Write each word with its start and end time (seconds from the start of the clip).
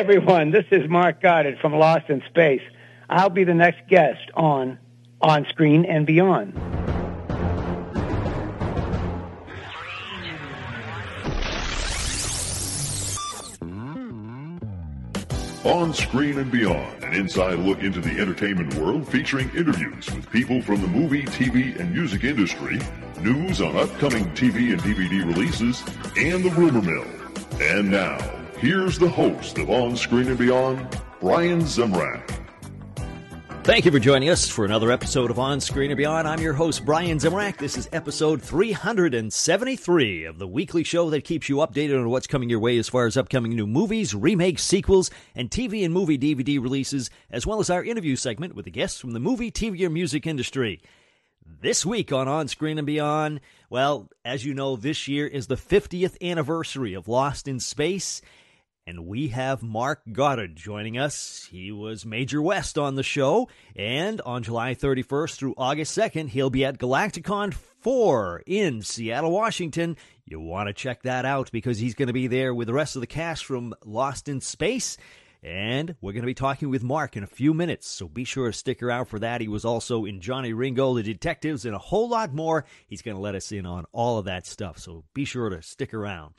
everyone. 0.00 0.50
This 0.50 0.64
is 0.70 0.88
Mark 0.88 1.20
Goddard 1.20 1.58
from 1.58 1.74
Lost 1.74 2.08
in 2.08 2.22
Space. 2.30 2.62
I'll 3.10 3.28
be 3.28 3.44
the 3.44 3.52
next 3.52 3.86
guest 3.86 4.30
on 4.32 4.78
On 5.20 5.44
Screen 5.50 5.84
and 5.84 6.06
Beyond. 6.06 6.56
On 15.66 15.92
Screen 15.92 16.38
and 16.38 16.50
Beyond, 16.50 17.04
an 17.04 17.12
inside 17.12 17.58
look 17.58 17.80
into 17.80 18.00
the 18.00 18.18
entertainment 18.18 18.72
world 18.76 19.06
featuring 19.06 19.50
interviews 19.50 20.10
with 20.14 20.30
people 20.30 20.62
from 20.62 20.80
the 20.80 20.88
movie, 20.88 21.24
TV, 21.24 21.78
and 21.78 21.92
music 21.92 22.24
industry, 22.24 22.80
news 23.20 23.60
on 23.60 23.76
upcoming 23.76 24.24
TV 24.30 24.72
and 24.72 24.80
DVD 24.80 25.26
releases, 25.26 25.82
and 26.16 26.42
the 26.42 26.50
rumor 26.52 26.80
mill. 26.80 27.04
And 27.60 27.90
now, 27.90 28.39
here's 28.60 28.98
the 28.98 29.08
host 29.08 29.56
of 29.56 29.70
On 29.70 29.96
Screen 29.96 30.28
and 30.28 30.38
Beyond, 30.38 31.00
Brian 31.18 31.62
Zemrak. 31.62 32.36
Thank 33.64 33.86
you 33.86 33.90
for 33.90 33.98
joining 33.98 34.28
us 34.28 34.48
for 34.48 34.66
another 34.66 34.90
episode 34.90 35.30
of 35.30 35.38
On 35.38 35.60
Screen 35.60 35.90
and 35.90 35.96
Beyond. 35.96 36.28
I'm 36.28 36.40
your 36.40 36.52
host, 36.52 36.84
Brian 36.84 37.18
Zemrak. 37.18 37.56
This 37.56 37.78
is 37.78 37.88
episode 37.90 38.42
373 38.42 40.24
of 40.24 40.38
the 40.38 40.46
weekly 40.46 40.84
show 40.84 41.08
that 41.08 41.24
keeps 41.24 41.48
you 41.48 41.56
updated 41.56 41.98
on 41.98 42.10
what's 42.10 42.26
coming 42.26 42.50
your 42.50 42.60
way 42.60 42.76
as 42.76 42.88
far 42.88 43.06
as 43.06 43.16
upcoming 43.16 43.54
new 43.54 43.66
movies, 43.66 44.14
remakes, 44.14 44.62
sequels, 44.62 45.10
and 45.34 45.50
TV 45.50 45.82
and 45.82 45.94
movie 45.94 46.18
DVD 46.18 46.62
releases, 46.62 47.08
as 47.30 47.46
well 47.46 47.60
as 47.60 47.70
our 47.70 47.82
interview 47.82 48.14
segment 48.14 48.54
with 48.54 48.66
the 48.66 48.70
guests 48.70 49.00
from 49.00 49.12
the 49.12 49.20
movie, 49.20 49.50
TV, 49.50 49.80
or 49.86 49.90
music 49.90 50.26
industry. 50.26 50.82
This 51.62 51.86
week 51.86 52.12
on 52.12 52.28
On 52.28 52.46
Screen 52.48 52.76
and 52.78 52.86
Beyond, 52.86 53.40
well, 53.70 54.10
as 54.24 54.44
you 54.44 54.52
know, 54.52 54.76
this 54.76 55.08
year 55.08 55.26
is 55.26 55.46
the 55.46 55.56
50th 55.56 56.16
anniversary 56.22 56.92
of 56.92 57.08
Lost 57.08 57.48
in 57.48 57.58
Space. 57.60 58.20
And 58.86 59.06
we 59.06 59.28
have 59.28 59.62
Mark 59.62 60.00
Goddard 60.10 60.56
joining 60.56 60.98
us. 60.98 61.46
He 61.50 61.70
was 61.70 62.06
Major 62.06 62.42
West 62.42 62.78
on 62.78 62.94
the 62.94 63.02
show. 63.02 63.48
And 63.76 64.20
on 64.22 64.42
July 64.42 64.74
31st 64.74 65.36
through 65.36 65.54
August 65.56 65.96
2nd, 65.96 66.30
he'll 66.30 66.50
be 66.50 66.64
at 66.64 66.78
Galacticon 66.78 67.54
4 67.54 68.42
in 68.46 68.82
Seattle, 68.82 69.30
Washington. 69.30 69.96
You 70.24 70.40
want 70.40 70.68
to 70.68 70.72
check 70.72 71.02
that 71.02 71.24
out 71.24 71.52
because 71.52 71.78
he's 71.78 71.94
going 71.94 72.08
to 72.08 72.12
be 72.12 72.26
there 72.26 72.54
with 72.54 72.66
the 72.66 72.74
rest 72.74 72.96
of 72.96 73.00
the 73.00 73.06
cast 73.06 73.44
from 73.44 73.74
Lost 73.84 74.28
in 74.28 74.40
Space. 74.40 74.96
And 75.42 75.94
we're 76.00 76.12
going 76.12 76.22
to 76.22 76.26
be 76.26 76.34
talking 76.34 76.68
with 76.68 76.82
Mark 76.82 77.16
in 77.16 77.22
a 77.22 77.26
few 77.26 77.54
minutes, 77.54 77.88
so 77.88 78.08
be 78.08 78.24
sure 78.24 78.48
to 78.48 78.52
stick 78.52 78.82
around 78.82 79.06
for 79.06 79.18
that. 79.20 79.40
He 79.40 79.48
was 79.48 79.64
also 79.64 80.04
in 80.04 80.20
Johnny 80.20 80.52
Ringo, 80.52 80.94
The 80.94 81.02
Detectives, 81.02 81.64
and 81.64 81.74
a 81.74 81.78
whole 81.78 82.10
lot 82.10 82.34
more. 82.34 82.66
He's 82.86 83.00
going 83.00 83.16
to 83.16 83.22
let 83.22 83.34
us 83.34 83.50
in 83.50 83.64
on 83.64 83.86
all 83.92 84.18
of 84.18 84.26
that 84.26 84.46
stuff, 84.46 84.78
so 84.78 85.04
be 85.14 85.24
sure 85.24 85.48
to 85.48 85.62
stick 85.62 85.94
around. 85.94 86.34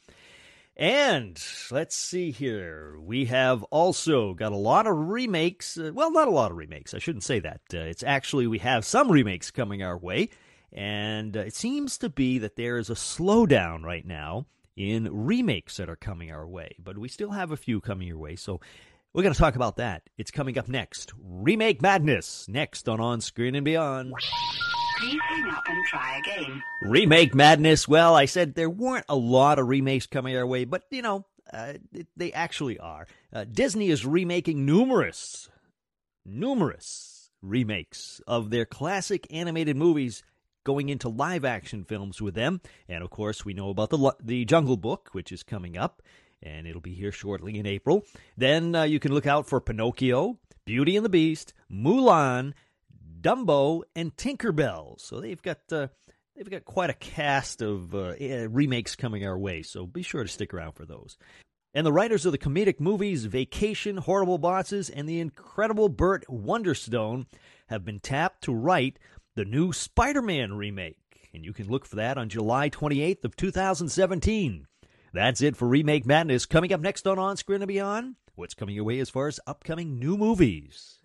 And 0.81 1.39
let's 1.69 1.95
see 1.95 2.31
here. 2.31 2.97
We 2.99 3.25
have 3.25 3.61
also 3.65 4.33
got 4.33 4.51
a 4.51 4.57
lot 4.57 4.87
of 4.87 4.97
remakes. 4.97 5.77
Uh, 5.77 5.91
well, 5.93 6.09
not 6.09 6.27
a 6.27 6.31
lot 6.31 6.49
of 6.49 6.57
remakes. 6.57 6.95
I 6.95 6.97
shouldn't 6.97 7.23
say 7.23 7.37
that. 7.37 7.61
Uh, 7.71 7.81
it's 7.81 8.01
actually, 8.01 8.47
we 8.47 8.57
have 8.57 8.83
some 8.83 9.11
remakes 9.11 9.51
coming 9.51 9.83
our 9.83 9.95
way. 9.95 10.29
And 10.73 11.37
uh, 11.37 11.41
it 11.41 11.53
seems 11.53 11.99
to 11.99 12.09
be 12.09 12.39
that 12.39 12.55
there 12.55 12.79
is 12.79 12.89
a 12.89 12.95
slowdown 12.95 13.83
right 13.83 14.03
now 14.03 14.47
in 14.75 15.07
remakes 15.11 15.77
that 15.77 15.87
are 15.87 15.95
coming 15.95 16.31
our 16.31 16.47
way. 16.47 16.71
But 16.83 16.97
we 16.97 17.09
still 17.09 17.29
have 17.29 17.51
a 17.51 17.57
few 17.57 17.79
coming 17.79 18.07
your 18.07 18.17
way. 18.17 18.35
So 18.35 18.59
we're 19.13 19.21
going 19.21 19.35
to 19.35 19.39
talk 19.39 19.55
about 19.55 19.77
that. 19.77 20.09
It's 20.17 20.31
coming 20.31 20.57
up 20.57 20.67
next. 20.67 21.13
Remake 21.23 21.83
Madness, 21.83 22.47
next 22.47 22.89
on 22.89 22.99
On 22.99 23.21
Screen 23.21 23.53
and 23.53 23.63
Beyond. 23.63 24.13
Please 25.01 25.19
hang 25.29 25.49
up 25.49 25.63
and 25.67 25.83
try 25.85 26.19
again. 26.19 26.63
Remake 26.83 27.33
madness. 27.33 27.87
Well, 27.87 28.15
I 28.15 28.25
said 28.25 28.53
there 28.53 28.69
weren't 28.69 29.05
a 29.09 29.15
lot 29.15 29.57
of 29.57 29.67
remakes 29.67 30.05
coming 30.05 30.37
our 30.37 30.45
way, 30.45 30.63
but 30.63 30.83
you 30.91 31.01
know, 31.01 31.25
uh, 31.51 31.73
they 32.15 32.31
actually 32.33 32.77
are. 32.77 33.07
Uh, 33.33 33.45
Disney 33.51 33.89
is 33.89 34.05
remaking 34.05 34.63
numerous, 34.63 35.49
numerous 36.23 37.31
remakes 37.41 38.21
of 38.27 38.51
their 38.51 38.65
classic 38.65 39.25
animated 39.31 39.75
movies 39.75 40.21
going 40.63 40.89
into 40.89 41.09
live 41.09 41.43
action 41.43 41.83
films 41.83 42.21
with 42.21 42.35
them. 42.35 42.61
And 42.87 43.03
of 43.03 43.09
course, 43.09 43.43
we 43.43 43.55
know 43.55 43.69
about 43.69 43.89
the 43.89 44.15
the 44.23 44.45
Jungle 44.45 44.77
Book, 44.77 45.09
which 45.13 45.31
is 45.31 45.41
coming 45.41 45.77
up, 45.77 46.03
and 46.43 46.67
it'll 46.67 46.79
be 46.79 46.93
here 46.93 47.11
shortly 47.11 47.57
in 47.57 47.65
April. 47.65 48.05
Then 48.37 48.75
uh, 48.75 48.83
you 48.83 48.99
can 48.99 49.13
look 49.13 49.25
out 49.25 49.47
for 49.47 49.59
Pinocchio, 49.59 50.37
Beauty 50.63 50.95
and 50.95 51.03
the 51.03 51.09
Beast, 51.09 51.55
Mulan, 51.71 52.53
Dumbo, 53.21 53.83
and 53.95 54.15
Tinkerbell. 54.15 54.99
So 54.99 55.21
they've 55.21 55.41
got 55.41 55.59
uh, 55.71 55.87
they've 56.35 56.49
got 56.49 56.65
quite 56.65 56.89
a 56.89 56.95
cast 56.95 57.61
of 57.61 57.93
uh, 57.93 58.13
eh, 58.19 58.47
remakes 58.49 58.95
coming 58.95 59.25
our 59.25 59.37
way. 59.37 59.61
So 59.61 59.85
be 59.85 60.01
sure 60.01 60.23
to 60.23 60.29
stick 60.29 60.53
around 60.53 60.73
for 60.73 60.85
those. 60.85 61.17
And 61.73 61.85
the 61.85 61.93
writers 61.93 62.25
of 62.25 62.33
the 62.33 62.37
comedic 62.37 62.79
movies 62.79 63.25
Vacation, 63.25 63.97
Horrible 63.97 64.37
Bosses, 64.37 64.89
and 64.89 65.07
The 65.07 65.19
Incredible 65.19 65.87
Burt 65.87 66.25
Wonderstone 66.27 67.27
have 67.67 67.85
been 67.85 67.99
tapped 67.99 68.43
to 68.43 68.53
write 68.53 68.99
the 69.35 69.45
new 69.45 69.71
Spider-Man 69.71 70.53
remake. 70.53 70.97
And 71.33 71.45
you 71.45 71.53
can 71.53 71.69
look 71.69 71.85
for 71.85 71.95
that 71.95 72.17
on 72.17 72.27
July 72.27 72.69
28th 72.69 73.23
of 73.23 73.37
2017. 73.37 74.67
That's 75.13 75.41
it 75.41 75.55
for 75.55 75.67
Remake 75.67 76.05
Madness. 76.05 76.45
Coming 76.45 76.73
up 76.73 76.81
next 76.81 77.07
on 77.07 77.17
On 77.17 77.37
Screen 77.37 77.61
and 77.61 77.67
Beyond, 77.69 78.15
what's 78.35 78.53
coming 78.53 78.75
your 78.75 78.83
way 78.83 78.99
as 78.99 79.09
far 79.09 79.27
as 79.27 79.39
upcoming 79.47 79.97
new 79.97 80.17
movies? 80.17 80.99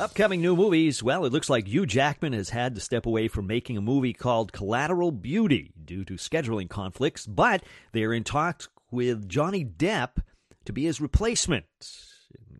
Upcoming 0.00 0.40
new 0.40 0.54
movies. 0.54 1.02
Well, 1.02 1.24
it 1.24 1.32
looks 1.32 1.50
like 1.50 1.66
Hugh 1.66 1.84
Jackman 1.84 2.32
has 2.32 2.50
had 2.50 2.76
to 2.76 2.80
step 2.80 3.04
away 3.04 3.26
from 3.26 3.48
making 3.48 3.76
a 3.76 3.80
movie 3.80 4.12
called 4.12 4.52
Collateral 4.52 5.10
Beauty 5.10 5.72
due 5.84 6.04
to 6.04 6.14
scheduling 6.14 6.70
conflicts, 6.70 7.26
but 7.26 7.64
they're 7.90 8.12
in 8.12 8.22
talks 8.22 8.68
with 8.92 9.28
Johnny 9.28 9.64
Depp 9.64 10.22
to 10.64 10.72
be 10.72 10.84
his 10.84 11.00
replacement. 11.00 11.64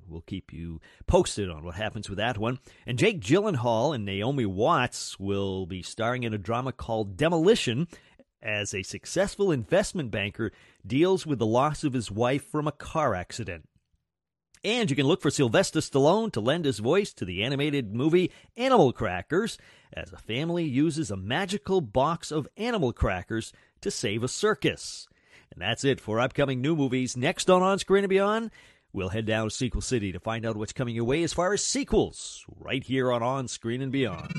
We'll 0.09 0.23
keep 0.23 0.53
you 0.53 0.81
posted 1.07 1.49
on 1.49 1.65
what 1.65 1.77
happens 1.77 2.09
with 2.09 2.19
that 2.19 2.39
one. 2.39 2.59
And 2.89 2.99
Jake 2.99 3.21
Gyllenhaal 3.21 3.95
and 3.95 4.05
Naomi 4.05 4.47
Watts 4.47 5.21
will 5.21 5.65
be 5.65 5.81
starring 5.81 6.25
in 6.25 6.35
a 6.35 6.39
drama 6.39 6.73
called 6.73 7.17
Demolition 7.17 7.87
as 8.43 8.75
a 8.75 8.83
successful 8.83 9.53
investment 9.53 10.11
banker 10.11 10.51
deals 10.85 11.25
with 11.25 11.39
the 11.39 11.47
loss 11.47 11.85
of 11.85 11.93
his 11.93 12.11
wife 12.11 12.45
from 12.51 12.67
a 12.67 12.73
car 12.73 13.15
accident. 13.15 13.69
And 14.65 14.91
you 14.91 14.97
can 14.97 15.07
look 15.07 15.23
for 15.23 15.31
Sylvester 15.31 15.81
Stallone 15.81 16.33
to 16.33 16.41
lend 16.41 16.65
his 16.65 16.79
voice 16.79 17.13
to 17.15 17.25
the 17.25 17.43
animated 17.45 17.95
movie 17.95 18.33
Animal 18.57 18.93
Crackers 18.93 19.59
as 19.93 20.13
a 20.13 20.19
family 20.19 20.65
uses 20.65 21.11
a 21.11 21.17
magical 21.17 21.81
box 21.81 22.31
of 22.31 22.49
animal 22.57 22.93
crackers 22.93 23.53
to 23.81 23.91
save 23.91 24.23
a 24.23 24.29
circus. 24.29 25.09
And 25.53 25.63
that's 25.63 25.85
it 25.85 26.01
for 26.01 26.21
upcoming 26.21 26.61
new 26.61 26.77
movies. 26.77 27.17
Next 27.17 27.49
on 27.49 27.63
On 27.63 27.79
Screen 27.79 28.05
and 28.05 28.11
Beyond, 28.11 28.51
we'll 28.93 29.09
head 29.11 29.27
down 29.27 29.49
to 29.49 29.55
Sequel 29.55 29.81
City 29.81 30.13
to 30.13 30.21
find 30.21 30.45
out 30.45 30.57
what's 30.57 30.73
coming 30.73 30.95
your 30.95 31.05
way 31.05 31.23
as 31.23 31.33
far 31.33 31.53
as 31.53 31.65
sequels, 31.65 32.45
right 32.59 32.83
here 32.83 33.11
on 33.13 33.23
On 33.23 33.49
Screen 33.49 33.81
and 33.81 33.93
Beyond. 33.93 34.33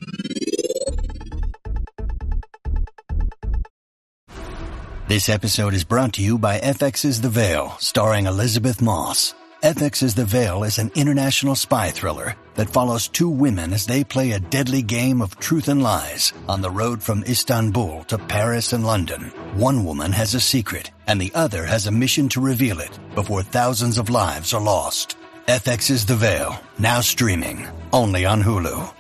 This 5.08 5.28
episode 5.28 5.74
is 5.74 5.84
brought 5.84 6.14
to 6.14 6.22
you 6.22 6.38
by 6.38 6.60
FX's 6.60 7.22
The 7.22 7.30
Veil, 7.30 7.76
starring 7.80 8.28
Elisabeth 8.28 8.80
Moss. 8.80 9.34
FX's 9.64 10.16
The 10.16 10.24
Veil 10.24 10.64
is 10.64 10.78
an 10.78 10.90
international 10.96 11.54
spy 11.54 11.90
thriller 11.90 12.34
that 12.56 12.70
follows 12.70 13.10
two 13.10 13.28
women 13.28 13.74
as 13.74 13.86
they 13.86 14.06
play 14.06 14.32
a 14.32 14.40
deadly 14.40 14.82
game 14.82 15.22
of 15.22 15.38
truth 15.38 15.68
and 15.68 15.84
lies 15.84 16.32
on 16.48 16.62
the 16.62 16.72
road 16.72 17.04
from 17.04 17.26
Istanbul 17.26 18.06
to 18.06 18.18
Paris 18.18 18.72
and 18.72 18.86
London. 18.86 19.24
One 19.56 19.84
woman 19.84 20.14
has 20.14 20.34
a 20.34 20.40
secret, 20.40 20.92
and 21.08 21.20
the 21.20 21.34
other 21.36 21.66
has 21.66 21.88
a 21.88 21.92
mission 21.92 22.30
to 22.30 22.40
reveal 22.40 22.80
it 22.80 22.98
before 23.16 23.44
thousands 23.44 23.98
of 23.98 24.10
lives 24.10 24.54
are 24.54 24.62
lost. 24.62 25.18
FX's 25.48 26.06
The 26.06 26.16
Veil, 26.16 26.58
now 26.78 27.02
streaming, 27.02 27.68
only 27.92 28.24
on 28.24 28.42
Hulu. 28.42 28.94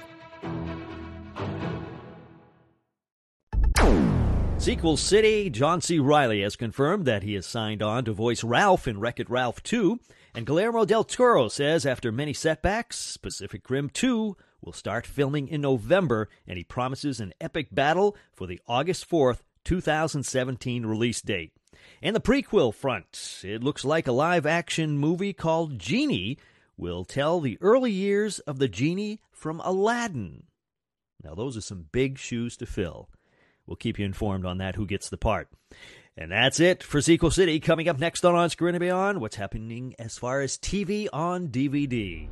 Sequel 4.57 4.97
City, 4.97 5.49
John 5.49 5.79
C. 5.79 5.99
Reilly 5.99 6.41
has 6.41 6.57
confirmed 6.57 7.05
that 7.05 7.23
he 7.23 7.35
has 7.35 7.45
signed 7.45 7.81
on 7.81 8.03
to 8.03 8.11
voice 8.11 8.43
Ralph 8.43 8.89
in 8.89 8.99
Wreck 8.99 9.21
It 9.21 9.29
Ralph 9.29 9.63
2, 9.63 9.97
and 10.39 10.47
Guillermo 10.47 10.85
del 10.85 11.03
Toro 11.03 11.49
says 11.49 11.85
after 11.85 12.13
many 12.13 12.31
setbacks, 12.31 13.17
Pacific 13.17 13.69
Rim 13.69 13.89
2 13.89 14.37
will 14.61 14.71
start 14.71 15.05
filming 15.05 15.49
in 15.49 15.59
November, 15.59 16.29
and 16.47 16.57
he 16.57 16.63
promises 16.63 17.19
an 17.19 17.33
epic 17.41 17.67
battle 17.73 18.15
for 18.31 18.47
the 18.47 18.61
August 18.65 19.09
4th, 19.09 19.39
2017 19.65 20.85
release 20.85 21.21
date. 21.21 21.51
And 22.01 22.15
the 22.15 22.21
prequel 22.21 22.73
front, 22.73 23.41
it 23.43 23.61
looks 23.61 23.83
like 23.83 24.07
a 24.07 24.13
live 24.13 24.45
action 24.45 24.97
movie 24.97 25.33
called 25.33 25.77
Genie 25.77 26.37
will 26.77 27.03
tell 27.03 27.41
the 27.41 27.57
early 27.59 27.91
years 27.91 28.39
of 28.39 28.59
the 28.59 28.69
genie 28.69 29.19
from 29.33 29.59
Aladdin. 29.65 30.43
Now, 31.21 31.35
those 31.35 31.57
are 31.57 31.61
some 31.61 31.87
big 31.91 32.17
shoes 32.17 32.55
to 32.55 32.65
fill. 32.65 33.09
We'll 33.67 33.75
keep 33.75 33.99
you 33.99 34.05
informed 34.05 34.45
on 34.45 34.59
that, 34.59 34.77
who 34.77 34.85
gets 34.85 35.09
the 35.09 35.17
part. 35.17 35.49
And 36.19 36.33
that's 36.33 36.59
it 36.59 36.83
for 36.83 36.99
Sequel 36.99 37.31
City. 37.31 37.61
Coming 37.61 37.87
up 37.87 37.97
next 37.97 38.25
on 38.25 38.35
On 38.35 38.49
Screen 38.49 38.75
and 38.75 38.81
Beyond, 38.81 39.21
what's 39.21 39.37
happening 39.37 39.95
as 39.97 40.17
far 40.17 40.41
as 40.41 40.57
TV 40.57 41.07
on 41.13 41.47
DVD. 41.47 42.27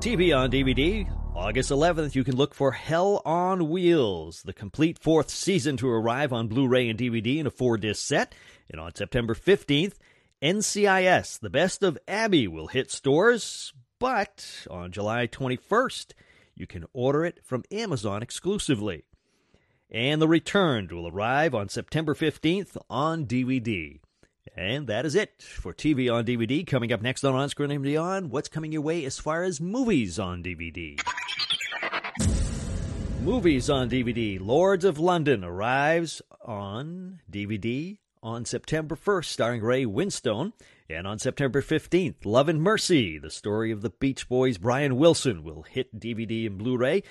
TV 0.00 0.34
on 0.34 0.50
DVD. 0.50 1.06
August 1.36 1.70
11th, 1.70 2.14
you 2.14 2.24
can 2.24 2.36
look 2.36 2.54
for 2.54 2.72
Hell 2.72 3.20
on 3.26 3.68
Wheels, 3.68 4.42
the 4.44 4.54
complete 4.54 4.98
fourth 4.98 5.28
season 5.28 5.76
to 5.76 5.90
arrive 5.90 6.32
on 6.32 6.48
Blu 6.48 6.66
ray 6.66 6.88
and 6.88 6.98
DVD 6.98 7.36
in 7.36 7.46
a 7.46 7.50
four 7.50 7.76
disc 7.76 8.06
set. 8.06 8.34
And 8.70 8.80
on 8.80 8.94
September 8.94 9.34
15th, 9.34 9.96
NCIS, 10.40 11.38
The 11.38 11.50
Best 11.50 11.82
of 11.82 11.98
Abby, 12.08 12.48
will 12.48 12.68
hit 12.68 12.90
stores. 12.90 13.74
But 14.02 14.66
on 14.68 14.90
July 14.90 15.28
21st, 15.28 16.14
you 16.56 16.66
can 16.66 16.86
order 16.92 17.24
it 17.24 17.38
from 17.44 17.62
Amazon 17.70 18.20
exclusively. 18.20 19.04
And 19.92 20.20
The 20.20 20.26
Returned 20.26 20.90
will 20.90 21.06
arrive 21.06 21.54
on 21.54 21.68
September 21.68 22.12
15th 22.12 22.76
on 22.90 23.26
DVD. 23.26 24.00
And 24.56 24.88
that 24.88 25.06
is 25.06 25.14
it 25.14 25.40
for 25.40 25.72
TV 25.72 26.12
on 26.12 26.24
DVD. 26.24 26.66
Coming 26.66 26.92
up 26.92 27.00
next 27.00 27.22
on 27.22 27.36
On 27.36 27.48
Screen 27.48 27.70
and 27.70 27.84
Beyond, 27.84 28.32
what's 28.32 28.48
coming 28.48 28.72
your 28.72 28.82
way 28.82 29.04
as 29.04 29.20
far 29.20 29.44
as 29.44 29.60
movies 29.60 30.18
on 30.18 30.42
DVD? 30.42 31.00
movies 33.20 33.70
on 33.70 33.88
DVD. 33.88 34.44
Lords 34.44 34.84
of 34.84 34.98
London 34.98 35.44
arrives 35.44 36.20
on 36.44 37.20
DVD 37.30 37.98
on 38.20 38.44
September 38.44 38.96
1st, 38.96 39.26
starring 39.26 39.62
Ray 39.62 39.84
Winstone. 39.84 40.52
And 40.92 41.06
on 41.06 41.18
September 41.18 41.62
15th, 41.62 42.26
Love 42.26 42.50
and 42.50 42.60
Mercy, 42.60 43.16
the 43.16 43.30
story 43.30 43.70
of 43.72 43.80
the 43.80 43.88
Beach 43.88 44.28
Boys' 44.28 44.58
Brian 44.58 44.96
Wilson, 44.96 45.42
will 45.42 45.62
hit 45.62 45.98
DVD 45.98 46.46
and 46.46 46.58
Blu 46.58 46.76
ray. 46.76 47.02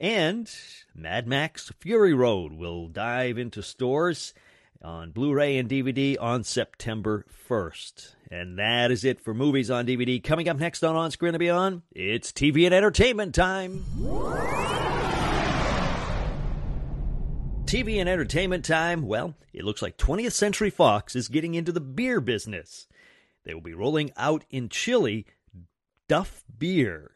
And 0.00 0.50
Mad 0.92 1.28
Max 1.28 1.70
Fury 1.78 2.12
Road 2.12 2.52
will 2.52 2.88
dive 2.88 3.38
into 3.38 3.62
stores 3.62 4.34
on 4.82 5.12
Blu 5.12 5.32
ray 5.32 5.56
and 5.56 5.68
DVD 5.68 6.16
on 6.20 6.42
September 6.42 7.26
1st. 7.48 8.16
And 8.28 8.58
that 8.58 8.90
is 8.90 9.04
it 9.04 9.20
for 9.20 9.32
movies 9.34 9.70
on 9.70 9.86
DVD. 9.86 10.22
Coming 10.22 10.48
up 10.48 10.58
next 10.58 10.82
on 10.82 10.96
On 10.96 11.12
Screen 11.12 11.34
and 11.34 11.38
Beyond, 11.38 11.82
it's 11.94 12.32
TV 12.32 12.64
and 12.64 12.74
entertainment 12.74 13.36
time. 13.36 13.84
TV 17.66 18.00
and 18.00 18.08
entertainment 18.08 18.64
time. 18.64 19.02
Well, 19.02 19.34
it 19.52 19.62
looks 19.62 19.82
like 19.82 19.96
20th 19.96 20.32
Century 20.32 20.70
Fox 20.70 21.14
is 21.14 21.28
getting 21.28 21.54
into 21.54 21.70
the 21.70 21.80
beer 21.80 22.20
business. 22.20 22.88
They 23.48 23.54
will 23.54 23.62
be 23.62 23.72
rolling 23.72 24.10
out 24.14 24.44
in 24.50 24.68
Chile 24.68 25.24
Duff 26.06 26.44
Beer, 26.58 27.12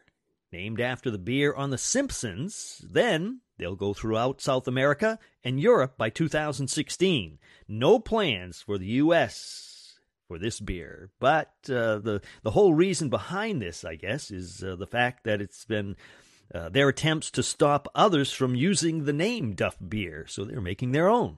named 0.51 0.81
after 0.81 1.11
the 1.11 1.19
beer 1.19 1.53
on 1.53 1.69
The 1.69 1.77
Simpsons. 1.77 2.83
Then 2.83 3.41
they'll 3.59 3.75
go 3.75 3.93
throughout 3.93 4.41
South 4.41 4.67
America 4.67 5.19
and 5.43 5.59
Europe 5.59 5.95
by 5.95 6.09
2016. 6.09 7.37
No 7.67 7.99
plans 7.99 8.63
for 8.63 8.79
the 8.79 8.87
U.S. 8.87 9.99
for 10.27 10.39
this 10.39 10.59
beer, 10.59 11.11
but 11.19 11.53
uh, 11.69 11.99
the 11.99 12.19
the 12.41 12.51
whole 12.51 12.73
reason 12.73 13.09
behind 13.09 13.61
this, 13.61 13.85
I 13.85 13.93
guess, 13.93 14.31
is 14.31 14.63
uh, 14.63 14.75
the 14.75 14.87
fact 14.87 15.25
that 15.25 15.39
it's 15.39 15.65
been 15.65 15.95
uh, 16.51 16.67
their 16.69 16.89
attempts 16.89 17.29
to 17.29 17.43
stop 17.43 17.87
others 17.93 18.33
from 18.33 18.55
using 18.55 19.05
the 19.05 19.13
name 19.13 19.53
Duff 19.53 19.77
Beer, 19.87 20.25
so 20.27 20.43
they're 20.45 20.61
making 20.61 20.93
their 20.93 21.09
own. 21.09 21.37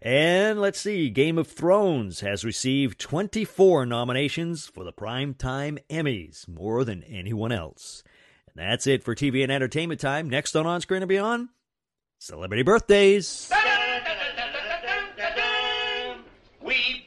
And 0.00 0.60
let's 0.60 0.78
see, 0.78 1.10
Game 1.10 1.38
of 1.38 1.48
Thrones 1.48 2.20
has 2.20 2.44
received 2.44 3.00
24 3.00 3.84
nominations 3.84 4.66
for 4.66 4.84
the 4.84 4.92
Primetime 4.92 5.78
Emmys, 5.90 6.46
more 6.46 6.84
than 6.84 7.02
anyone 7.02 7.50
else. 7.50 8.04
And 8.46 8.54
that's 8.64 8.86
it 8.86 9.02
for 9.02 9.16
TV 9.16 9.42
and 9.42 9.50
entertainment 9.50 10.00
time. 10.00 10.30
Next 10.30 10.54
on 10.54 10.66
On 10.66 10.80
Screen 10.80 11.02
and 11.02 11.08
Beyond, 11.08 11.48
celebrity 12.20 12.62
birthdays. 12.62 13.50
We 16.62 17.04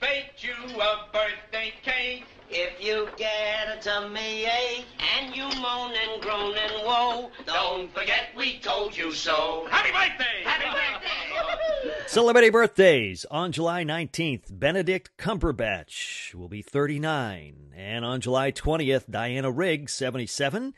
If 2.54 2.84
you 2.84 3.08
get 3.16 3.78
a 3.78 3.82
tummy 3.82 4.44
ache 4.44 4.86
and 5.18 5.34
you 5.34 5.44
moan 5.62 5.94
and 5.94 6.22
groan 6.22 6.54
and 6.58 6.86
woe, 6.86 7.32
don't 7.46 7.90
forget 7.94 8.28
we 8.36 8.60
told 8.60 8.98
you 8.98 9.14
so. 9.14 9.68
Happy 9.70 9.90
birthday! 9.92 10.44
Happy 10.44 10.66
birthday! 10.66 11.96
Celebrity 12.08 12.50
birthdays. 12.50 13.26
On 13.32 13.54
July 13.54 13.86
19th, 13.86 14.60
Benedict 14.60 15.12
Cumberbatch 15.18 16.36
will 16.36 16.50
be 16.50 16.62
39. 16.62 17.72
And 17.74 18.04
on 18.04 18.20
July 18.20 18.52
20th, 18.52 19.10
Diana 19.10 19.50
Rigg, 19.50 19.90
77. 19.90 20.74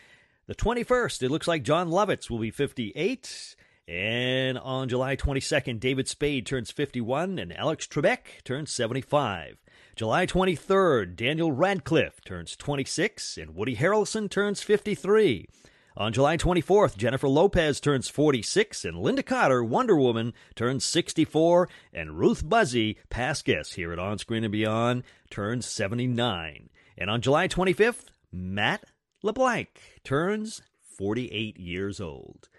The 0.46 0.54
21st, 0.54 1.24
it 1.24 1.32
looks 1.32 1.48
like 1.48 1.64
Jon 1.64 1.90
Lovitz 1.90 2.30
will 2.30 2.38
be 2.38 2.52
58. 2.52 3.56
And 3.88 4.60
on 4.60 4.90
July 4.90 5.16
22nd, 5.16 5.80
David 5.80 6.08
Spade 6.08 6.46
turns 6.46 6.70
51 6.70 7.40
and 7.40 7.52
Alex 7.58 7.88
Trebek 7.88 8.44
turns 8.44 8.72
75. 8.72 9.58
July 9.96 10.26
23rd, 10.26 11.16
Daniel 11.16 11.52
Radcliffe 11.52 12.20
turns 12.26 12.56
26 12.56 13.38
and 13.38 13.54
Woody 13.54 13.76
Harrelson 13.76 14.28
turns 14.28 14.64
53. 14.64 15.48
On 15.96 16.12
July 16.12 16.36
24th, 16.36 16.98
Jennifer 16.98 17.28
Lopez 17.28 17.80
turns 17.80 18.10
46 18.10 18.86
and 18.86 18.98
Lynda 18.98 19.24
Carter, 19.24 19.64
Wonder 19.64 19.96
Woman, 19.96 20.34
turns 20.56 20.84
64 20.84 21.70
and 21.94 22.18
Ruth 22.18 22.44
Buzzi, 22.44 22.96
past 23.12 23.46
guest 23.46 23.76
here 23.76 23.94
at 23.94 24.00
On 24.00 24.18
Screen 24.18 24.44
and 24.44 24.52
Beyond, 24.52 25.04
turns 25.30 25.68
79. 25.68 26.70
And 26.98 27.12
on 27.12 27.22
July 27.22 27.48
25th, 27.48 28.06
Matt 28.32 28.86
LeBlanc 29.22 29.70
turns 30.04 30.64
48 30.98 31.60
years 31.60 32.02
old. 32.02 32.50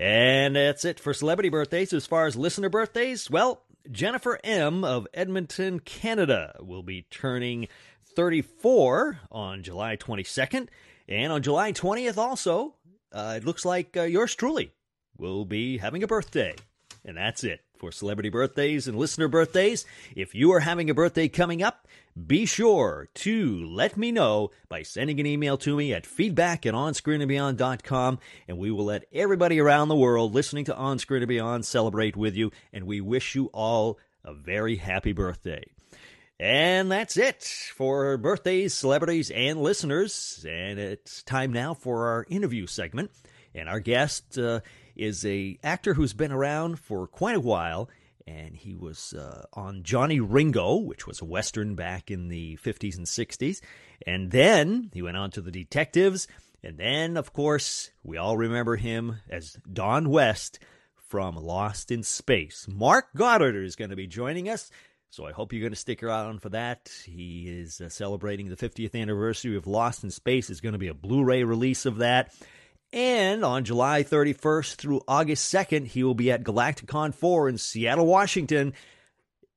And 0.00 0.56
that's 0.56 0.84
it 0.84 0.98
for 0.98 1.14
celebrity 1.14 1.48
birthdays. 1.48 1.92
As 1.92 2.06
far 2.06 2.26
as 2.26 2.34
listener 2.34 2.68
birthdays, 2.68 3.30
well, 3.30 3.62
Jennifer 3.90 4.38
M. 4.44 4.84
of 4.84 5.06
Edmonton, 5.12 5.80
Canada 5.80 6.56
will 6.60 6.82
be 6.82 7.06
turning 7.10 7.68
34 8.14 9.20
on 9.30 9.62
July 9.62 9.96
22nd. 9.96 10.68
And 11.08 11.32
on 11.32 11.42
July 11.42 11.72
20th, 11.72 12.16
also, 12.16 12.74
uh, 13.12 13.34
it 13.36 13.44
looks 13.44 13.64
like 13.64 13.96
uh, 13.96 14.02
yours 14.02 14.34
truly 14.34 14.72
will 15.16 15.44
be 15.44 15.78
having 15.78 16.02
a 16.02 16.06
birthday. 16.06 16.54
And 17.04 17.16
that's 17.16 17.44
it 17.44 17.60
for 17.82 17.90
celebrity 17.90 18.28
birthdays 18.28 18.86
and 18.86 18.96
listener 18.96 19.26
birthdays. 19.26 19.84
If 20.14 20.36
you 20.36 20.52
are 20.52 20.60
having 20.60 20.88
a 20.88 20.94
birthday 20.94 21.26
coming 21.26 21.64
up, 21.64 21.88
be 22.28 22.46
sure 22.46 23.08
to 23.14 23.66
let 23.66 23.96
me 23.96 24.12
know 24.12 24.52
by 24.68 24.84
sending 24.84 25.18
an 25.18 25.26
email 25.26 25.58
to 25.58 25.76
me 25.76 25.92
at 25.92 26.06
feedback 26.06 26.64
at 26.64 26.74
onscreenandbeyond.com, 26.74 28.20
and 28.46 28.56
we 28.56 28.70
will 28.70 28.84
let 28.84 29.06
everybody 29.12 29.58
around 29.58 29.88
the 29.88 29.96
world 29.96 30.32
listening 30.32 30.64
to 30.66 30.76
On 30.76 31.00
Screen 31.00 31.22
and 31.22 31.28
Beyond 31.28 31.66
celebrate 31.66 32.16
with 32.16 32.36
you, 32.36 32.52
and 32.72 32.86
we 32.86 33.00
wish 33.00 33.34
you 33.34 33.46
all 33.46 33.98
a 34.24 34.32
very 34.32 34.76
happy 34.76 35.12
birthday. 35.12 35.64
And 36.38 36.88
that's 36.88 37.16
it 37.16 37.42
for 37.74 38.16
birthdays, 38.16 38.74
celebrities, 38.74 39.32
and 39.32 39.60
listeners. 39.60 40.46
And 40.48 40.78
it's 40.78 41.24
time 41.24 41.52
now 41.52 41.74
for 41.74 42.06
our 42.06 42.26
interview 42.28 42.68
segment. 42.68 43.10
And 43.56 43.68
our 43.68 43.80
guest 43.80 44.38
uh, 44.38 44.60
is 44.96 45.24
a 45.24 45.58
actor 45.62 45.94
who's 45.94 46.12
been 46.12 46.32
around 46.32 46.78
for 46.78 47.06
quite 47.06 47.36
a 47.36 47.40
while, 47.40 47.88
and 48.26 48.56
he 48.56 48.74
was 48.74 49.14
uh, 49.14 49.44
on 49.52 49.82
Johnny 49.82 50.20
Ringo, 50.20 50.76
which 50.76 51.06
was 51.06 51.20
a 51.20 51.24
western 51.24 51.74
back 51.74 52.10
in 52.10 52.28
the 52.28 52.56
50s 52.62 52.96
and 52.96 53.06
60s. 53.06 53.60
And 54.06 54.30
then 54.30 54.90
he 54.92 55.02
went 55.02 55.16
on 55.16 55.30
to 55.32 55.40
the 55.40 55.50
Detectives, 55.50 56.28
and 56.62 56.78
then, 56.78 57.16
of 57.16 57.32
course, 57.32 57.90
we 58.04 58.16
all 58.16 58.36
remember 58.36 58.76
him 58.76 59.20
as 59.28 59.58
Don 59.70 60.10
West 60.10 60.60
from 60.94 61.34
Lost 61.36 61.90
in 61.90 62.02
Space. 62.02 62.66
Mark 62.68 63.08
Goddard 63.16 63.56
is 63.64 63.76
going 63.76 63.90
to 63.90 63.96
be 63.96 64.06
joining 64.06 64.48
us. 64.48 64.70
So 65.10 65.26
I 65.26 65.32
hope 65.32 65.52
you're 65.52 65.60
going 65.60 65.74
to 65.74 65.78
stick 65.78 66.02
around 66.02 66.40
for 66.40 66.48
that. 66.50 66.90
He 67.04 67.44
is 67.46 67.82
uh, 67.82 67.90
celebrating 67.90 68.48
the 68.48 68.56
50th 68.56 68.98
anniversary 68.98 69.56
of 69.56 69.66
Lost 69.66 70.04
in 70.04 70.10
Space. 70.10 70.46
There's 70.46 70.62
going 70.62 70.72
to 70.72 70.78
be 70.78 70.88
a 70.88 70.94
Blu-ray 70.94 71.44
release 71.44 71.84
of 71.84 71.98
that. 71.98 72.34
And 72.92 73.42
on 73.44 73.64
July 73.64 74.02
31st 74.02 74.74
through 74.74 75.00
August 75.08 75.52
2nd, 75.52 75.86
he 75.86 76.04
will 76.04 76.14
be 76.14 76.30
at 76.30 76.44
Galacticon 76.44 77.14
4 77.14 77.48
in 77.48 77.56
Seattle, 77.56 78.06
Washington. 78.06 78.74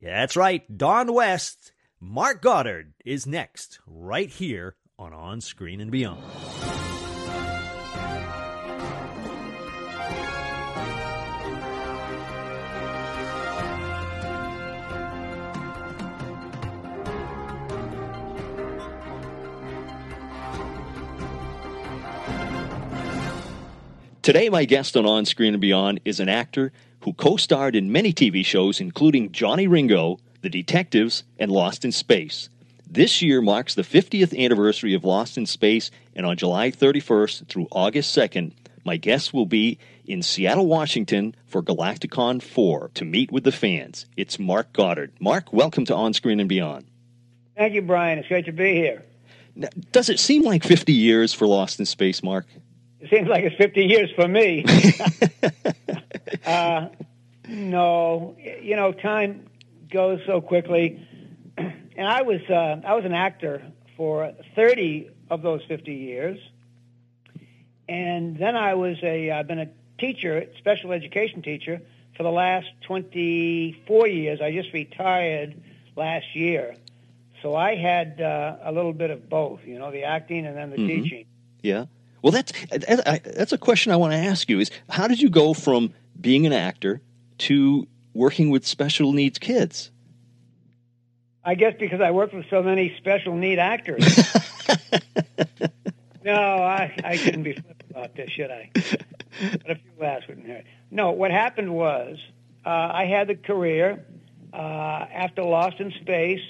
That's 0.02 0.38
right, 0.38 0.64
Don 0.78 1.14
West. 1.14 1.74
Mark 2.00 2.42
Goddard 2.42 2.94
is 3.04 3.28
next, 3.28 3.80
right 3.86 4.30
here 4.30 4.76
on 4.98 5.14
On 5.14 5.42
Screen 5.42 5.82
and 5.82 5.92
Beyond. 5.92 6.24
Today, 24.26 24.50
my 24.50 24.66
guest 24.66 24.98
on 24.98 25.06
On 25.06 25.24
Screen 25.24 25.54
and 25.54 25.62
Beyond 25.62 26.00
is 26.04 26.20
an 26.20 26.30
actor 26.30 26.72
who 27.02 27.14
co 27.14 27.38
starred 27.38 27.76
in 27.76 27.92
many 27.92 28.12
TV 28.12 28.44
shows, 28.44 28.82
including 28.82 29.32
Johnny 29.32 29.68
Ringo, 29.68 30.18
The 30.42 30.50
Detectives, 30.50 31.24
and 31.38 31.52
Lost 31.52 31.86
in 31.86 31.92
Space. 31.92 32.50
This 32.90 33.22
year 33.22 33.40
marks 33.40 33.76
the 33.76 33.84
50th 33.84 34.36
anniversary 34.36 34.96
of 34.96 35.04
Lost 35.04 35.38
in 35.38 35.46
Space, 35.46 35.92
and 36.16 36.26
on 36.26 36.38
July 36.38 36.72
31st 36.72 37.48
through 37.48 37.68
August 37.70 38.18
2nd, 38.18 38.54
my 38.84 38.98
guest 38.98 39.32
will 39.32 39.46
be 39.46 39.78
in 40.08 40.24
Seattle, 40.24 40.66
Washington 40.66 41.36
for 41.46 41.62
Galacticon 41.62 42.42
4 42.42 42.90
to 42.96 43.06
meet 43.06 43.32
with 43.32 43.44
the 43.44 43.52
fans. 43.52 44.08
It's 44.18 44.40
Mark 44.40 44.74
Goddard. 44.74 45.12
Mark, 45.20 45.54
welcome 45.54 45.86
to 45.86 45.94
On 45.94 46.14
Screen 46.16 46.40
and 46.40 46.50
Beyond. 46.50 46.88
Thank 47.56 47.76
you, 47.76 47.84
Brian. 47.84 48.18
It's 48.18 48.28
great 48.28 48.46
to 48.46 48.52
be 48.52 48.74
here. 48.74 49.04
Now, 49.56 49.70
does 49.92 50.10
it 50.10 50.20
seem 50.20 50.42
like 50.42 50.64
50 50.64 50.94
years 50.94 51.32
for 51.32 51.46
Lost 51.46 51.80
in 51.80 51.86
Space, 51.86 52.24
Mark? 52.24 52.48
It 53.06 53.12
seems 53.16 53.28
like 53.28 53.44
it's 53.44 53.56
50 53.58 53.86
years 53.86 54.10
for 54.16 54.28
me. 54.28 54.66
uh, 56.46 56.88
no, 57.48 58.36
you 58.40 58.76
know, 58.76 58.94
time 58.94 59.46
goes 59.92 60.20
so 60.26 60.42
quickly. 60.42 61.08
And 61.98 62.06
I 62.06 62.24
was 62.24 62.42
uh, 62.50 62.82
I 62.86 62.94
was 62.94 63.06
an 63.06 63.14
actor 63.14 63.62
for 63.96 64.34
30 64.54 65.12
of 65.30 65.42
those 65.42 65.62
50 65.66 65.94
years, 65.94 66.38
and 67.88 68.38
then 68.38 68.58
I 68.58 68.74
was 68.74 68.98
a 69.02 69.32
I've 69.32 69.48
been 69.48 69.60
a 69.60 69.70
teacher, 69.98 70.46
special 70.58 70.92
education 70.92 71.42
teacher, 71.42 71.80
for 72.18 72.24
the 72.24 72.32
last 72.32 72.68
24 72.86 74.08
years. 74.10 74.42
I 74.42 74.52
just 74.52 74.74
retired 74.74 75.56
last 75.96 76.36
year, 76.36 76.76
so 77.42 77.56
I 77.56 77.76
had 77.78 78.20
uh, 78.20 78.58
a 78.62 78.74
little 78.74 78.92
bit 78.92 79.10
of 79.10 79.30
both, 79.30 79.62
you 79.66 79.80
know, 79.80 79.90
the 79.90 80.04
acting 80.04 80.46
and 80.46 80.58
then 80.58 80.72
the 80.72 80.78
Mhm. 80.80 80.88
teaching. 80.88 81.26
Yeah. 81.62 81.86
Well, 82.26 82.32
that's 82.32 82.54
that's 82.72 83.54
a 83.54 83.58
question 83.60 83.92
I 83.92 83.98
want 83.98 84.14
to 84.14 84.18
ask 84.18 84.50
you: 84.50 84.60
is 84.60 84.72
how 84.90 85.08
did 85.08 85.22
you 85.22 85.30
go 85.30 85.54
from 85.54 85.94
being 86.20 86.48
an 86.48 86.54
actor 86.54 87.00
to 87.38 87.88
working 88.16 88.50
with 88.50 88.66
special 88.66 89.12
needs 89.12 89.38
kids? 89.38 89.92
I 91.44 91.54
guess 91.54 91.76
because 91.80 92.02
I 92.02 92.10
worked 92.10 92.34
with 92.34 92.48
so 92.50 92.64
many 92.64 92.96
special 92.98 93.36
need 93.36 93.60
actors. 93.60 94.04
no, 96.24 96.34
I, 96.34 96.98
I 97.04 97.16
shouldn't 97.16 97.44
be 97.44 97.54
flip 97.54 97.84
about 97.92 98.16
this, 98.16 98.32
should 98.32 98.50
I? 98.50 98.72
But 98.74 99.70
a 99.70 99.76
few 99.76 99.92
laughs 100.00 100.28
wouldn't 100.28 100.48
hurt. 100.48 100.64
No, 100.90 101.12
what 101.12 101.30
happened 101.30 101.76
was 101.76 102.18
uh, 102.66 102.70
I 102.70 103.06
had 103.06 103.28
the 103.28 103.36
career 103.36 104.04
uh, 104.52 104.58
after 104.58 105.44
Lost 105.44 105.80
in 105.80 105.92
Space. 106.02 106.42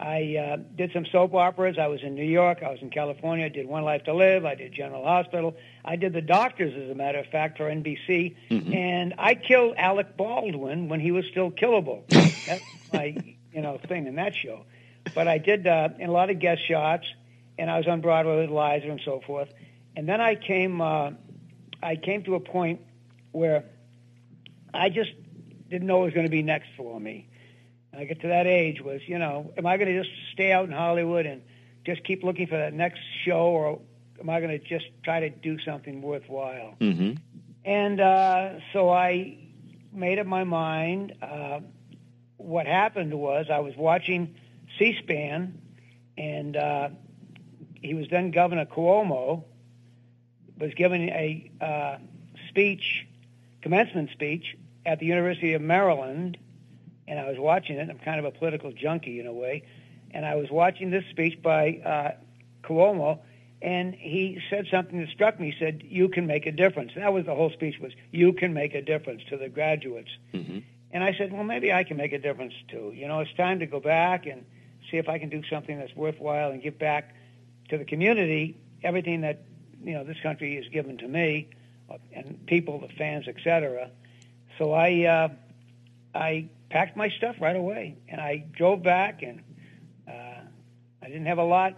I 0.00 0.36
uh, 0.36 0.56
did 0.76 0.92
some 0.92 1.06
soap 1.10 1.34
operas. 1.34 1.76
I 1.78 1.88
was 1.88 2.02
in 2.02 2.14
New 2.14 2.24
York. 2.24 2.62
I 2.64 2.70
was 2.70 2.80
in 2.80 2.90
California. 2.90 3.46
I 3.46 3.48
did 3.48 3.66
One 3.66 3.82
Life 3.82 4.04
to 4.04 4.14
Live. 4.14 4.44
I 4.44 4.54
did 4.54 4.72
General 4.72 5.02
Hospital. 5.04 5.56
I 5.84 5.96
did 5.96 6.12
The 6.12 6.22
Doctors, 6.22 6.72
as 6.72 6.90
a 6.90 6.94
matter 6.94 7.18
of 7.18 7.26
fact, 7.26 7.56
for 7.56 7.64
NBC. 7.64 8.36
And 8.72 9.14
I 9.18 9.34
killed 9.34 9.74
Alec 9.76 10.16
Baldwin 10.16 10.88
when 10.88 11.00
he 11.00 11.10
was 11.10 11.24
still 11.26 11.50
killable. 11.50 12.06
That's 12.08 12.62
my, 12.92 13.16
you 13.52 13.60
know, 13.60 13.78
thing 13.88 14.06
in 14.06 14.14
that 14.16 14.36
show. 14.36 14.66
But 15.14 15.26
I 15.26 15.38
did 15.38 15.66
uh, 15.66 15.88
in 15.98 16.08
a 16.08 16.12
lot 16.12 16.30
of 16.30 16.38
guest 16.38 16.60
shots, 16.68 17.06
and 17.58 17.68
I 17.68 17.78
was 17.78 17.88
on 17.88 18.00
Broadway 18.00 18.46
with 18.46 18.50
Liza 18.50 18.88
and 18.88 19.00
so 19.04 19.20
forth. 19.26 19.48
And 19.96 20.08
then 20.08 20.20
I 20.20 20.36
came, 20.36 20.80
uh, 20.80 21.10
I 21.82 21.96
came 21.96 22.22
to 22.24 22.36
a 22.36 22.40
point 22.40 22.82
where 23.32 23.64
I 24.72 24.90
just 24.90 25.10
didn't 25.68 25.88
know 25.88 25.98
what 25.98 26.04
was 26.04 26.14
going 26.14 26.26
to 26.26 26.30
be 26.30 26.42
next 26.42 26.68
for 26.76 27.00
me. 27.00 27.28
I 27.98 28.04
get 28.04 28.20
to 28.20 28.28
that 28.28 28.46
age 28.46 28.80
was, 28.80 29.00
you 29.06 29.18
know, 29.18 29.52
am 29.56 29.66
I 29.66 29.76
going 29.76 29.88
to 29.88 30.02
just 30.02 30.14
stay 30.32 30.52
out 30.52 30.66
in 30.66 30.72
Hollywood 30.72 31.26
and 31.26 31.42
just 31.84 32.04
keep 32.04 32.22
looking 32.22 32.46
for 32.46 32.56
that 32.56 32.72
next 32.72 33.00
show, 33.24 33.46
or 33.46 33.80
am 34.20 34.30
I 34.30 34.40
going 34.40 34.56
to 34.56 34.64
just 34.64 34.86
try 35.02 35.20
to 35.20 35.30
do 35.30 35.58
something 35.60 36.00
worthwhile? 36.00 36.76
Mm-hmm. 36.80 37.14
And 37.64 38.00
uh, 38.00 38.60
so 38.72 38.88
I 38.88 39.38
made 39.92 40.20
up 40.20 40.26
my 40.26 40.44
mind. 40.44 41.14
Uh, 41.20 41.60
what 42.36 42.66
happened 42.66 43.12
was 43.14 43.46
I 43.50 43.58
was 43.58 43.74
watching 43.76 44.36
C-SPAN, 44.78 45.60
and 46.16 46.56
uh, 46.56 46.90
he 47.82 47.94
was 47.94 48.06
then 48.10 48.30
Governor 48.30 48.66
Cuomo 48.66 49.42
was 50.56 50.72
giving 50.74 51.08
a 51.08 51.50
uh, 51.60 51.98
speech, 52.48 53.06
commencement 53.60 54.10
speech 54.10 54.56
at 54.86 55.00
the 55.00 55.06
University 55.06 55.54
of 55.54 55.62
Maryland, 55.62 56.38
and 57.08 57.18
I 57.18 57.28
was 57.28 57.38
watching 57.38 57.76
it. 57.76 57.88
I'm 57.88 57.98
kind 57.98 58.18
of 58.18 58.24
a 58.24 58.30
political 58.30 58.72
junkie 58.72 59.20
in 59.20 59.26
a 59.26 59.32
way, 59.32 59.64
and 60.10 60.24
I 60.24 60.36
was 60.36 60.50
watching 60.50 60.90
this 60.90 61.04
speech 61.10 61.40
by 61.42 61.80
uh, 61.84 62.10
Cuomo, 62.62 63.20
and 63.62 63.94
he 63.94 64.40
said 64.50 64.66
something 64.70 65.00
that 65.00 65.08
struck 65.08 65.40
me. 65.40 65.50
He 65.50 65.58
said, 65.58 65.82
"You 65.84 66.08
can 66.08 66.26
make 66.26 66.46
a 66.46 66.52
difference." 66.52 66.92
That 66.94 67.12
was 67.12 67.26
the 67.26 67.34
whole 67.34 67.50
speech 67.50 67.78
was, 67.80 67.92
"You 68.12 68.32
can 68.32 68.52
make 68.54 68.74
a 68.74 68.82
difference" 68.82 69.22
to 69.30 69.36
the 69.36 69.48
graduates. 69.48 70.10
Mm-hmm. 70.32 70.58
And 70.90 71.04
I 71.04 71.12
said, 71.14 71.32
well, 71.32 71.44
maybe 71.44 71.72
I 71.72 71.84
can 71.84 71.96
make 71.96 72.12
a 72.12 72.18
difference 72.18 72.54
too. 72.68 72.92
You 72.94 73.08
know, 73.08 73.20
it's 73.20 73.34
time 73.34 73.58
to 73.58 73.66
go 73.66 73.78
back 73.78 74.26
and 74.26 74.46
see 74.90 74.96
if 74.96 75.08
I 75.08 75.18
can 75.18 75.28
do 75.28 75.42
something 75.50 75.78
that's 75.78 75.94
worthwhile 75.94 76.50
and 76.50 76.62
give 76.62 76.78
back 76.78 77.14
to 77.68 77.76
the 77.76 77.84
community 77.84 78.56
everything 78.82 79.22
that 79.22 79.42
you 79.82 79.92
know 79.92 80.04
this 80.04 80.18
country 80.22 80.56
has 80.56 80.66
given 80.68 80.98
to 80.98 81.08
me 81.08 81.48
uh, 81.90 81.98
and 82.12 82.46
people, 82.46 82.80
the 82.80 82.88
fans, 82.88 83.28
etc. 83.28 83.90
So 84.56 84.72
I 84.72 85.04
uh, 85.04 85.28
I 86.14 86.48
packed 86.70 86.96
my 86.96 87.08
stuff 87.16 87.36
right 87.40 87.56
away 87.56 87.96
and 88.08 88.20
I 88.20 88.44
drove 88.56 88.82
back 88.82 89.22
and 89.22 89.42
uh, 90.06 90.40
I 91.02 91.06
didn't 91.06 91.26
have 91.26 91.38
a 91.38 91.44
lot 91.44 91.76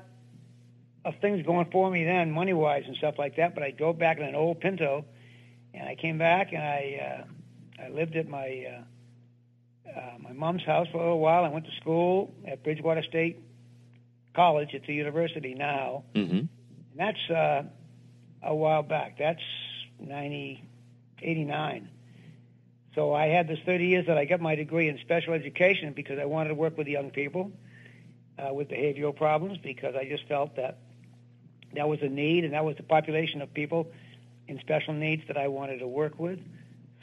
of 1.05 1.15
things 1.21 1.45
going 1.47 1.69
for 1.71 1.91
me 1.91 2.05
then, 2.05 2.31
money 2.31 2.53
wise 2.53 2.85
and 2.87 2.97
stuff 2.97 3.15
like 3.19 3.37
that. 3.37 3.55
But 3.55 3.63
I 3.63 3.71
drove 3.71 3.99
back 3.99 4.19
in 4.19 4.25
an 4.25 4.35
old 4.35 4.61
Pinto 4.61 5.05
and 5.73 5.89
I 5.89 5.95
came 5.95 6.19
back 6.19 6.53
and 6.53 6.63
I 6.63 7.25
uh, 7.25 7.85
I 7.85 7.89
lived 7.89 8.17
at 8.17 8.29
my 8.29 8.67
uh, 8.69 9.99
uh, 9.99 10.19
my 10.21 10.33
mom's 10.33 10.65
house 10.65 10.87
for 10.93 10.99
a 10.99 11.01
little 11.01 11.21
while. 11.21 11.45
I 11.45 11.49
went 11.49 11.65
to 11.67 11.73
school 11.81 12.35
at 12.47 12.63
Bridgewater 12.63 13.03
State 13.03 13.41
College. 14.35 14.71
It's 14.73 14.89
a 14.89 14.93
university 14.93 15.55
now. 15.55 16.05
Mm-hmm. 16.15 16.37
And 16.39 16.49
that's 16.97 17.31
uh, 17.31 17.63
a 18.43 18.55
while 18.55 18.83
back. 18.83 19.19
That's 19.19 19.41
90, 19.99 20.63
89. 21.23 21.89
So 22.95 23.15
I 23.15 23.27
had 23.29 23.47
this 23.47 23.59
30 23.65 23.87
years 23.87 24.07
that 24.07 24.19
I 24.19 24.25
got 24.25 24.41
my 24.41 24.55
degree 24.57 24.89
in 24.89 24.99
special 24.99 25.33
education 25.33 25.93
because 25.93 26.19
I 26.19 26.25
wanted 26.25 26.49
to 26.49 26.55
work 26.55 26.77
with 26.77 26.89
young 26.89 27.11
people 27.11 27.53
uh, 28.39 28.53
with 28.53 28.69
behavioral 28.69 29.15
problems 29.15 29.59
because 29.59 29.95
I 29.95 30.07
just 30.07 30.27
felt 30.27 30.57
that 30.57 30.79
that 31.75 31.89
was 31.89 32.01
a 32.03 32.09
need 32.09 32.45
and 32.45 32.53
that 32.55 32.65
was 32.65 32.77
the 32.77 32.83
population 32.83 33.43
of 33.43 33.55
people 33.55 33.93
in 34.49 34.59
special 34.59 34.93
needs 34.93 35.23
that 35.29 35.37
I 35.37 35.47
wanted 35.49 35.79
to 35.79 35.87
work 35.87 36.19
with. 36.19 36.41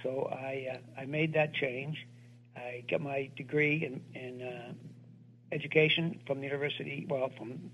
So 0.04 0.30
I 0.32 0.74
uh, 0.74 1.02
I 1.02 1.06
made 1.06 1.34
that 1.34 1.54
change. 1.54 2.06
I 2.56 2.84
got 2.90 3.02
my 3.02 3.30
degree 3.38 3.86
in, 3.86 4.02
in 4.20 4.42
uh, 4.42 4.74
education 5.52 6.20
from 6.28 6.40
the 6.40 6.46
university, 6.46 7.06
well, 7.10 7.30
from 7.38 7.72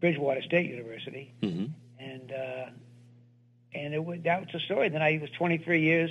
Bridgewater 0.00 0.42
State 0.42 0.68
University, 0.70 1.32
Mm-hmm. 1.42 1.66
and 1.98 2.32
uh, 2.32 2.70
and 3.74 3.94
it 3.94 4.04
was, 4.04 4.20
that 4.24 4.40
was 4.40 4.48
the 4.52 4.60
story. 4.60 4.88
Then 4.88 5.02
I 5.02 5.18
was 5.20 5.30
23 5.38 5.80
years 5.82 6.10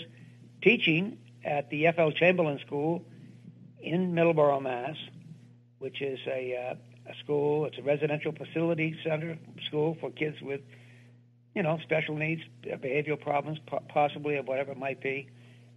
teaching 0.65 1.17
at 1.45 1.69
the 1.69 1.87
F.L. 1.87 2.11
Chamberlain 2.11 2.59
School 2.65 3.05
in 3.79 4.13
Middleborough, 4.13 4.61
Mass, 4.61 4.97
which 5.77 6.01
is 6.01 6.19
a 6.27 6.71
uh, 6.71 6.75
a 7.07 7.15
school. 7.23 7.65
It's 7.65 7.77
a 7.77 7.83
residential 7.83 8.31
facility 8.31 8.97
center 9.03 9.37
school 9.67 9.95
for 10.01 10.09
kids 10.09 10.41
with, 10.41 10.61
you 11.53 11.61
know, 11.61 11.77
special 11.83 12.15
needs, 12.15 12.41
uh, 12.65 12.77
behavioral 12.77 13.21
problems, 13.21 13.59
po- 13.67 13.83
possibly, 13.89 14.37
or 14.37 14.41
whatever 14.41 14.71
it 14.71 14.79
might 14.79 15.01
be. 15.01 15.29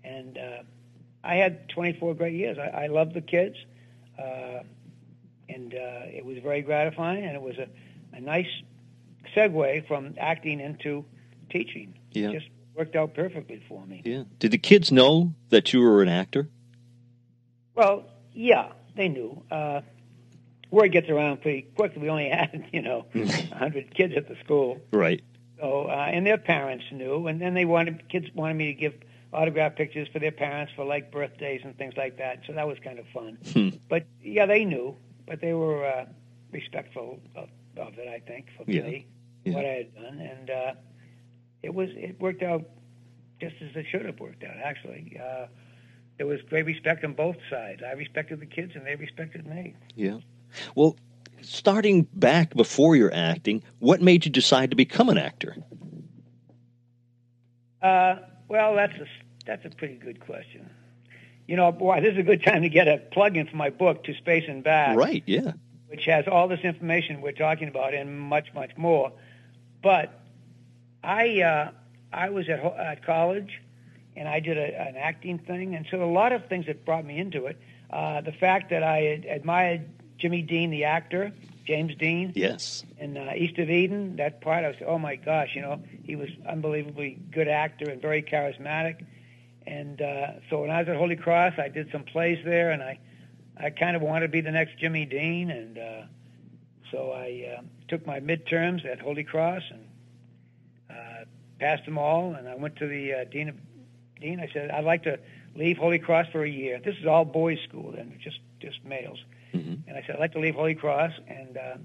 And 0.03 0.39
uh, 0.39 0.63
I 1.23 1.35
had 1.35 1.69
24 1.69 2.15
great 2.15 2.35
years. 2.35 2.57
I, 2.59 2.85
I 2.85 2.87
loved 2.87 3.13
the 3.13 3.21
kids, 3.21 3.57
uh, 4.19 4.61
and 5.51 5.75
uh, 5.75 6.07
it 6.07 6.25
was 6.25 6.39
very 6.39 6.63
gratifying, 6.63 7.25
and 7.25 7.35
it 7.35 7.43
was 7.43 7.59
a, 7.59 7.69
a 8.17 8.21
nice 8.21 8.49
segue 9.37 9.87
from 9.87 10.15
acting 10.19 10.61
into 10.61 11.05
teaching. 11.51 11.95
Yeah. 12.13 12.33
Just 12.33 12.49
worked 12.79 12.95
out 12.95 13.13
perfectly 13.13 13.61
for 13.69 13.85
me. 13.85 14.03
Yeah. 14.05 14.23
Did 14.39 14.53
the 14.53 14.59
kids 14.59 14.93
know 14.93 15.35
that 15.51 15.73
you 15.73 15.81
were 15.81 16.01
an 16.01 16.09
actor? 16.09 16.49
Well, 17.75 18.05
yeah, 18.33 18.69
they 18.97 19.09
knew. 19.09 19.43
Uh, 19.51 19.81
word 20.71 20.93
gets 20.93 21.09
around 21.09 21.43
pretty 21.43 21.63
quickly. 21.77 22.03
We 22.03 22.09
only 22.09 22.29
had, 22.33 22.67
you 22.73 22.81
know, 22.83 23.07
a 23.15 23.19
100 23.19 23.95
kids 23.95 24.15
at 24.17 24.29
the 24.29 24.37
school. 24.45 24.81
Right. 24.93 25.23
So, 25.59 25.87
uh, 25.89 26.09
and 26.13 26.25
their 26.25 26.39
parents 26.39 26.85
knew, 26.93 27.27
and 27.27 27.41
then 27.41 27.55
they 27.55 27.65
wanted 27.65 28.09
kids 28.09 28.27
wanted 28.33 28.55
me 28.55 28.67
to 28.67 28.75
give 28.75 28.95
autograph 29.33 29.75
pictures 29.75 30.07
for 30.13 30.21
their 30.21 30.31
parents 30.31 30.73
for 30.77 30.85
like 30.85 31.11
birthdays 31.11 31.63
and 31.65 31.77
things 31.77 31.95
like 31.97 32.19
that. 32.19 32.43
So 32.47 32.53
that 32.53 32.69
was 32.69 32.79
kind 32.85 33.01
of 33.01 33.07
fun. 33.13 33.39
Hmm. 33.53 33.71
But 33.89 34.07
yeah, 34.23 34.47
they 34.47 34.65
knew, 34.65 34.95
but 35.27 35.41
they 35.41 35.53
were 35.55 35.85
uh, 35.85 36.05
respectful 36.53 37.19
of, 37.35 37.49
of 37.77 37.99
it. 37.99 38.07
I 38.07 38.21
think 38.21 38.47
for 38.57 38.71
Yeah. 38.71 38.83
me, 38.83 39.07
Yeah. 39.45 39.55
what 39.55 39.65
I 39.65 39.69
had 39.69 39.95
done, 39.97 40.21
and 40.21 40.51
uh, 40.51 40.75
it 41.63 41.75
was 41.75 41.91
it 41.95 42.21
worked 42.21 42.43
out 42.43 42.65
just 43.41 43.57
as 43.63 43.75
it 43.75 43.87
should 43.91 44.05
have 44.07 44.19
worked 44.21 44.43
out. 44.45 44.57
Actually, 44.63 45.19
uh, 45.23 45.47
there 46.17 46.27
was 46.27 46.41
great 46.49 46.67
respect 46.67 47.05
on 47.05 47.15
both 47.15 47.37
sides. 47.51 47.83
I 47.87 47.93
respected 47.93 48.41
the 48.41 48.47
kids, 48.47 48.73
and 48.75 48.85
they 48.87 48.97
respected 48.97 49.47
me. 49.47 49.75
Yeah. 49.95 50.19
Well, 50.75 50.97
starting 51.43 52.03
back 52.15 52.55
before 52.55 52.97
your 52.97 53.13
acting, 53.15 53.63
what 53.79 54.01
made 54.03 54.25
you 54.25 54.31
decide 54.33 54.71
to 54.71 54.77
become 54.77 55.09
an 55.09 55.19
actor? 55.19 55.57
Uh, 57.81 58.17
well, 58.49 58.75
that's 58.75 58.95
a 58.99 59.07
that's 59.47 59.65
a 59.65 59.71
pretty 59.71 59.95
good 59.95 60.21
question. 60.21 60.69
You 61.47 61.57
know, 61.57 61.73
boy, 61.73 62.01
this 62.03 62.13
is 62.13 62.19
a 62.19 62.23
good 62.23 62.43
time 62.43 62.63
to 62.63 62.69
get 62.69 62.89
a 62.89 62.99
plug 62.99 63.37
in 63.37 63.47
for 63.47 63.57
my 63.57 63.71
book, 63.71 64.05
To 64.05 64.15
Space 64.15 64.45
and 64.49 64.63
Back, 64.63 64.97
Right. 64.97 65.23
Yeah. 65.27 65.53
which 65.87 66.05
has 66.05 66.27
all 66.29 66.47
this 66.49 66.61
information 66.61 67.23
we're 67.23 67.33
talking 67.33 67.69
about 67.69 67.95
and 67.95 68.21
much, 68.21 68.53
much 68.53 68.77
more. 68.77 69.13
But 69.83 70.21
I 71.03 71.41
uh, 71.43 71.71
I 72.13 72.31
was 72.31 72.49
at 72.49 72.61
ho- 72.61 72.77
at 72.79 73.05
college, 73.05 73.61
and 74.17 74.29
I 74.29 74.41
did 74.41 74.59
a, 74.59 74.81
an 74.81 74.97
acting 74.97 75.39
thing, 75.39 75.75
and 75.75 75.87
so 75.91 76.03
a 76.03 76.05
lot 76.05 76.33
of 76.33 76.47
things 76.47 76.67
that 76.67 76.85
brought 76.85 77.05
me 77.05 77.19
into 77.19 77.47
it. 77.47 77.57
Uh, 77.91 78.21
the 78.21 78.33
fact 78.33 78.71
that 78.71 78.83
I 78.83 78.99
admired 79.29 79.89
Jimmy 80.19 80.43
Dean, 80.43 80.71
the 80.71 80.85
actor, 80.85 81.33
James 81.65 81.95
Dean 81.97 82.33
Yes. 82.35 82.85
in 82.99 83.17
uh, 83.17 83.33
East 83.37 83.59
of 83.59 83.71
Eden. 83.71 84.17
That 84.17 84.41
part, 84.41 84.65
I 84.65 84.69
was, 84.69 84.77
oh 84.87 84.99
my 84.99 85.17
gosh, 85.17 85.55
you 85.55 85.63
know, 85.63 85.81
he 86.03 86.17
was 86.17 86.29
unbelievably 86.47 87.19
good 87.31 87.49
actor 87.49 87.89
and 87.91 88.01
very 88.03 88.23
charismatic. 88.23 89.05
And 89.67 90.01
uh, 90.01 90.33
so 90.49 90.63
when 90.63 90.71
I 90.71 90.81
was 90.81 90.89
at 90.89 90.97
Holy 90.97 91.17
Cross, 91.17 91.55
I 91.59 91.69
did 91.69 91.91
some 91.93 92.05
plays 92.05 92.39
there, 92.45 92.71
and 92.71 92.83
I, 92.83 92.99
I 93.57 93.71
kind 93.71 93.97
of 93.97 94.03
wanted 94.03 94.27
to 94.27 94.33
be 94.33 94.41
the 94.41 94.51
next 94.51 94.79
Jimmy 94.79 95.05
Dean, 95.05 95.51
and 95.51 95.79
uh, 95.79 96.03
so 96.91 97.13
I 97.13 97.57
uh, 97.59 97.63
took 97.87 98.07
my 98.07 98.19
midterms 98.21 98.85
at 98.87 98.99
Holy 98.99 99.25
Cross 99.25 99.63
and 99.71 99.85
passed 101.59 101.85
them 101.85 101.99
all, 101.99 102.35
and 102.35 102.49
I 102.49 102.55
went 102.55 102.77
to 102.77 102.87
the 102.87 103.15
uh, 103.15 103.25
dean 103.25 103.49
of 103.49 103.57
dean. 104.21 104.41
I 104.41 104.49
said 104.53 104.71
I'd 104.71 104.85
like 104.85 105.05
to 105.05 105.19
leave 105.55 105.77
Holy 105.79 105.99
Cross 105.99 106.29
for 106.33 106.43
a 106.43 106.49
year. 106.51 106.81
This 106.85 106.97
is 106.99 107.07
all 107.07 107.25
boys' 107.25 107.59
school 107.69 107.93
then, 107.93 108.19
just 108.23 108.41
just 108.61 108.85
males. 108.85 109.19
Mhm. 109.55 109.81
And 109.87 109.97
I 109.97 110.03
said 110.03 110.17
I'd 110.17 110.21
like 110.21 110.33
to 110.33 110.41
leave 110.41 110.55
Holy 110.55 110.75
Cross 110.75 111.13
and 111.27 111.57
uh, 111.57 111.77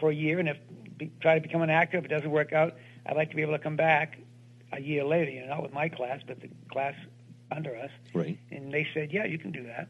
for 0.00 0.10
a 0.10 0.14
year, 0.14 0.38
and 0.38 0.48
if 0.48 0.56
be, 0.96 1.10
try 1.20 1.34
to 1.34 1.40
become 1.40 1.62
an 1.62 1.70
actor. 1.70 1.98
If 1.98 2.04
it 2.04 2.08
doesn't 2.08 2.30
work 2.30 2.52
out, 2.52 2.74
I'd 3.06 3.16
like 3.16 3.30
to 3.30 3.36
be 3.36 3.42
able 3.42 3.52
to 3.52 3.58
come 3.58 3.76
back 3.76 4.18
a 4.72 4.80
year 4.80 5.04
later. 5.04 5.30
You 5.30 5.42
know, 5.42 5.48
not 5.48 5.62
with 5.62 5.72
my 5.72 5.88
class, 5.88 6.20
but 6.26 6.40
the 6.40 6.48
class 6.70 6.94
under 7.50 7.76
us. 7.76 7.90
Right. 8.14 8.38
And 8.50 8.72
they 8.72 8.86
said, 8.94 9.12
yeah, 9.12 9.24
you 9.24 9.38
can 9.38 9.52
do 9.52 9.64
that. 9.64 9.88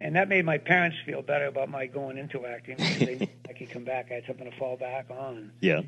And 0.00 0.16
that 0.16 0.28
made 0.28 0.44
my 0.44 0.58
parents 0.58 0.96
feel 1.06 1.22
better 1.22 1.46
about 1.46 1.68
my 1.68 1.86
going 1.86 2.18
into 2.18 2.44
acting 2.44 2.76
because 2.76 2.98
they 2.98 3.28
I 3.48 3.52
could 3.52 3.70
come 3.70 3.84
back. 3.84 4.08
I 4.10 4.14
had 4.14 4.26
something 4.26 4.50
to 4.50 4.56
fall 4.56 4.76
back 4.76 5.10
on. 5.10 5.52
Yeah. 5.60 5.82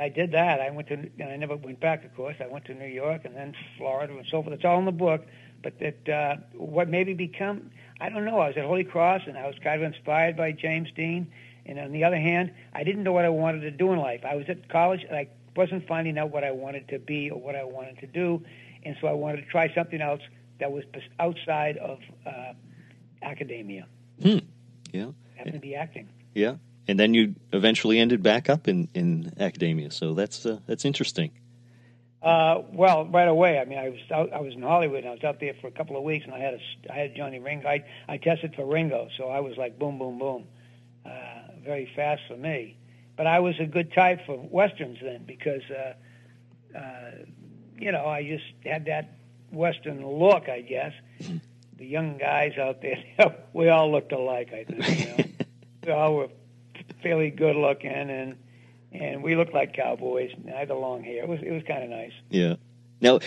I 0.00 0.08
did 0.08 0.32
that. 0.32 0.60
I 0.60 0.70
went 0.70 0.88
to, 0.88 0.94
and 0.94 1.22
I 1.22 1.36
never 1.36 1.56
went 1.56 1.80
back, 1.80 2.04
of 2.04 2.14
course. 2.14 2.36
I 2.40 2.46
went 2.46 2.64
to 2.66 2.74
New 2.74 2.86
York 2.86 3.24
and 3.24 3.36
then 3.36 3.54
Florida 3.76 4.16
and 4.16 4.26
so 4.30 4.42
forth. 4.42 4.54
It's 4.54 4.64
all 4.64 4.78
in 4.78 4.84
the 4.84 4.92
book. 4.92 5.26
But 5.62 5.78
that, 5.80 6.08
uh, 6.08 6.36
what 6.54 6.88
maybe 6.88 7.12
become, 7.12 7.70
I 8.00 8.08
don't 8.08 8.24
know. 8.24 8.38
I 8.38 8.48
was 8.48 8.56
at 8.56 8.64
Holy 8.64 8.84
Cross 8.84 9.22
and 9.26 9.36
I 9.36 9.46
was 9.46 9.56
kind 9.62 9.82
of 9.82 9.92
inspired 9.92 10.36
by 10.36 10.52
James 10.52 10.88
Dean. 10.96 11.30
And 11.66 11.78
on 11.78 11.92
the 11.92 12.04
other 12.04 12.16
hand, 12.16 12.52
I 12.72 12.82
didn't 12.82 13.02
know 13.02 13.12
what 13.12 13.24
I 13.24 13.28
wanted 13.28 13.60
to 13.60 13.70
do 13.70 13.92
in 13.92 13.98
life. 13.98 14.24
I 14.24 14.36
was 14.36 14.46
at 14.48 14.68
college 14.70 15.04
and 15.06 15.16
I 15.16 15.28
wasn't 15.54 15.86
finding 15.86 16.16
out 16.16 16.30
what 16.30 16.44
I 16.44 16.50
wanted 16.50 16.88
to 16.88 16.98
be 16.98 17.30
or 17.30 17.38
what 17.38 17.56
I 17.56 17.64
wanted 17.64 17.98
to 17.98 18.06
do. 18.06 18.42
And 18.84 18.96
so 19.00 19.06
I 19.06 19.12
wanted 19.12 19.42
to 19.42 19.46
try 19.50 19.72
something 19.74 20.00
else 20.00 20.22
that 20.60 20.72
was 20.72 20.84
outside 21.18 21.76
of 21.76 21.98
uh, 22.26 22.52
academia. 23.22 23.86
Hmm. 24.22 24.38
Yeah. 24.92 25.10
Happened 25.36 25.54
to 25.54 25.60
be 25.60 25.74
acting. 25.74 26.08
Yeah. 26.34 26.56
And 26.90 26.98
then 26.98 27.14
you 27.14 27.36
eventually 27.52 28.00
ended 28.00 28.20
back 28.20 28.50
up 28.50 28.66
in, 28.66 28.88
in 28.94 29.32
academia. 29.38 29.92
So 29.92 30.12
that's 30.14 30.44
uh, 30.44 30.58
that's 30.66 30.84
interesting. 30.84 31.30
Uh, 32.20 32.62
well, 32.72 33.06
right 33.06 33.28
away. 33.28 33.60
I 33.60 33.64
mean, 33.64 33.78
I 33.78 33.90
was 33.90 34.00
out, 34.10 34.32
I 34.32 34.40
was 34.40 34.54
in 34.54 34.62
Hollywood. 34.62 34.98
and 34.98 35.08
I 35.08 35.12
was 35.12 35.22
out 35.22 35.38
there 35.38 35.54
for 35.60 35.68
a 35.68 35.70
couple 35.70 35.96
of 35.96 36.02
weeks, 36.02 36.24
and 36.26 36.34
I 36.34 36.40
had 36.40 36.54
a, 36.54 36.92
I 36.92 36.96
had 36.96 37.14
Johnny 37.14 37.38
Ringo. 37.38 37.68
I, 37.68 37.84
I 38.08 38.16
tested 38.16 38.56
for 38.56 38.66
Ringo, 38.66 39.08
so 39.16 39.28
I 39.28 39.38
was 39.38 39.56
like 39.56 39.78
boom, 39.78 39.98
boom, 39.98 40.18
boom, 40.18 40.48
uh, 41.06 41.10
very 41.64 41.88
fast 41.94 42.22
for 42.26 42.36
me. 42.36 42.76
But 43.16 43.28
I 43.28 43.38
was 43.38 43.54
a 43.60 43.66
good 43.66 43.92
type 43.92 44.26
for 44.26 44.36
westerns 44.50 44.98
then 45.00 45.22
because, 45.24 45.62
uh, 45.70 46.76
uh, 46.76 47.10
you 47.78 47.92
know, 47.92 48.04
I 48.04 48.24
just 48.24 48.44
had 48.64 48.86
that 48.86 49.16
western 49.52 50.04
look, 50.04 50.48
I 50.48 50.62
guess. 50.62 50.92
The 51.76 51.86
young 51.86 52.18
guys 52.18 52.58
out 52.58 52.82
there, 52.82 52.98
we 53.52 53.68
all 53.68 53.92
looked 53.92 54.10
alike. 54.10 54.52
I 54.52 54.64
think. 54.64 54.98
You 54.98 55.06
know? 55.06 55.24
we 55.86 55.92
all 55.92 56.14
were 56.16 56.28
fairly 57.02 57.30
good 57.30 57.56
looking, 57.56 57.90
and 57.90 58.36
and 58.92 59.22
we 59.22 59.36
looked 59.36 59.54
like 59.54 59.74
cowboys. 59.74 60.30
And 60.36 60.54
I 60.54 60.60
had 60.60 60.68
the 60.68 60.74
long 60.74 61.02
hair. 61.02 61.22
It 61.22 61.28
was 61.28 61.40
it 61.42 61.50
was 61.50 61.62
kind 61.66 61.82
of 61.84 61.90
nice. 61.90 62.12
Yeah. 62.28 62.56
Now, 63.00 63.18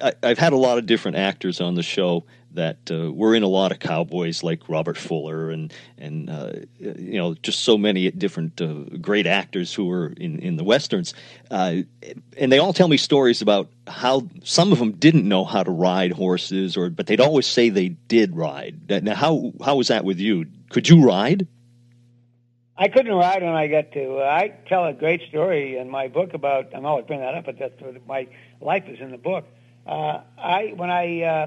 I, 0.00 0.12
I've 0.22 0.38
had 0.38 0.52
a 0.52 0.56
lot 0.56 0.78
of 0.78 0.86
different 0.86 1.16
actors 1.16 1.60
on 1.60 1.74
the 1.74 1.82
show 1.82 2.24
that 2.52 2.90
uh, 2.90 3.12
were 3.12 3.34
in 3.34 3.42
a 3.42 3.48
lot 3.48 3.72
of 3.72 3.80
cowboys, 3.80 4.42
like 4.42 4.68
Robert 4.68 4.96
Fuller, 4.96 5.50
and 5.50 5.72
and 5.98 6.30
uh, 6.30 6.52
you 6.78 7.18
know 7.18 7.34
just 7.34 7.60
so 7.60 7.76
many 7.76 8.10
different 8.10 8.60
uh, 8.60 8.84
great 9.00 9.26
actors 9.26 9.74
who 9.74 9.86
were 9.86 10.08
in 10.16 10.38
in 10.38 10.56
the 10.56 10.64
westerns, 10.64 11.12
uh, 11.50 11.76
and 12.38 12.52
they 12.52 12.58
all 12.58 12.72
tell 12.72 12.88
me 12.88 12.96
stories 12.96 13.42
about 13.42 13.68
how 13.86 14.28
some 14.44 14.72
of 14.72 14.78
them 14.78 14.92
didn't 14.92 15.28
know 15.28 15.44
how 15.44 15.62
to 15.62 15.70
ride 15.70 16.12
horses, 16.12 16.76
or 16.76 16.88
but 16.88 17.06
they'd 17.06 17.20
always 17.20 17.46
say 17.46 17.68
they 17.68 17.88
did 17.88 18.36
ride. 18.36 18.88
Now, 18.88 19.14
how 19.14 19.52
how 19.64 19.76
was 19.76 19.88
that 19.88 20.04
with 20.04 20.18
you? 20.18 20.46
Could 20.70 20.88
you 20.88 21.04
ride? 21.04 21.46
I 22.78 22.88
couldn't 22.88 23.14
ride 23.14 23.42
when 23.42 23.54
I 23.54 23.68
got 23.68 23.92
to. 23.92 24.18
Uh, 24.18 24.24
I 24.24 24.48
tell 24.68 24.84
a 24.84 24.92
great 24.92 25.22
story 25.28 25.78
in 25.78 25.88
my 25.88 26.08
book 26.08 26.34
about. 26.34 26.74
I'm 26.74 26.84
always 26.84 27.06
bringing 27.06 27.24
that 27.24 27.34
up, 27.34 27.46
but 27.46 27.58
that's 27.58 27.80
what 27.80 28.06
my 28.06 28.28
life 28.60 28.84
is 28.86 29.00
in 29.00 29.10
the 29.10 29.18
book. 29.18 29.46
Uh, 29.86 30.20
I 30.36 30.74
when 30.76 30.90
I 30.90 31.22
uh, 31.22 31.46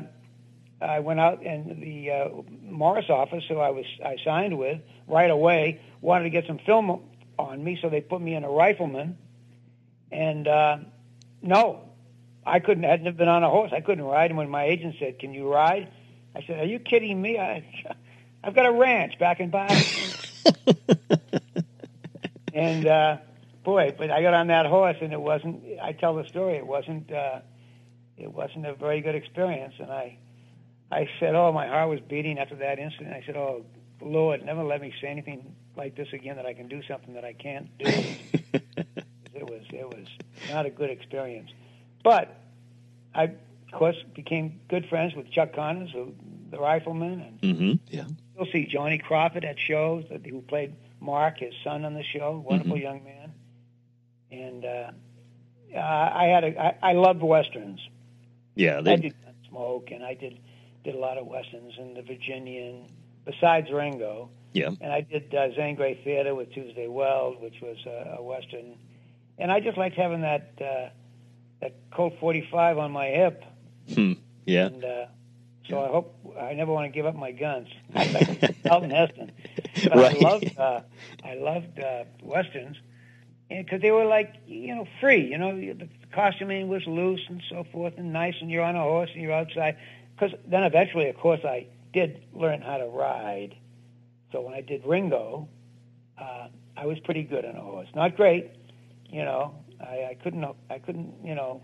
I 0.81 0.99
went 1.01 1.19
out 1.19 1.43
in 1.43 1.79
the 1.81 2.11
uh, 2.11 2.29
Morris 2.63 3.09
office, 3.09 3.43
who 3.47 3.59
I 3.59 3.69
was 3.69 3.85
I 4.03 4.15
signed 4.23 4.57
with 4.57 4.81
right 5.07 5.29
away, 5.29 5.81
wanted 6.01 6.23
to 6.23 6.29
get 6.31 6.47
some 6.47 6.59
film 6.65 7.01
on 7.37 7.63
me, 7.63 7.77
so 7.79 7.89
they 7.89 8.01
put 8.01 8.21
me 8.21 8.33
in 8.33 8.43
a 8.43 8.49
rifleman. 8.49 9.17
And 10.11 10.47
uh, 10.47 10.77
no, 11.43 11.89
I 12.43 12.59
couldn't. 12.59 12.85
I 12.85 12.89
hadn't 12.89 13.17
been 13.17 13.27
on 13.27 13.43
a 13.43 13.49
horse. 13.49 13.71
I 13.71 13.81
couldn't 13.81 14.03
ride. 14.03 14.31
And 14.31 14.37
when 14.37 14.49
my 14.49 14.63
agent 14.63 14.95
said, 14.97 15.19
"Can 15.19 15.35
you 15.35 15.51
ride?" 15.51 15.91
I 16.35 16.41
said, 16.47 16.59
"Are 16.59 16.65
you 16.65 16.79
kidding 16.79 17.21
me? 17.21 17.37
I, 17.37 17.63
I've 18.43 18.55
got 18.55 18.65
a 18.65 18.71
ranch 18.71 19.19
back 19.19 19.39
in 19.39 19.51
Boston." 19.51 20.15
and 22.53 22.87
uh, 22.87 23.17
boy, 23.63 23.93
but 23.97 24.09
I 24.11 24.21
got 24.21 24.33
on 24.33 24.47
that 24.47 24.65
horse, 24.65 24.97
and 25.01 25.13
it 25.13 25.21
wasn't. 25.21 25.63
I 25.81 25.91
tell 25.93 26.15
the 26.15 26.27
story. 26.27 26.55
It 26.55 26.65
wasn't. 26.65 27.11
Uh, 27.11 27.39
it 28.17 28.31
wasn't 28.31 28.65
a 28.65 28.73
very 28.73 29.01
good 29.01 29.15
experience, 29.15 29.75
and 29.79 29.91
I, 29.91 30.17
I 30.91 31.07
said, 31.19 31.35
"Oh, 31.35 31.51
my 31.51 31.67
heart 31.67 31.89
was 31.89 31.99
beating 32.01 32.37
after 32.39 32.55
that 32.55 32.79
incident." 32.79 33.13
I 33.13 33.23
said, 33.25 33.35
"Oh, 33.35 33.65
Lord, 34.01 34.43
never 34.45 34.63
let 34.63 34.81
me 34.81 34.93
say 35.01 35.07
anything 35.07 35.55
like 35.75 35.95
this 35.95 36.07
again. 36.13 36.35
That 36.35 36.45
I 36.45 36.53
can 36.53 36.67
do 36.67 36.81
something 36.87 37.13
that 37.13 37.25
I 37.25 37.33
can't 37.33 37.69
do." 37.77 37.85
it 38.53 39.49
was. 39.49 39.63
It 39.71 39.87
was 39.87 40.07
not 40.49 40.65
a 40.65 40.69
good 40.69 40.89
experience, 40.89 41.51
but 42.03 42.35
I, 43.13 43.23
of 43.23 43.71
course, 43.71 43.97
became 44.15 44.59
good 44.67 44.87
friends 44.87 45.15
with 45.15 45.31
Chuck 45.31 45.53
Connors, 45.53 45.91
who, 45.91 46.13
the 46.51 46.59
rifleman, 46.59 47.21
and 47.21 47.41
Mm-hmm. 47.41 47.73
Yeah. 47.87 48.05
You'll 48.35 48.51
see 48.51 48.65
Johnny 48.65 48.97
Crawford 48.97 49.43
at 49.43 49.59
shows 49.59 50.05
that 50.09 50.25
who 50.25 50.41
played 50.41 50.73
Mark, 50.99 51.39
his 51.39 51.53
son, 51.63 51.85
on 51.85 51.93
the 51.93 52.03
show. 52.03 52.43
Wonderful 52.45 52.77
young 52.77 53.03
man. 53.03 53.33
And 54.31 54.65
uh, 54.65 54.91
I 55.77 56.25
had 56.25 56.43
a 56.43 56.59
I, 56.59 56.91
I 56.91 56.93
loved 56.93 57.21
westerns. 57.21 57.79
Yeah. 58.55 58.81
I 58.85 58.95
did 58.95 59.15
smoke, 59.47 59.89
and 59.91 60.03
I 60.03 60.13
did 60.13 60.39
did 60.83 60.95
a 60.95 60.99
lot 60.99 61.17
of 61.17 61.27
westerns 61.27 61.73
and 61.77 61.95
the 61.95 62.01
Virginian. 62.01 62.87
Besides 63.25 63.69
Ringo, 63.71 64.29
yeah. 64.53 64.69
and 64.81 64.91
I 64.91 65.01
did 65.01 65.33
uh, 65.35 65.53
Zane 65.55 65.75
Grey 65.75 65.99
Theater 66.03 66.33
with 66.33 66.51
Tuesday 66.51 66.87
Weld, 66.87 67.41
which 67.41 67.61
was 67.61 67.77
uh, 67.85 68.17
a 68.17 68.23
western. 68.23 68.77
And 69.37 69.51
I 69.51 69.59
just 69.59 69.77
liked 69.77 69.95
having 69.95 70.21
that 70.21 70.53
uh, 70.59 70.89
that 71.61 71.75
Colt 71.91 72.13
45 72.19 72.77
on 72.77 72.91
my 72.91 73.07
hip. 73.07 73.43
Hmm. 73.93 74.13
Yeah. 74.45 74.67
And 74.67 74.83
uh, 74.83 75.05
so 75.69 75.79
I 75.83 75.87
hope 75.87 76.15
I 76.39 76.53
never 76.53 76.71
want 76.71 76.85
to 76.85 76.95
give 76.95 77.05
up 77.05 77.15
my 77.15 77.31
guns. 77.31 77.67
Like 77.93 78.91
Heston, 78.91 79.31
but 79.83 79.95
Right. 79.95 80.15
I 80.15 80.19
loved 80.19 80.57
uh, 80.57 80.81
I 81.23 81.33
loved 81.35 81.79
uh, 81.79 82.03
westerns 82.21 82.77
because 83.49 83.81
they 83.81 83.91
were 83.91 84.05
like 84.05 84.33
you 84.47 84.75
know 84.75 84.87
free. 84.99 85.25
You 85.31 85.37
know 85.37 85.55
the 85.55 85.87
costuming 86.13 86.67
was 86.67 86.85
loose 86.85 87.21
and 87.29 87.41
so 87.49 87.63
forth 87.71 87.93
and 87.97 88.13
nice, 88.13 88.35
and 88.41 88.49
you're 88.51 88.63
on 88.63 88.75
a 88.75 88.81
horse 88.81 89.09
and 89.13 89.21
you're 89.21 89.33
outside. 89.33 89.77
Because 90.15 90.37
then 90.47 90.63
eventually, 90.63 91.07
of 91.09 91.17
course, 91.17 91.39
I 91.45 91.67
did 91.93 92.21
learn 92.33 92.61
how 92.61 92.77
to 92.77 92.85
ride. 92.87 93.55
So 94.31 94.41
when 94.41 94.53
I 94.53 94.61
did 94.61 94.85
Ringo, 94.85 95.47
uh, 96.17 96.47
I 96.77 96.85
was 96.85 96.99
pretty 96.99 97.23
good 97.23 97.45
on 97.45 97.55
a 97.55 97.61
horse. 97.61 97.87
Not 97.95 98.15
great, 98.15 98.51
you 99.09 99.23
know. 99.23 99.55
I, 99.81 100.09
I 100.11 100.17
couldn't. 100.21 100.43
I 100.69 100.79
couldn't. 100.79 101.13
You 101.25 101.35
know, 101.35 101.61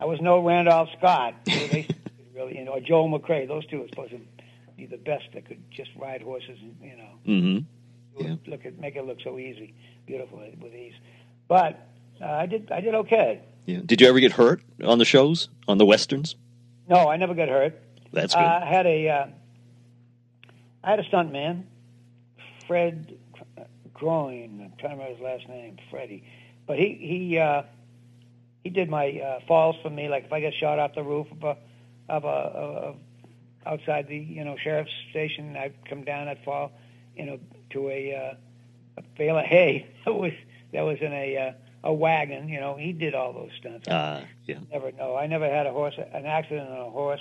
I 0.00 0.06
was 0.06 0.20
no 0.20 0.40
Randolph 0.42 0.88
Scott. 0.98 1.34
They 1.44 1.86
really, 2.34 2.58
you 2.58 2.64
know, 2.64 2.72
or 2.72 2.80
Joel 2.80 3.08
McCrea. 3.08 3.46
Those 3.48 3.66
two 3.66 3.80
were 3.80 3.88
supposed 3.88 4.10
to 4.10 4.20
be 4.76 4.86
the 4.86 4.96
best 4.96 5.24
that 5.34 5.46
could 5.46 5.62
just 5.70 5.90
ride 5.96 6.22
horses. 6.22 6.58
And, 6.60 6.76
you 6.82 6.96
know, 6.96 7.10
Mm-hmm. 7.26 8.24
Yeah. 8.26 8.36
look 8.46 8.64
at 8.64 8.78
make 8.78 8.94
it 8.96 9.04
look 9.04 9.18
so 9.24 9.38
easy, 9.38 9.74
beautiful 10.06 10.38
with 10.60 10.72
ease. 10.74 10.94
But 11.48 11.88
uh, 12.20 12.26
I 12.26 12.46
did. 12.46 12.70
I 12.70 12.80
did 12.80 12.94
okay. 12.94 13.40
Yeah. 13.66 13.80
Did 13.84 14.00
you 14.00 14.06
ever 14.08 14.20
get 14.20 14.32
hurt 14.32 14.62
on 14.84 14.98
the 14.98 15.04
shows 15.04 15.48
on 15.66 15.78
the 15.78 15.86
westerns? 15.86 16.36
No, 16.88 17.08
I 17.08 17.16
never 17.16 17.34
got 17.34 17.48
hurt. 17.48 17.80
That's 18.12 18.34
good. 18.34 18.40
Uh, 18.40 18.60
I 18.62 18.66
had 18.66 18.86
a. 18.86 19.08
Uh, 19.08 19.26
I 20.84 20.90
had 20.90 21.00
a 21.00 21.04
stunt 21.04 21.32
man, 21.32 21.66
Fred 22.68 23.16
Groin. 23.92 24.60
I'm 24.62 24.72
trying 24.78 24.96
to 24.98 25.02
remember 25.02 25.12
his 25.14 25.20
last 25.20 25.48
name, 25.48 25.76
Freddie. 25.90 26.24
But 26.66 26.78
he 26.78 26.94
he 27.00 27.38
uh, 27.38 27.62
he 28.62 28.70
did 28.70 28.88
my 28.88 29.08
uh, 29.20 29.40
falls 29.48 29.76
for 29.82 29.90
me. 29.90 30.08
Like 30.08 30.26
if 30.26 30.32
I 30.32 30.40
get 30.40 30.54
shot 30.54 30.78
off 30.78 30.94
the 30.94 31.02
roof 31.02 31.26
of 31.32 31.42
a 31.42 31.56
of 32.08 32.24
a 32.24 32.28
of, 32.28 32.96
outside 33.66 34.08
the 34.08 34.16
you 34.16 34.44
know 34.44 34.56
sheriff's 34.62 34.92
station, 35.10 35.56
I'd 35.56 35.74
come 35.88 36.04
down, 36.04 36.28
I'd 36.28 36.42
fall, 36.44 36.72
you 37.16 37.26
know, 37.26 37.38
to 37.70 37.88
a 37.88 38.14
uh, 38.14 38.34
a 38.98 39.02
bale 39.16 39.38
of 39.38 39.44
hay 39.44 39.88
that 40.04 40.14
was 40.14 40.32
that 40.72 40.82
was 40.82 40.98
in 41.00 41.12
a 41.12 41.36
uh, 41.36 41.52
a 41.84 41.92
wagon. 41.92 42.48
You 42.48 42.60
know, 42.60 42.76
he 42.76 42.92
did 42.92 43.14
all 43.14 43.32
those 43.32 43.50
stunts. 43.58 43.88
Ah, 43.90 44.22
yeah. 44.46 44.58
never 44.72 44.92
know. 44.92 45.16
I 45.16 45.26
never 45.26 45.48
had 45.48 45.66
a 45.66 45.72
horse, 45.72 45.94
an 45.98 46.26
accident 46.26 46.68
on 46.68 46.78
a 46.78 46.90
horse, 46.90 47.20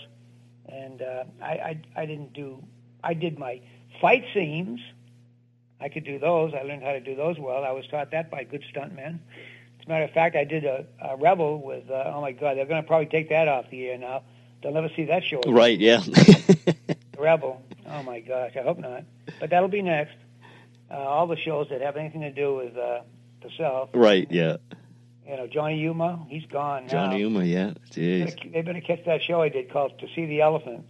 and 0.67 1.02
uh, 1.02 1.24
I, 1.41 1.46
I 1.46 1.82
I 1.96 2.06
didn't 2.06 2.34
do. 2.34 2.63
I 3.04 3.13
did 3.13 3.38
my 3.38 3.62
fight 4.02 4.26
scenes. 4.34 4.80
I 5.80 5.89
could 5.89 6.06
do 6.06 6.17
those. 6.17 6.54
I 6.54 6.63
learned 6.63 6.84
how 6.84 6.93
to 6.93 7.02
do 7.02 7.15
those 7.15 7.38
well. 7.38 7.65
I 7.65 7.72
was 7.72 7.86
taught 7.88 8.12
that 8.12 8.32
by 8.32 8.46
good 8.46 8.63
stuntmen. 8.74 9.19
As 9.80 9.86
a 9.86 9.89
matter 9.89 10.06
of 10.06 10.12
fact, 10.12 10.38
I 10.38 10.46
did 10.46 10.63
a, 10.63 10.86
a 11.02 11.17
Rebel 11.17 11.62
with. 11.62 11.89
Uh, 11.89 12.13
oh 12.15 12.22
my 12.22 12.32
God, 12.32 12.56
they're 12.56 12.65
going 12.65 12.82
to 12.82 12.88
probably 12.88 13.08
take 13.08 13.30
that 13.30 13.50
off 13.50 13.65
the 13.69 13.89
air 13.89 13.98
now. 13.98 14.24
They'll 14.63 14.71
never 14.73 14.89
see 14.95 15.06
that 15.06 15.23
show. 15.23 15.39
again. 15.39 15.54
Right, 15.54 15.78
yeah. 15.80 16.02
Rebel. 17.17 17.62
Oh 17.88 18.04
my 18.04 18.21
gosh, 18.21 18.54
I 18.58 18.62
hope 18.63 18.80
not. 18.80 19.04
But 19.39 19.49
that'll 19.49 19.69
be 19.69 19.82
next. 19.82 20.15
Uh, 20.89 20.95
all 20.95 21.28
the 21.28 21.38
shows 21.38 21.67
that 21.69 21.82
have 21.82 21.97
anything 21.97 22.21
to 22.21 22.32
do 22.32 22.56
with 22.56 22.78
uh, 22.78 23.02
the 23.41 23.49
South. 23.58 23.89
right, 23.93 24.28
yeah. 24.32 24.58
You 25.28 25.38
know, 25.38 25.47
Johnny 25.47 25.78
Yuma, 25.80 26.26
he's 26.30 26.45
gone 26.45 26.84
now. 26.88 26.91
Johnny 26.91 27.19
Yuma, 27.19 27.43
yeah. 27.45 27.73
They 27.95 28.23
better- 28.26 28.49
They 28.49 28.62
better 28.62 28.82
catch 28.82 29.06
that 29.06 29.21
show 29.23 29.41
I 29.41 29.49
did 29.49 29.71
called 29.71 29.97
"To 29.99 30.08
See 30.15 30.26
the 30.26 30.41
Elephant," 30.41 30.86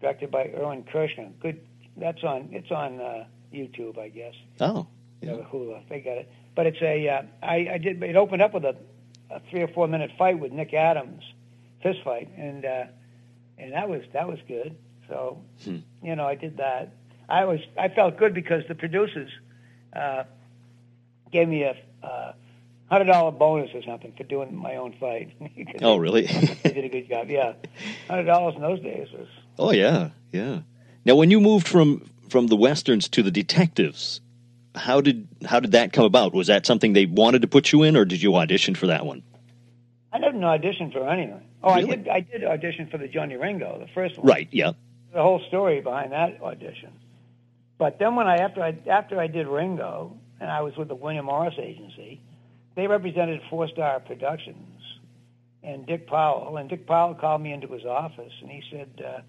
directed 0.00 0.30
by 0.30 0.46
Irvin 0.54 0.84
Kershner. 0.84 1.30
Good. 1.40 1.60
That's 1.96 2.22
on. 2.24 2.48
It's 2.52 2.70
on 2.70 3.00
uh, 3.00 3.24
YouTube, 3.52 3.98
I 3.98 4.08
guess. 4.08 4.34
Oh, 4.60 4.86
yeah. 5.20 5.32
Or 5.32 5.44
Hulu. 5.44 5.88
They 5.88 6.00
got 6.00 6.18
it. 6.18 6.30
But 6.54 6.66
it's 6.66 6.80
a. 6.80 7.08
Uh, 7.08 7.22
I, 7.42 7.68
I 7.74 7.78
did. 7.78 8.02
It 8.02 8.16
opened 8.16 8.40
up 8.42 8.54
with 8.54 8.64
a, 8.64 8.76
a 9.30 9.40
three 9.50 9.60
or 9.62 9.68
four 9.68 9.86
minute 9.88 10.10
fight 10.18 10.38
with 10.38 10.52
Nick 10.52 10.72
Adams, 10.72 11.22
fist 11.82 11.98
fight, 12.02 12.30
and 12.36 12.64
uh, 12.64 12.84
and 13.58 13.72
that 13.72 13.88
was 13.88 14.02
that 14.12 14.28
was 14.28 14.38
good. 14.48 14.76
So 15.08 15.42
Hmm. 15.64 15.78
you 16.02 16.16
know, 16.16 16.26
I 16.26 16.34
did 16.34 16.56
that. 16.58 16.90
I 17.28 17.44
was 17.44 17.60
I 17.78 17.88
felt 17.88 18.16
good 18.18 18.34
because 18.34 18.62
the 18.68 18.74
producers 18.74 19.30
uh, 19.94 20.24
gave 21.32 21.48
me 21.48 21.62
a 21.64 21.74
uh, 22.02 22.32
hundred 22.88 23.06
dollar 23.06 23.32
bonus 23.32 23.70
or 23.74 23.82
something 23.82 24.12
for 24.16 24.24
doing 24.24 24.54
my 24.54 24.76
own 24.76 24.94
fight. 24.98 25.32
Oh, 25.82 25.96
really? 25.96 26.22
they 26.26 26.72
did 26.72 26.84
a 26.84 26.88
good 26.88 27.08
job. 27.08 27.28
Yeah, 27.28 27.52
hundred 28.08 28.24
dollars 28.24 28.54
in 28.56 28.62
those 28.62 28.80
days 28.80 29.08
was. 29.12 29.28
oh, 29.58 29.72
yeah, 29.72 30.10
yeah. 30.32 30.60
Now, 31.04 31.16
when 31.16 31.30
you 31.30 31.40
moved 31.40 31.68
from 31.68 32.08
from 32.28 32.46
the 32.48 32.56
westerns 32.56 33.08
to 33.10 33.22
the 33.22 33.30
detectives, 33.30 34.20
how 34.74 35.00
did 35.00 35.28
how 35.44 35.60
did 35.60 35.72
that 35.72 35.92
come 35.92 36.04
about? 36.04 36.32
Was 36.32 36.46
that 36.48 36.64
something 36.66 36.92
they 36.94 37.06
wanted 37.06 37.42
to 37.42 37.48
put 37.48 37.72
you 37.72 37.82
in, 37.82 37.96
or 37.96 38.04
did 38.04 38.22
you 38.22 38.34
audition 38.36 38.74
for 38.74 38.86
that 38.88 39.04
one? 39.06 39.22
I 40.12 40.18
didn't 40.18 40.42
audition 40.44 40.90
for 40.90 41.08
anything. 41.08 41.42
Oh, 41.62 41.74
Really? 41.74 41.92
I 41.92 41.96
did. 41.96 42.08
I 42.08 42.20
did 42.20 42.44
audition 42.44 42.88
for 42.88 42.98
the 42.98 43.08
Johnny 43.08 43.36
Ringo, 43.36 43.78
the 43.78 43.88
first 43.94 44.18
one. 44.18 44.26
Right. 44.26 44.48
Yeah. 44.50 44.72
The 45.12 45.22
whole 45.22 45.40
story 45.48 45.80
behind 45.80 46.12
that 46.12 46.40
audition. 46.42 46.92
But 47.78 47.98
then 47.98 48.14
when 48.16 48.26
I 48.26 48.36
after 48.36 48.62
I 48.62 48.76
after 48.88 49.18
I 49.20 49.26
did 49.26 49.46
Ringo 49.46 50.16
and 50.40 50.50
I 50.50 50.60
was 50.62 50.76
with 50.76 50.88
the 50.88 50.94
William 50.94 51.26
Morris 51.26 51.54
Agency, 51.58 52.20
they 52.74 52.86
represented 52.86 53.40
Four 53.50 53.68
Star 53.68 54.00
Productions 54.00 54.80
and 55.62 55.86
Dick 55.86 56.06
Powell. 56.06 56.56
And 56.56 56.68
Dick 56.68 56.86
Powell 56.86 57.14
called 57.14 57.40
me 57.42 57.52
into 57.52 57.66
his 57.68 57.84
office 57.84 58.32
and 58.40 58.50
he 58.50 58.62
said, 58.70 59.02
uh, 59.04 59.20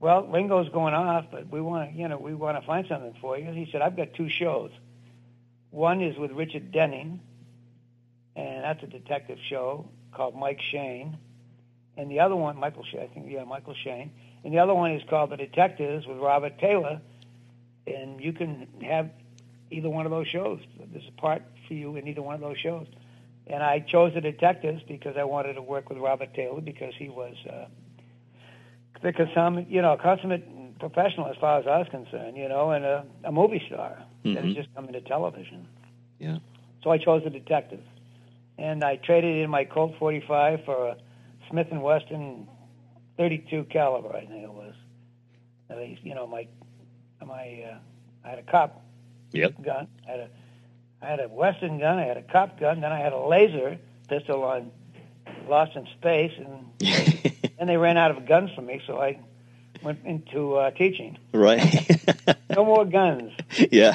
"Well, 0.00 0.24
Ringo's 0.26 0.68
going 0.70 0.94
off, 0.94 1.26
but 1.30 1.48
we 1.50 1.60
want 1.60 1.92
to, 1.92 1.96
you 1.98 2.08
know, 2.08 2.18
we 2.18 2.34
want 2.34 2.60
to 2.60 2.66
find 2.66 2.86
something 2.88 3.14
for 3.20 3.38
you." 3.38 3.50
He 3.52 3.68
said, 3.70 3.80
"I've 3.82 3.96
got 3.96 4.14
two 4.14 4.28
shows. 4.28 4.70
One 5.70 6.00
is 6.00 6.16
with 6.18 6.32
Richard 6.32 6.72
Denning, 6.72 7.20
and 8.36 8.64
that's 8.64 8.82
a 8.82 8.86
detective 8.86 9.38
show 9.48 9.88
called 10.12 10.34
Mike 10.36 10.60
Shayne." 10.60 11.16
And 11.98 12.10
the 12.10 12.20
other 12.20 12.36
one, 12.36 12.56
Michael 12.56 12.84
Shayne, 12.90 13.00
I 13.02 13.06
think, 13.08 13.26
yeah, 13.28 13.44
Michael 13.44 13.74
Shayne. 13.74 14.10
And 14.44 14.54
the 14.54 14.60
other 14.60 14.72
one 14.74 14.92
is 14.92 15.02
called 15.10 15.30
The 15.30 15.36
Detectives 15.36 16.06
with 16.06 16.16
Robert 16.18 16.58
Taylor. 16.58 17.00
And 17.86 18.20
you 18.22 18.32
can 18.32 18.66
have 18.82 19.10
either 19.70 19.90
one 19.90 20.06
of 20.06 20.10
those 20.12 20.28
shows. 20.28 20.60
There's 20.92 21.08
a 21.08 21.20
part 21.20 21.42
for 21.66 21.74
you 21.74 21.96
in 21.96 22.06
either 22.08 22.22
one 22.22 22.34
of 22.36 22.40
those 22.40 22.56
shows. 22.58 22.86
And 23.48 23.62
I 23.62 23.80
chose 23.80 24.14
The 24.14 24.20
Detectives 24.20 24.82
because 24.86 25.16
I 25.16 25.24
wanted 25.24 25.54
to 25.54 25.62
work 25.62 25.88
with 25.88 25.98
Robert 25.98 26.32
Taylor 26.34 26.60
because 26.60 26.94
he 26.96 27.08
was 27.08 27.34
uh, 27.50 27.66
the 29.02 29.12
consummate, 29.12 29.68
you 29.68 29.82
know, 29.82 29.96
consummate 30.00 30.78
professional 30.78 31.26
as 31.26 31.36
far 31.36 31.58
as 31.58 31.66
I 31.66 31.78
was 31.78 31.88
concerned, 31.88 32.36
you 32.36 32.48
know, 32.48 32.70
and 32.70 32.84
a, 32.84 33.04
a 33.24 33.32
movie 33.32 33.62
star 33.66 33.98
that 34.22 34.28
Mhm. 34.30 34.44
had 34.46 34.54
just 34.54 34.72
come 34.74 34.86
into 34.86 35.00
television. 35.00 35.66
Yeah. 36.20 36.38
So 36.84 36.90
I 36.90 36.98
chose 36.98 37.24
The 37.24 37.30
Detective. 37.30 37.82
And 38.56 38.84
I 38.84 38.96
traded 38.96 39.36
in 39.42 39.50
my 39.50 39.64
Colt 39.64 39.94
45 39.98 40.64
for 40.64 40.88
a 40.90 40.96
Smith 41.50 41.68
& 41.68 41.72
Wesson 41.72 42.46
32 43.16 43.64
caliber, 43.64 44.14
I 44.14 44.20
think 44.26 44.42
it 44.44 44.52
was. 44.52 44.74
At 45.70 45.78
least, 45.78 46.02
you 46.04 46.14
know, 46.14 46.26
my 46.26 46.46
my 47.24 47.64
uh, 47.70 47.78
I 48.24 48.28
had 48.30 48.38
a 48.38 48.42
cop 48.42 48.84
Yep. 49.32 49.62
gun, 49.62 49.88
I 50.06 50.10
had 50.10 50.20
a 50.20 50.28
I 51.02 51.06
had 51.06 51.20
a 51.20 51.28
Western 51.28 51.78
gun, 51.78 51.98
I 51.98 52.04
had 52.06 52.16
a 52.16 52.22
cop 52.22 52.58
gun, 52.58 52.80
then 52.80 52.90
I 52.92 52.98
had 52.98 53.12
a 53.12 53.18
laser 53.20 53.78
pistol 54.08 54.42
on 54.44 54.70
Lost 55.48 55.76
in 55.76 55.86
Space, 55.98 56.32
and 56.38 56.64
then 57.58 57.66
they 57.66 57.76
ran 57.76 57.96
out 57.98 58.10
of 58.10 58.26
guns 58.26 58.50
for 58.54 58.62
me, 58.62 58.80
so 58.86 58.98
I 59.00 59.18
went 59.82 60.04
into 60.04 60.54
uh, 60.56 60.70
teaching. 60.72 61.18
right. 61.32 61.86
No 62.56 62.64
more 62.64 62.84
guns. 62.86 63.30
yeah. 63.70 63.94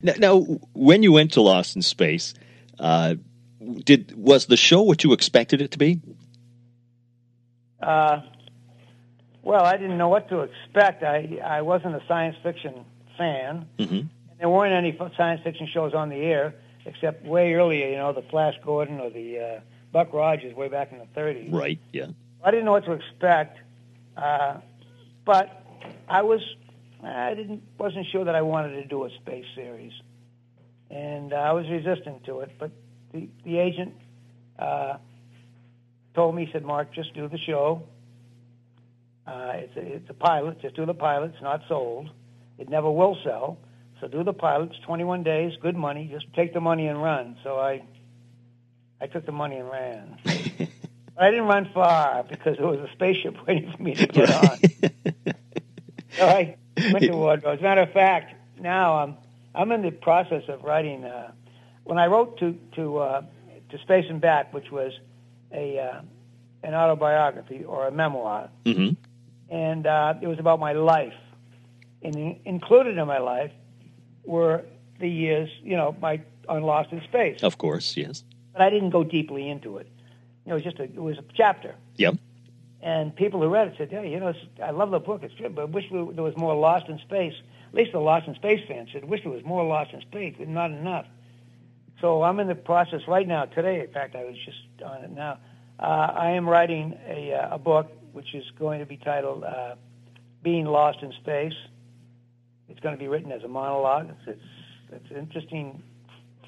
Now, 0.00 0.14
now, 0.18 0.40
when 0.74 1.02
you 1.02 1.12
went 1.12 1.32
to 1.32 1.40
Lost 1.40 1.76
in 1.76 1.82
Space, 1.82 2.34
uh, 2.78 3.16
did 3.84 4.14
was 4.16 4.46
the 4.46 4.56
show 4.56 4.82
what 4.82 5.04
you 5.04 5.12
expected 5.12 5.60
it 5.60 5.72
to 5.72 5.78
be? 5.78 6.00
Uh, 7.82 8.20
well, 9.42 9.64
I 9.64 9.76
didn't 9.76 9.98
know 9.98 10.08
what 10.08 10.28
to 10.28 10.40
expect. 10.40 11.02
I 11.02 11.38
I 11.44 11.62
wasn't 11.62 11.96
a 11.96 12.02
science 12.06 12.36
fiction 12.42 12.84
fan. 13.16 13.66
Mm-hmm. 13.78 14.06
There 14.38 14.48
weren't 14.48 14.72
any 14.72 14.96
science 15.16 15.40
fiction 15.42 15.68
shows 15.72 15.94
on 15.94 16.08
the 16.10 16.16
air 16.16 16.54
except 16.86 17.24
way 17.24 17.54
earlier. 17.54 17.90
You 17.90 17.96
know, 17.96 18.12
the 18.12 18.22
Flash 18.22 18.54
Gordon 18.64 19.00
or 19.00 19.10
the 19.10 19.38
uh, 19.38 19.60
Buck 19.92 20.12
Rogers 20.12 20.54
way 20.54 20.68
back 20.68 20.92
in 20.92 20.98
the 20.98 21.06
30s. 21.20 21.52
Right. 21.52 21.78
Yeah. 21.92 22.06
I 22.42 22.50
didn't 22.50 22.66
know 22.66 22.72
what 22.72 22.84
to 22.84 22.92
expect, 22.92 23.58
uh, 24.16 24.58
but 25.24 25.64
I 26.08 26.22
was 26.22 26.40
I 27.02 27.34
didn't 27.34 27.62
wasn't 27.78 28.06
sure 28.10 28.24
that 28.24 28.34
I 28.34 28.42
wanted 28.42 28.82
to 28.82 28.84
do 28.84 29.04
a 29.04 29.10
space 29.10 29.44
series, 29.54 29.92
and 30.90 31.32
uh, 31.32 31.36
I 31.36 31.52
was 31.52 31.66
resistant 31.68 32.24
to 32.24 32.40
it. 32.40 32.50
But 32.58 32.72
the 33.12 33.28
the 33.44 33.58
agent 33.58 33.94
uh, 34.58 34.96
told 36.14 36.34
me, 36.34 36.46
he 36.46 36.52
said, 36.52 36.64
"Mark, 36.64 36.92
just 36.92 37.14
do 37.14 37.28
the 37.28 37.38
show. 37.38 37.82
Uh, 39.26 39.52
it's 39.54 39.76
a, 39.76 39.80
it's 39.80 40.10
a 40.10 40.14
pilot. 40.14 40.60
Just 40.60 40.74
do 40.74 40.86
the 40.86 40.94
pilot. 40.94 41.32
It's 41.34 41.42
not 41.42 41.62
sold. 41.68 42.10
It 42.58 42.68
never 42.68 42.90
will 42.90 43.16
sell. 43.22 43.58
So 44.00 44.08
do 44.08 44.24
the 44.24 44.32
pilot. 44.32 44.70
It's 44.70 44.80
21 44.80 45.22
days, 45.22 45.52
good 45.60 45.76
money. 45.76 46.08
Just 46.10 46.32
take 46.34 46.52
the 46.52 46.60
money 46.60 46.88
and 46.88 47.00
run." 47.00 47.36
So 47.44 47.58
I 47.58 47.82
I 49.00 49.06
took 49.06 49.24
the 49.24 49.32
money 49.32 49.56
and 49.56 49.70
ran. 49.70 50.18
I 51.18 51.30
didn't 51.30 51.46
run 51.46 51.70
far 51.74 52.24
because 52.24 52.56
there 52.58 52.66
was 52.66 52.78
a 52.80 52.90
spaceship 52.92 53.36
waiting 53.46 53.72
for 53.76 53.82
me 53.82 53.94
to 53.94 54.06
get 54.06 54.30
on. 54.30 54.58
so 56.12 56.26
I 56.26 56.56
went 56.92 57.04
to 57.04 57.12
Wardrobe. 57.16 57.54
As 57.54 57.60
a 57.60 57.62
matter 57.62 57.82
of 57.82 57.92
fact, 57.92 58.34
now 58.60 58.98
I'm 58.98 59.16
I'm 59.54 59.72
in 59.72 59.82
the 59.82 59.90
process 59.90 60.44
of 60.48 60.62
writing. 60.64 61.04
Uh, 61.04 61.32
when 61.84 61.98
I 61.98 62.06
wrote 62.06 62.38
to 62.40 62.56
to 62.76 62.98
uh, 62.98 63.22
to 63.70 63.78
Space 63.78 64.06
and 64.08 64.20
Back, 64.20 64.52
which 64.54 64.70
was 64.70 64.92
a 65.52 65.78
uh, 65.78 66.00
an 66.62 66.74
autobiography 66.74 67.64
or 67.64 67.86
a 67.86 67.90
memoir, 67.90 68.50
Mm-hmm. 68.64 68.94
and 69.54 69.86
uh, 69.86 70.14
it 70.20 70.26
was 70.26 70.38
about 70.38 70.60
my 70.60 70.72
life. 70.72 71.14
And 72.02 72.14
in- 72.14 72.40
included 72.44 72.96
in 72.98 73.06
my 73.06 73.18
life 73.18 73.50
were 74.24 74.64
the 75.00 75.08
years, 75.08 75.48
you 75.62 75.76
know, 75.76 75.96
my 76.00 76.20
on 76.48 76.62
Lost 76.62 76.92
in 76.92 77.00
Space. 77.02 77.42
Of 77.42 77.58
course. 77.58 77.96
Yes. 77.96 78.24
But 78.52 78.62
I 78.62 78.70
didn't 78.70 78.90
go 78.90 79.04
deeply 79.04 79.48
into 79.48 79.78
it. 79.78 79.86
You 80.44 80.50
know, 80.50 80.56
it 80.56 80.64
was 80.64 80.64
just 80.64 80.78
a, 80.78 80.84
it 80.84 80.94
was 81.02 81.18
a 81.18 81.24
chapter. 81.34 81.74
Yep. 81.96 82.14
And 82.80 83.14
people 83.14 83.40
who 83.40 83.48
read 83.48 83.68
it 83.68 83.74
said, 83.76 83.90
"Hey, 83.90 84.10
you 84.10 84.20
know, 84.20 84.32
I 84.62 84.70
love 84.70 84.90
the 84.90 85.00
book. 85.00 85.22
It's 85.22 85.34
good, 85.34 85.54
but 85.54 85.62
I 85.62 85.64
wish 85.64 85.84
we, 85.90 86.14
there 86.14 86.22
was 86.22 86.36
more 86.36 86.54
Lost 86.54 86.88
in 86.88 86.98
Space." 87.00 87.34
At 87.68 87.74
least 87.74 87.92
the 87.92 87.98
Lost 87.98 88.28
in 88.28 88.34
Space 88.36 88.60
fans 88.68 88.90
said, 88.92 89.04
"Wish 89.04 89.22
there 89.24 89.32
was 89.32 89.44
more 89.44 89.64
Lost 89.64 89.92
in 89.92 90.00
Space, 90.02 90.34
but 90.38 90.48
not 90.48 90.70
enough." 90.70 91.06
So 92.00 92.22
I'm 92.22 92.38
in 92.38 92.46
the 92.46 92.54
process 92.54 93.00
right 93.08 93.26
now. 93.26 93.46
Today, 93.46 93.80
in 93.80 93.88
fact, 93.88 94.14
I 94.14 94.24
was 94.24 94.36
just 94.44 94.82
on 94.84 95.02
it 95.02 95.10
now. 95.10 95.38
Uh, 95.80 96.12
I 96.14 96.30
am 96.30 96.48
writing 96.48 96.96
a, 97.06 97.32
uh, 97.32 97.54
a 97.56 97.58
book 97.58 97.90
which 98.12 98.34
is 98.34 98.44
going 98.58 98.78
to 98.80 98.86
be 98.86 98.96
titled 98.96 99.42
uh, 99.42 99.74
"Being 100.42 100.66
Lost 100.66 101.02
in 101.02 101.12
Space." 101.20 101.54
It's 102.68 102.80
going 102.80 102.94
to 102.94 102.98
be 102.98 103.08
written 103.08 103.32
as 103.32 103.42
a 103.42 103.48
monologue. 103.48 104.10
It's 104.10 104.38
it's, 104.92 105.02
it's 105.04 105.18
interesting. 105.18 105.82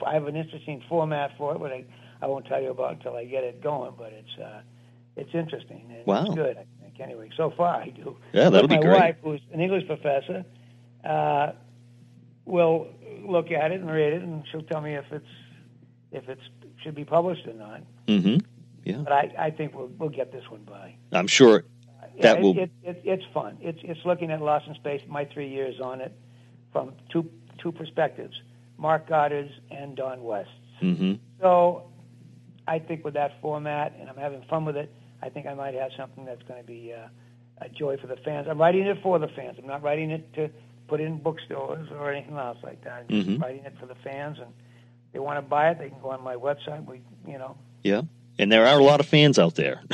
I 0.07 0.15
have 0.15 0.27
an 0.29 0.37
interesting 0.37 0.83
format 0.89 1.37
for 1.37 1.55
it, 1.55 1.59
but 1.59 1.73
I, 1.73 1.85
I 2.23 2.27
won't 2.27 2.47
tell 2.47 2.63
you 2.63 2.71
about 2.71 2.93
until 2.95 3.17
I 3.17 3.25
get 3.25 3.43
it 3.43 3.61
going. 3.63 3.95
But 3.99 4.13
it's 4.13 4.39
uh, 4.39 4.61
it's 5.17 5.35
interesting. 5.35 5.87
and 5.97 6.07
Wow. 6.07 6.25
It's 6.27 6.35
good, 6.35 6.57
I 6.57 6.65
think. 6.83 7.01
Anyway, 7.01 7.31
so 7.37 7.51
far 7.57 7.77
I 7.77 7.89
do. 7.89 8.17
Yeah, 8.33 8.51
that'll 8.51 8.69
But 8.69 8.69
be 8.69 8.77
my 8.77 8.83
great. 8.83 9.01
wife, 9.01 9.17
who's 9.23 9.41
an 9.53 9.61
English 9.61 9.87
professor, 9.87 10.45
uh, 11.05 11.53
will 12.45 12.89
look 13.27 13.51
at 13.51 13.73
it 13.73 13.81
and 13.81 13.91
read 13.91 14.13
it, 14.13 14.23
and 14.23 14.45
she'll 14.51 14.63
tell 14.63 14.81
me 14.81 14.95
if 14.95 15.05
it's 15.11 15.27
if 16.13 16.29
it's 16.29 16.43
should 16.83 16.95
be 16.95 17.05
published 17.05 17.47
or 17.47 17.55
not. 17.55 17.83
hmm 18.09 18.37
Yeah, 18.85 18.99
But 18.99 19.13
I, 19.13 19.35
I 19.39 19.51
think 19.51 19.75
we'll 19.75 19.91
we'll 19.99 20.09
get 20.11 20.33
this 20.33 20.45
one 20.51 20.63
by. 20.65 20.95
I'm 21.13 21.27
sure 21.27 21.65
that 22.21 22.37
yeah, 22.37 22.43
will. 22.43 22.59
It, 22.59 22.71
it, 22.83 22.97
it, 22.97 23.03
it's 23.05 23.25
fun. 23.33 23.57
It's 23.61 23.79
it's 23.83 24.01
looking 24.05 24.31
at 24.31 24.41
Lost 24.43 24.67
in 24.69 24.75
Space. 24.75 25.03
My 25.09 25.25
three 25.27 25.49
years 25.49 25.81
on 25.81 26.01
it, 26.01 26.13
from 26.73 26.93
two 27.11 27.31
two 27.59 27.73
perspectives: 27.73 28.35
Mark 28.79 29.09
Goddard's 29.09 29.53
and 29.71 29.97
Don 29.97 30.23
West's. 30.25 30.51
hmm 30.81 31.15
So, 31.41 31.91
I 32.67 32.79
think 32.79 33.05
with 33.05 33.15
that 33.15 33.41
format, 33.41 33.95
and 33.99 34.09
I'm 34.09 34.17
having 34.17 34.43
fun 34.49 34.65
with 34.65 34.77
it, 34.77 34.93
I 35.23 35.29
think 35.29 35.47
I 35.47 35.55
might 35.55 35.75
have 35.75 35.91
something 35.97 36.25
that's 36.25 36.43
going 36.45 36.61
to 36.61 36.67
be 36.67 36.93
uh, 36.93 37.09
a 37.65 37.69
joy 37.69 37.97
for 37.99 38.07
the 38.07 38.17
fans. 38.17 38.47
I'm 38.49 38.59
writing 38.61 38.87
it 38.87 39.03
for 39.03 39.19
the 39.19 39.29
fans. 39.29 39.57
I'm 39.59 39.67
not 39.67 39.83
writing 39.83 40.11
it 40.11 40.33
to 40.35 40.51
put 40.89 41.01
in 41.01 41.19
bookstores 41.19 41.89
or 41.93 42.11
anything 42.13 42.37
else 42.37 42.59
like 42.63 42.83
that. 42.85 42.93
I'm 42.93 43.09
just 43.09 43.29
Mhm. 43.29 43.41
writing 43.43 43.65
it 43.65 43.75
for 43.79 43.87
the 43.87 43.95
fans, 43.97 44.39
and 44.39 44.49
if 44.49 45.13
they 45.13 45.19
want 45.19 45.37
to 45.39 45.43
buy 45.43 45.71
it, 45.71 45.79
they 45.79 45.89
can 45.91 46.01
go 46.01 46.11
on 46.11 46.23
my 46.25 46.35
website. 46.37 46.85
We, 46.87 47.01
you 47.27 47.39
know, 47.39 47.57
Yeah, 47.85 48.03
and 48.39 48.51
there 48.51 48.67
are 48.67 48.79
a 48.79 48.83
lot 48.83 49.01
of 49.01 49.07
fans 49.07 49.39
out 49.39 49.55
there. 49.55 49.81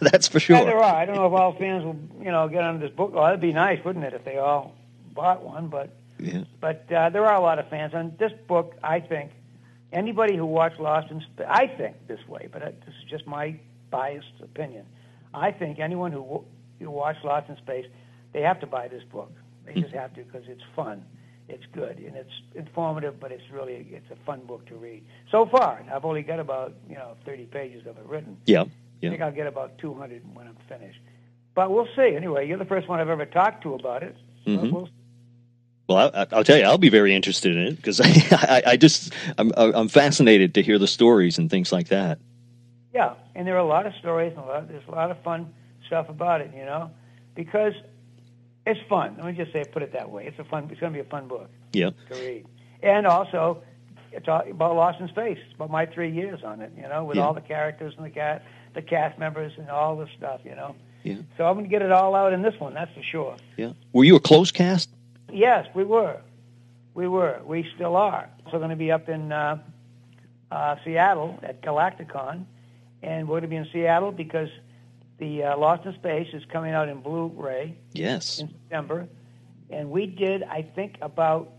That's 0.00 0.28
for 0.28 0.38
Yeah, 0.52 0.64
there 0.64 0.78
are. 0.78 0.94
I 0.94 1.04
don't 1.06 1.16
know 1.16 1.26
if 1.26 1.32
all 1.32 1.52
fans 1.54 1.84
will, 1.84 1.96
you 2.22 2.30
know, 2.30 2.48
get 2.48 2.62
on 2.62 2.80
this 2.80 2.90
book. 2.90 3.14
Well, 3.14 3.24
that'd 3.24 3.40
be 3.40 3.52
nice, 3.52 3.82
wouldn't 3.84 4.04
it, 4.04 4.12
if 4.14 4.24
they 4.24 4.36
all 4.38 4.74
bought 5.14 5.42
one? 5.44 5.68
But 5.68 5.90
Yeah. 6.18 6.44
but 6.60 6.90
uh, 6.92 7.10
there 7.10 7.24
are 7.26 7.34
a 7.36 7.40
lot 7.40 7.58
of 7.58 7.68
fans, 7.68 7.92
and 7.94 8.16
this 8.18 8.32
book, 8.48 8.74
I 8.82 9.00
think, 9.00 9.30
anybody 9.92 10.36
who 10.36 10.44
watched 10.46 10.80
Lost 10.80 11.10
in 11.10 11.20
Space, 11.20 11.46
I 11.48 11.66
think 11.68 12.06
this 12.08 12.26
way, 12.28 12.48
but 12.52 12.62
uh, 12.62 12.66
this 12.84 12.94
is 13.02 13.04
just 13.08 13.26
my 13.26 13.54
biased 13.90 14.40
opinion. 14.42 14.86
I 15.34 15.52
think 15.52 15.78
anyone 15.78 16.12
who 16.12 16.44
who 16.78 16.90
watched 16.90 17.24
Lost 17.24 17.48
in 17.48 17.56
Space, 17.58 17.86
they 18.32 18.42
have 18.42 18.60
to 18.60 18.66
buy 18.66 18.88
this 18.88 19.02
book. 19.04 19.32
They 19.64 19.80
just 19.80 19.94
have 19.94 20.14
to 20.14 20.22
because 20.22 20.44
it's 20.48 20.62
fun, 20.74 21.04
it's 21.48 21.64
good, 21.72 21.98
and 21.98 22.16
it's 22.16 22.30
informative. 22.54 23.18
But 23.18 23.32
it's 23.32 23.42
really 23.50 23.86
it's 23.90 24.10
a 24.10 24.24
fun 24.24 24.40
book 24.46 24.66
to 24.66 24.76
read. 24.76 25.04
So 25.30 25.46
far, 25.46 25.82
I've 25.92 26.04
only 26.04 26.22
got 26.22 26.40
about 26.40 26.74
you 26.88 26.94
know 26.96 27.16
30 27.24 27.46
pages 27.46 27.86
of 27.86 27.96
it 27.98 28.04
written. 28.06 28.36
Yeah, 28.46 28.62
I 28.62 29.08
think 29.08 29.20
I'll 29.20 29.32
get 29.32 29.46
about 29.46 29.78
200 29.78 30.22
when 30.34 30.46
I'm 30.46 30.56
finished. 30.68 31.00
But 31.54 31.70
we'll 31.70 31.88
see. 31.96 32.14
Anyway, 32.14 32.46
you're 32.46 32.58
the 32.58 32.66
first 32.66 32.88
one 32.88 33.00
I've 33.00 33.08
ever 33.08 33.24
talked 33.26 33.62
to 33.62 33.74
about 33.74 34.02
it. 34.02 34.14
But 34.44 34.52
Mhm. 34.52 34.70
we'll 34.72 34.88
Well, 35.88 36.10
I, 36.14 36.26
I'll 36.32 36.44
tell 36.44 36.58
you, 36.58 36.64
I'll 36.64 36.78
be 36.78 36.88
very 36.90 37.14
interested 37.14 37.56
in 37.56 37.66
it 37.66 37.76
because 37.76 38.00
I, 38.04 38.10
I, 38.32 38.62
I 38.72 38.76
just 38.76 39.12
I'm 39.38 39.52
I'm 39.56 39.88
fascinated 39.88 40.54
to 40.54 40.62
hear 40.62 40.78
the 40.78 40.86
stories 40.86 41.38
and 41.38 41.50
things 41.50 41.72
like 41.72 41.88
that. 41.88 42.18
Yeah, 42.96 43.12
and 43.34 43.46
there 43.46 43.54
are 43.56 43.58
a 43.58 43.66
lot 43.66 43.84
of 43.84 43.92
stories 44.00 44.32
and 44.34 44.42
a 44.42 44.46
lot, 44.46 44.68
there's 44.68 44.88
a 44.88 44.90
lot 44.90 45.10
of 45.10 45.18
fun 45.22 45.52
stuff 45.86 46.08
about 46.08 46.40
it, 46.40 46.50
you 46.56 46.64
know, 46.64 46.90
because 47.34 47.74
it's 48.64 48.80
fun. 48.88 49.16
Let 49.18 49.26
me 49.26 49.32
just 49.34 49.52
say, 49.52 49.64
put 49.70 49.82
it 49.82 49.92
that 49.92 50.10
way. 50.10 50.24
It's 50.26 50.38
a 50.38 50.44
fun. 50.44 50.66
It's 50.70 50.80
going 50.80 50.94
to 50.94 50.96
be 51.02 51.06
a 51.06 51.10
fun 51.10 51.28
book 51.28 51.50
Yeah, 51.74 51.90
to 52.10 52.14
read, 52.14 52.46
and 52.82 53.06
also 53.06 53.62
it's 54.12 54.26
all 54.28 54.42
about 54.50 54.76
Lost 54.76 54.98
in 55.00 55.08
Space. 55.08 55.36
It's 55.44 55.54
about 55.56 55.70
my 55.70 55.84
three 55.84 56.10
years 56.10 56.40
on 56.42 56.62
it, 56.62 56.72
you 56.74 56.88
know, 56.88 57.04
with 57.04 57.18
Yeah. 57.18 57.24
all 57.24 57.34
the 57.34 57.42
characters 57.42 57.92
and 57.98 58.06
the 58.06 58.10
cat, 58.10 58.42
the 58.72 58.80
cast 58.80 59.18
members, 59.18 59.52
and 59.58 59.68
all 59.68 59.94
the 59.96 60.08
stuff, 60.16 60.40
you 60.42 60.54
know. 60.54 60.74
yeah, 61.02 61.16
So 61.36 61.44
I'm 61.46 61.54
going 61.56 61.66
to 61.66 61.70
get 61.70 61.82
it 61.82 61.92
all 61.92 62.14
out 62.14 62.32
in 62.32 62.40
this 62.40 62.58
one. 62.58 62.72
That's 62.72 62.90
for 62.94 63.02
sure. 63.02 63.36
yeah. 63.58 63.72
Were 63.92 64.04
you 64.04 64.16
a 64.16 64.20
close 64.20 64.50
cast? 64.52 64.88
Yes, 65.30 65.66
we 65.74 65.84
were. 65.84 66.16
We 66.94 67.08
were. 67.08 67.42
We 67.44 67.68
still 67.74 67.94
are. 67.94 68.30
So 68.50 68.56
going 68.56 68.70
to 68.70 68.76
be 68.76 68.90
up 68.90 69.08
in 69.10 69.32
uh, 69.32 69.58
uh, 70.50 70.76
Seattle 70.82 71.38
at 71.42 71.60
Galacticon, 71.60 72.46
and 73.02 73.28
we're 73.28 73.40
going 73.40 73.42
to 73.42 73.48
be 73.48 73.56
in 73.56 73.66
Seattle 73.72 74.12
because 74.12 74.48
the 75.18 75.44
uh, 75.44 75.56
Lost 75.56 75.86
in 75.86 75.94
Space 75.94 76.28
is 76.32 76.42
coming 76.52 76.72
out 76.72 76.88
in 76.88 77.00
Blu-ray 77.00 77.76
Yes. 77.92 78.38
in 78.38 78.48
September, 78.48 79.08
and 79.70 79.90
we 79.90 80.06
did, 80.06 80.42
I 80.42 80.62
think, 80.62 80.96
about 81.00 81.52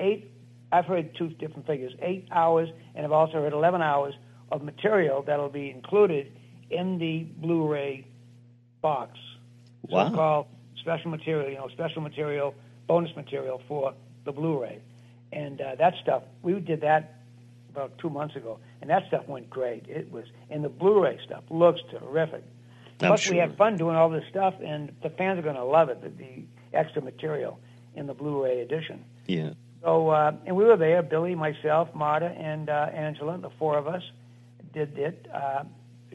eight. 0.00 0.30
I've 0.72 0.86
heard 0.86 1.14
two 1.16 1.28
different 1.28 1.66
figures: 1.66 1.92
eight 2.02 2.26
hours, 2.32 2.68
and 2.94 3.04
I've 3.04 3.12
also 3.12 3.34
heard 3.34 3.52
eleven 3.52 3.80
hours 3.82 4.14
of 4.50 4.62
material 4.62 5.22
that'll 5.22 5.48
be 5.48 5.70
included 5.70 6.32
in 6.70 6.98
the 6.98 7.24
Blu-ray 7.40 8.06
box. 8.82 9.18
Wow. 9.82 10.10
So-called 10.10 10.46
special 10.80 11.10
material, 11.10 11.48
you 11.48 11.56
know, 11.56 11.68
special 11.68 12.02
material, 12.02 12.54
bonus 12.86 13.14
material 13.14 13.62
for 13.68 13.94
the 14.24 14.32
Blu-ray, 14.32 14.80
and 15.32 15.60
uh, 15.60 15.76
that 15.76 15.94
stuff 16.02 16.24
we 16.42 16.58
did 16.60 16.80
that 16.80 17.15
about 17.76 17.98
two 17.98 18.08
months 18.08 18.36
ago, 18.36 18.58
and 18.80 18.88
that 18.90 19.06
stuff 19.08 19.28
went 19.28 19.50
great. 19.50 19.86
It 19.86 20.10
was, 20.10 20.24
and 20.50 20.64
the 20.64 20.68
Blu-ray 20.68 21.18
stuff 21.24 21.44
looks 21.50 21.80
terrific. 21.90 22.42
I'm 23.00 23.08
Plus, 23.08 23.20
sure. 23.20 23.34
we 23.34 23.38
had 23.38 23.56
fun 23.56 23.76
doing 23.76 23.96
all 23.96 24.08
this 24.08 24.24
stuff, 24.30 24.54
and 24.64 24.92
the 25.02 25.10
fans 25.10 25.38
are 25.38 25.42
going 25.42 25.56
to 25.56 25.64
love 25.64 25.90
it. 25.90 26.00
The, 26.02 26.08
the 26.08 26.44
extra 26.72 27.02
material 27.02 27.58
in 27.94 28.06
the 28.06 28.14
Blu-ray 28.14 28.60
edition. 28.60 29.04
Yeah. 29.26 29.50
So, 29.82 30.08
uh, 30.08 30.32
and 30.46 30.56
we 30.56 30.64
were 30.64 30.76
there, 30.76 31.02
Billy, 31.02 31.34
myself, 31.34 31.94
Marta, 31.94 32.26
and 32.26 32.70
uh, 32.70 32.88
Angela, 32.92 33.38
the 33.38 33.50
four 33.58 33.76
of 33.76 33.86
us 33.86 34.02
did 34.72 34.98
it. 34.98 35.26
Uh, 35.32 35.64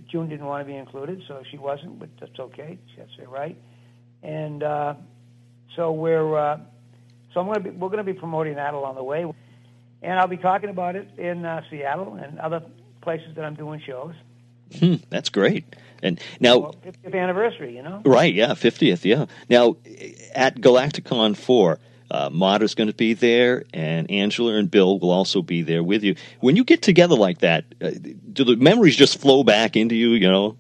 June 0.08 0.28
didn't 0.28 0.46
want 0.46 0.66
to 0.66 0.72
be 0.72 0.78
included, 0.78 1.22
so 1.28 1.44
she 1.50 1.58
wasn't, 1.58 2.00
but 2.00 2.10
that's 2.20 2.40
okay. 2.40 2.80
That's 2.98 3.14
her 3.18 3.28
right. 3.28 3.58
And 4.24 4.64
uh, 4.64 4.96
so 5.76 5.92
we're, 5.92 6.36
uh, 6.38 6.58
so 7.34 7.40
I'm 7.40 7.46
going 7.46 7.64
to 7.64 7.64
be, 7.64 7.70
we're 7.70 7.90
going 7.90 8.06
to 8.06 8.14
be 8.14 8.20
promoting 8.20 8.56
that 8.56 8.74
along 8.74 8.96
the 8.96 9.04
way, 9.04 9.26
and 10.02 10.20
I'll 10.20 10.28
be 10.28 10.38
talking 10.38 10.70
about 10.70 10.96
it 10.96 11.08
in 11.18 11.46
uh, 11.46 11.62
Seattle 11.70 12.16
and 12.16 12.40
other 12.40 12.62
places 13.02 13.36
that 13.36 13.46
I'm 13.46 13.56
doing 13.56 13.82
shows. 13.86 14.14
Hmm, 14.80 14.96
that's 15.10 15.30
great. 15.30 15.66
And 16.02 16.20
now, 16.40 16.58
Well, 16.60 16.76
50th 16.86 17.16
anniversary, 17.16 17.76
you 17.76 17.84
know. 17.84 18.02
right? 18.06 18.34
Yeah, 18.34 18.54
fiftieth. 18.54 19.06
Yeah. 19.06 19.26
Now, 19.50 19.78
at 20.34 20.56
Galacticon 20.58 21.36
four. 21.36 21.80
Uh, 22.14 22.30
is 22.62 22.76
going 22.76 22.90
to 22.90 22.94
be 22.94 23.14
there, 23.14 23.64
and 23.74 24.12
Angela 24.12 24.56
and 24.56 24.70
Bill 24.70 25.00
will 25.00 25.12
also 25.12 25.42
be 25.42 25.62
there 25.62 25.82
with 25.82 26.04
you. 26.04 26.16
When 26.42 26.58
you 26.58 26.66
get 26.66 26.82
together 26.82 27.16
like 27.16 27.38
that, 27.38 27.64
uh, 27.82 27.92
do 28.34 28.44
the 28.44 28.58
memories 28.58 28.98
just 28.98 29.22
flow 29.22 29.46
back 29.46 29.78
into 29.78 29.96
you? 29.96 30.10
You 30.10 30.30
know, 30.30 30.58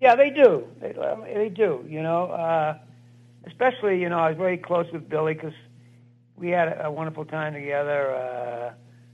Yeah, 0.00 0.14
they 0.14 0.30
do. 0.30 0.68
They, 0.80 0.94
um, 0.94 1.22
they 1.22 1.48
do. 1.48 1.84
You 1.88 2.00
know, 2.00 2.26
uh, 2.26 2.78
especially 3.48 4.00
you 4.00 4.08
know, 4.08 4.18
I 4.20 4.28
was 4.28 4.36
very 4.38 4.56
close 4.56 4.86
with 4.92 5.08
Billy 5.08 5.34
because 5.34 5.52
we 6.36 6.48
had 6.50 6.68
a, 6.68 6.86
a 6.86 6.90
wonderful 6.90 7.24
time 7.24 7.54
together. 7.54 8.14
Uh, 8.14 8.72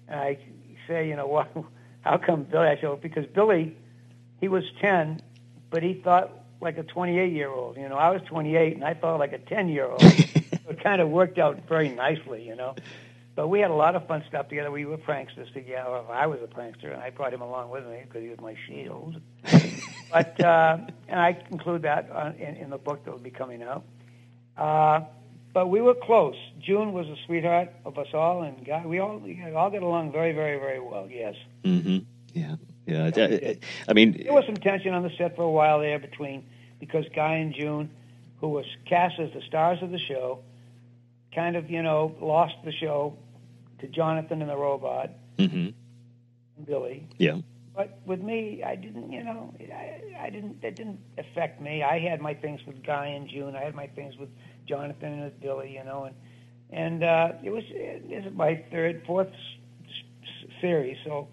and 0.09 0.21
I 0.21 0.39
say, 0.87 1.09
you 1.09 1.17
know? 1.17 1.47
How 2.01 2.17
come 2.17 2.45
Billy? 2.45 2.67
I 2.67 2.81
said, 2.81 3.01
because 3.03 3.27
Billy, 3.27 3.77
he 4.41 4.49
was 4.49 4.65
ten, 4.81 5.21
but 5.71 5.83
he 5.83 5.95
thought 5.95 6.33
like 6.61 6.79
a 6.79 6.83
28 6.83 7.33
year 7.33 7.51
old. 7.51 7.77
You 7.77 7.89
know, 7.89 7.97
I 7.97 8.11
was 8.11 8.23
28 8.23 8.75
and 8.75 8.85
I 8.85 8.95
thought 8.95 9.19
like 9.19 9.33
a 9.33 9.39
10 9.39 9.69
year 9.69 9.87
old. 9.87 10.03
it 10.03 10.83
kind 10.83 11.01
of 11.01 11.11
worked 11.11 11.39
out 11.39 11.69
very 11.69 11.91
nicely. 11.91 12.43
You 12.47 12.57
know. 12.57 12.75
But 13.37 13.49
we 13.49 13.61
had 13.61 13.71
a 13.71 13.75
lot 13.75 13.97
of 13.97 14.07
fun 14.07 14.25
stuff 14.29 14.49
together. 14.49 14.71
We 14.71 14.85
were 14.85 14.99
pranksters 14.99 15.53
together. 15.53 15.89
Or 15.89 16.13
I 16.13 16.27
was 16.27 16.41
a 16.43 16.47
prankster, 16.47 16.93
and 16.93 17.01
I 17.01 17.11
brought 17.11 17.33
him 17.33 17.41
along 17.41 17.71
with 17.71 17.87
me 17.87 18.03
because 18.05 18.23
he 18.23 18.29
was 18.29 18.41
my 18.41 18.55
shield. 18.67 19.21
but 20.13 20.41
uh, 20.41 20.79
and 21.09 21.21
I 21.21 21.39
include 21.51 21.83
that 21.83 22.11
on, 22.11 22.35
in, 22.35 22.57
in 22.57 22.71
the 22.71 22.79
book 22.79 23.05
that 23.05 23.11
will 23.11 23.19
be 23.19 23.31
coming 23.31 23.63
out. 23.63 23.85
Uh, 24.57 25.05
but 25.53 25.69
we 25.69 25.81
were 25.81 25.95
close. 25.95 26.37
June 26.61 26.93
was 26.93 27.07
a 27.09 27.17
sweetheart 27.27 27.71
of 27.85 27.99
us 27.99 28.09
all, 28.15 28.43
and 28.43 28.65
God, 28.65 28.87
we 28.87 28.99
all 28.99 29.19
we 29.19 29.43
all 29.55 29.71
got 29.71 29.83
along 29.83 30.13
very, 30.13 30.33
very, 30.33 30.59
very 30.59 30.81
well. 30.81 31.09
Yes, 31.11 31.35
Mm-hmm. 31.65 31.99
Yeah, 32.33 32.57
yeah. 32.87 33.11
I, 33.15 33.21
I. 33.21 33.59
I 33.89 33.93
mean, 33.93 34.23
there 34.23 34.33
was 34.33 34.47
some 34.47 34.57
tension 34.57 34.95
on 34.95 35.03
the 35.03 35.11
set 35.19 35.37
for 35.37 35.43
a 35.43 35.51
while 35.51 35.81
there 35.81 35.99
between 35.99 36.45
because 36.79 37.05
Guy 37.15 37.35
and 37.35 37.55
June, 37.55 37.91
who 38.41 38.49
was 38.49 38.65
cast 38.87 39.19
as 39.19 39.33
the 39.33 39.43
stars 39.43 39.83
of 39.83 39.91
the 39.91 39.99
show, 39.99 40.41
kind 41.35 41.57
of 41.57 41.71
you 41.71 41.83
know 41.83 42.15
lost 42.21 42.55
the 42.65 42.73
show 42.73 43.17
to 43.81 43.89
Jonathan 43.89 44.43
and 44.43 44.51
the 44.51 44.57
robot 44.57 45.11
mm-hmm. 45.39 45.57
and 45.57 46.67
Billy. 46.67 47.07
yeah, 47.19 47.39
But 47.75 47.99
with 48.05 48.21
me, 48.21 48.63
I 48.63 48.77
didn't, 48.77 49.11
you 49.11 49.25
know, 49.25 49.55
I, 49.61 50.25
I 50.27 50.31
didn't. 50.31 50.63
That 50.63 50.77
didn't 50.77 51.01
affect 51.19 51.61
me. 51.61 51.83
I 51.83 51.99
had 51.99 52.21
my 52.21 52.35
things 52.35 52.61
with 52.67 52.83
Guy 52.85 53.07
and 53.07 53.29
June. 53.29 53.57
I 53.57 53.65
had 53.65 53.75
my 53.75 53.87
things 53.89 54.17
with 54.17 54.29
Jonathan 54.75 55.13
and 55.25 55.41
Billy, 55.41 55.75
you 55.79 55.85
know, 55.85 56.05
and 56.05 56.15
and 56.73 57.03
uh, 57.03 57.33
it 57.43 57.51
was 57.51 57.65
this 58.09 58.25
is 58.25 58.33
my 58.35 58.65
third, 58.71 59.03
fourth 59.07 59.27
s- 59.29 59.35
s- 59.85 60.51
series, 60.61 60.97
so 61.05 61.27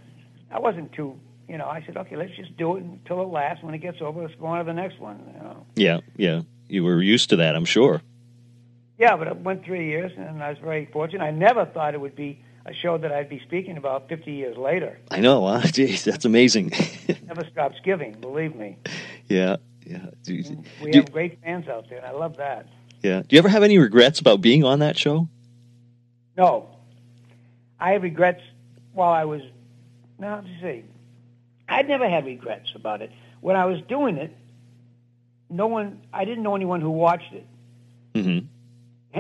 I 0.52 0.60
wasn't 0.60 0.92
too, 0.94 1.20
you 1.48 1.58
know. 1.60 1.68
I 1.68 1.84
said, 1.86 1.96
okay, 1.98 2.16
let's 2.16 2.36
just 2.36 2.58
do 2.58 2.76
it 2.78 2.84
until 2.84 3.22
it 3.22 3.28
lasts. 3.28 3.64
When 3.64 3.76
it 3.76 3.80
gets 3.80 4.02
over, 4.02 4.22
let's 4.24 4.34
go 4.40 4.48
on 4.48 4.58
to 4.60 4.64
the 4.66 4.74
next 4.74 5.00
one. 5.00 5.20
You 5.36 5.44
know. 5.44 5.66
yeah, 5.76 6.00
yeah. 6.18 6.42
You 6.68 6.84
were 6.84 7.02
used 7.02 7.30
to 7.30 7.36
that, 7.38 7.56
I'm 7.56 7.66
sure. 7.66 8.02
Yeah, 8.98 9.16
but 9.16 9.28
it 9.28 9.38
went 9.38 9.64
three 9.64 9.88
years, 9.88 10.12
and 10.18 10.42
I 10.44 10.50
was 10.50 10.58
very 10.58 10.90
fortunate. 10.92 11.24
I 11.24 11.30
never 11.32 11.66
thought 11.66 11.94
it 11.94 12.02
would 12.02 12.16
be 12.16 12.40
a 12.66 12.74
show 12.74 12.98
that 12.98 13.12
I'd 13.12 13.30
be 13.30 13.40
speaking 13.46 13.78
about 13.78 14.10
50 14.10 14.32
years 14.34 14.58
later. 14.58 14.98
I 15.12 15.20
know. 15.22 15.46
Huh? 15.48 15.60
Jeez, 15.78 16.04
that's 16.04 16.26
amazing. 16.26 16.72
Never 17.28 17.46
stops 17.52 17.78
giving, 17.84 18.14
believe 18.20 18.56
me. 18.56 18.76
yeah, 19.30 19.58
yeah. 19.86 20.08
Do, 20.24 20.44
We 20.84 20.92
do- 20.92 21.00
have 21.02 21.12
great 21.14 21.40
fans 21.44 21.68
out 21.70 21.88
there, 21.90 22.00
and 22.00 22.08
I 22.08 22.12
love 22.12 22.38
that. 22.38 22.66
Yeah. 23.08 23.22
Do 23.22 23.36
you 23.36 23.40
ever 23.40 23.50
have 23.50 23.64
any 23.64 23.78
regrets 23.78 24.20
about 24.20 24.42
being 24.42 24.64
on 24.64 24.80
that 24.80 24.98
show? 24.98 25.28
No, 26.36 26.70
I 27.80 27.92
have 27.92 28.04
regrets 28.04 28.42
while 28.94 29.12
I 29.12 29.26
was. 29.26 29.42
Now 30.20 30.36
let's 30.36 30.62
see. 30.62 30.84
I'd 31.70 31.88
never 31.88 32.08
had 32.10 32.26
regrets 32.26 32.70
about 32.76 33.02
it. 33.02 33.12
When 33.42 33.56
I 33.56 33.66
was 33.66 33.82
doing 33.88 34.18
it, 34.18 34.36
no 35.50 35.68
one, 35.68 36.02
I 36.14 36.26
didn't 36.26 36.44
know 36.44 36.56
anyone 36.56 36.82
who 36.82 36.92
watched 36.92 37.34
it. 37.34 37.46
hmm 38.16 38.40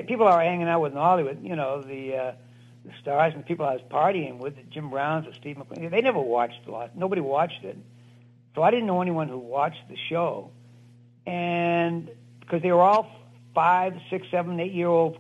People 0.08 0.28
I 0.28 0.38
were 0.38 0.44
hanging 0.44 0.68
out 0.68 0.82
with 0.82 0.92
in 0.92 0.98
Hollywood, 0.98 1.44
you 1.44 1.56
know, 1.56 1.82
the, 1.82 2.16
uh, 2.16 2.32
the 2.86 2.92
stars 3.02 3.34
and 3.34 3.44
the 3.44 3.48
people 3.48 3.66
I 3.66 3.74
was 3.74 3.82
partying 3.90 4.38
with, 4.38 4.56
the 4.56 4.62
Jim 4.64 4.90
Browns 4.92 5.28
or 5.28 5.34
Steve 5.34 5.58
McQueen, 5.58 5.90
they 5.90 6.02
never 6.02 6.20
watched 6.20 6.68
a 6.68 6.72
lot. 6.72 6.96
Nobody 6.96 7.20
watched 7.20 7.64
it. 7.64 7.78
So 8.54 8.62
I 8.62 8.70
didn't 8.70 8.86
know 8.86 9.02
anyone 9.02 9.28
who 9.28 9.40
watched 9.40 9.82
the 9.90 9.98
show. 10.10 10.52
And 11.26 12.10
because 12.40 12.62
they 12.62 12.72
were 12.72 12.82
all 12.82 13.10
five, 13.58 13.96
six, 14.12 14.28
seven, 14.30 14.60
eight 14.60 14.72
year 14.72 14.88
old 14.88 15.18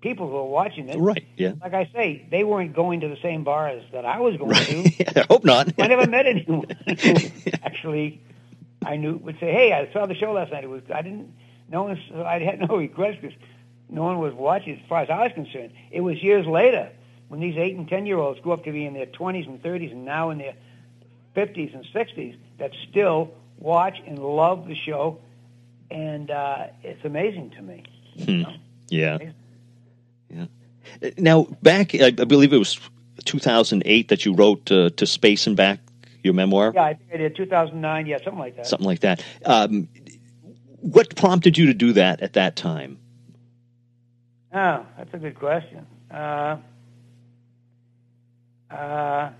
people 0.00 0.28
who 0.28 0.36
are 0.38 0.44
watching 0.44 0.88
it. 0.88 0.98
Right. 0.98 1.24
Yeah. 1.36 1.52
Like 1.62 1.72
I 1.72 1.88
say, 1.94 2.26
they 2.28 2.42
weren't 2.42 2.74
going 2.74 2.98
to 3.02 3.08
the 3.08 3.16
same 3.22 3.44
bars 3.44 3.84
that 3.92 4.04
I 4.04 4.18
was 4.18 4.36
going 4.36 4.54
to. 4.54 5.20
I 5.20 5.26
hope 5.30 5.44
not. 5.44 5.72
I 5.78 5.86
never 5.86 6.08
met 6.08 6.26
anyone 6.26 6.66
who 6.84 7.14
actually 7.62 8.20
I 8.84 8.96
knew 8.96 9.18
would 9.18 9.38
say, 9.38 9.52
"Hey, 9.52 9.72
I 9.72 9.92
saw 9.92 10.04
the 10.06 10.16
show 10.16 10.32
last 10.32 10.50
night." 10.50 10.64
It 10.64 10.70
was 10.70 10.82
I 10.92 11.02
didn't. 11.02 11.32
No 11.70 11.84
one. 11.84 12.00
I 12.26 12.40
had 12.40 12.58
no 12.58 12.76
regrets 12.76 13.18
because 13.22 13.38
no 13.88 14.02
one 14.02 14.18
was 14.18 14.34
watching. 14.34 14.74
As 14.74 14.88
far 14.88 15.02
as 15.02 15.08
I 15.08 15.22
was 15.22 15.32
concerned, 15.32 15.74
it 15.92 16.00
was 16.00 16.20
years 16.20 16.48
later 16.48 16.90
when 17.28 17.38
these 17.38 17.56
eight 17.56 17.76
and 17.76 17.88
ten 17.88 18.04
year 18.04 18.18
olds 18.18 18.40
grew 18.40 18.50
up 18.50 18.64
to 18.64 18.72
be 18.72 18.84
in 18.84 18.94
their 18.94 19.06
twenties 19.06 19.46
and 19.46 19.62
thirties, 19.62 19.92
and 19.92 20.04
now 20.04 20.30
in 20.30 20.38
their 20.38 20.54
fifties 21.36 21.70
and 21.72 21.86
sixties, 21.92 22.34
that 22.58 22.72
still 22.90 23.30
watch 23.60 24.02
and 24.08 24.18
love 24.18 24.66
the 24.66 24.74
show, 24.74 25.20
and 25.90 26.30
uh, 26.30 26.66
it's 26.82 27.04
amazing 27.04 27.50
to 27.50 27.62
me. 27.62 27.82
Hmm. 28.24 28.42
Yeah. 28.88 29.18
Yeah. 30.30 30.46
Uh, 31.02 31.10
Now, 31.18 31.44
back, 31.62 31.94
I 31.94 32.06
I 32.06 32.10
believe 32.24 32.52
it 32.52 32.58
was 32.58 32.78
2008 33.24 34.08
that 34.08 34.24
you 34.24 34.34
wrote 34.34 34.70
uh, 34.70 34.90
to 34.96 35.06
space 35.06 35.46
and 35.46 35.56
back 35.56 35.80
your 36.22 36.34
memoir, 36.34 36.72
Yeah, 36.74 36.84
I 36.84 36.94
think 36.94 37.10
I 37.12 37.16
did 37.18 37.36
2009. 37.36 38.06
Yeah, 38.06 38.16
something 38.24 38.38
like 38.38 38.56
that. 38.56 38.66
something 38.66 38.86
like 38.86 39.00
that. 39.00 39.22
Um, 39.44 39.88
what 40.80 41.14
prompted 41.16 41.58
you 41.58 41.66
to 41.66 41.74
do 41.74 41.92
that 41.92 42.22
at 42.22 42.32
that 42.32 42.56
time? 42.56 42.98
Oh, 44.52 44.86
that's 44.96 45.12
a 45.12 45.18
good 45.18 45.34
question. 45.38 45.86
Uh, 46.10 46.56
uh, 48.70 49.30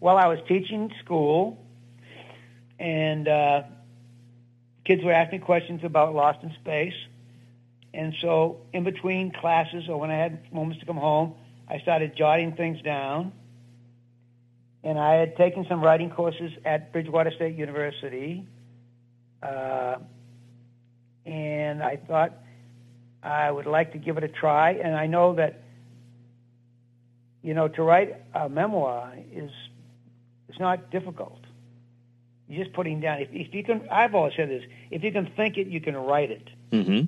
well, 0.00 0.16
I 0.16 0.26
was 0.26 0.38
teaching 0.48 0.90
school, 1.04 1.58
and 2.78 3.28
uh, 3.28 3.62
kids 4.84 5.02
would 5.04 5.12
ask 5.12 5.32
me 5.32 5.38
questions 5.38 5.82
about 5.84 6.14
Lost 6.14 6.42
in 6.42 6.52
Space. 6.60 6.94
And 7.94 8.14
so, 8.20 8.62
in 8.72 8.84
between 8.84 9.32
classes 9.32 9.84
or 9.88 9.98
when 9.98 10.10
I 10.10 10.16
had 10.16 10.52
moments 10.52 10.80
to 10.80 10.86
come 10.86 10.96
home, 10.96 11.34
I 11.68 11.78
started 11.80 12.16
jotting 12.16 12.52
things 12.52 12.80
down. 12.82 13.32
And 14.82 14.98
I 14.98 15.14
had 15.14 15.36
taken 15.36 15.66
some 15.68 15.80
writing 15.80 16.10
courses 16.10 16.52
at 16.64 16.92
Bridgewater 16.92 17.30
State 17.30 17.54
University. 17.56 18.44
Uh, 19.42 19.96
and 21.24 21.82
I 21.82 21.96
thought 21.96 22.32
I 23.22 23.50
would 23.50 23.66
like 23.66 23.92
to 23.92 23.98
give 23.98 24.16
it 24.16 24.24
a 24.24 24.28
try. 24.28 24.72
And 24.72 24.96
I 24.96 25.06
know 25.06 25.34
that, 25.34 25.62
you 27.42 27.54
know, 27.54 27.68
to 27.68 27.82
write 27.82 28.16
a 28.34 28.48
memoir 28.48 29.12
is 29.32 29.50
it's 30.48 30.58
not 30.58 30.90
difficult. 30.90 31.41
You're 32.52 32.64
just 32.64 32.74
putting 32.76 33.00
down. 33.00 33.20
If, 33.22 33.28
if 33.32 33.54
you 33.54 33.64
can, 33.64 33.88
I've 33.90 34.14
always 34.14 34.34
said 34.36 34.50
this: 34.50 34.62
if 34.90 35.02
you 35.02 35.10
can 35.10 35.26
think 35.34 35.56
it, 35.56 35.68
you 35.68 35.80
can 35.80 35.96
write 35.96 36.30
it. 36.30 36.50
hmm 36.70 37.02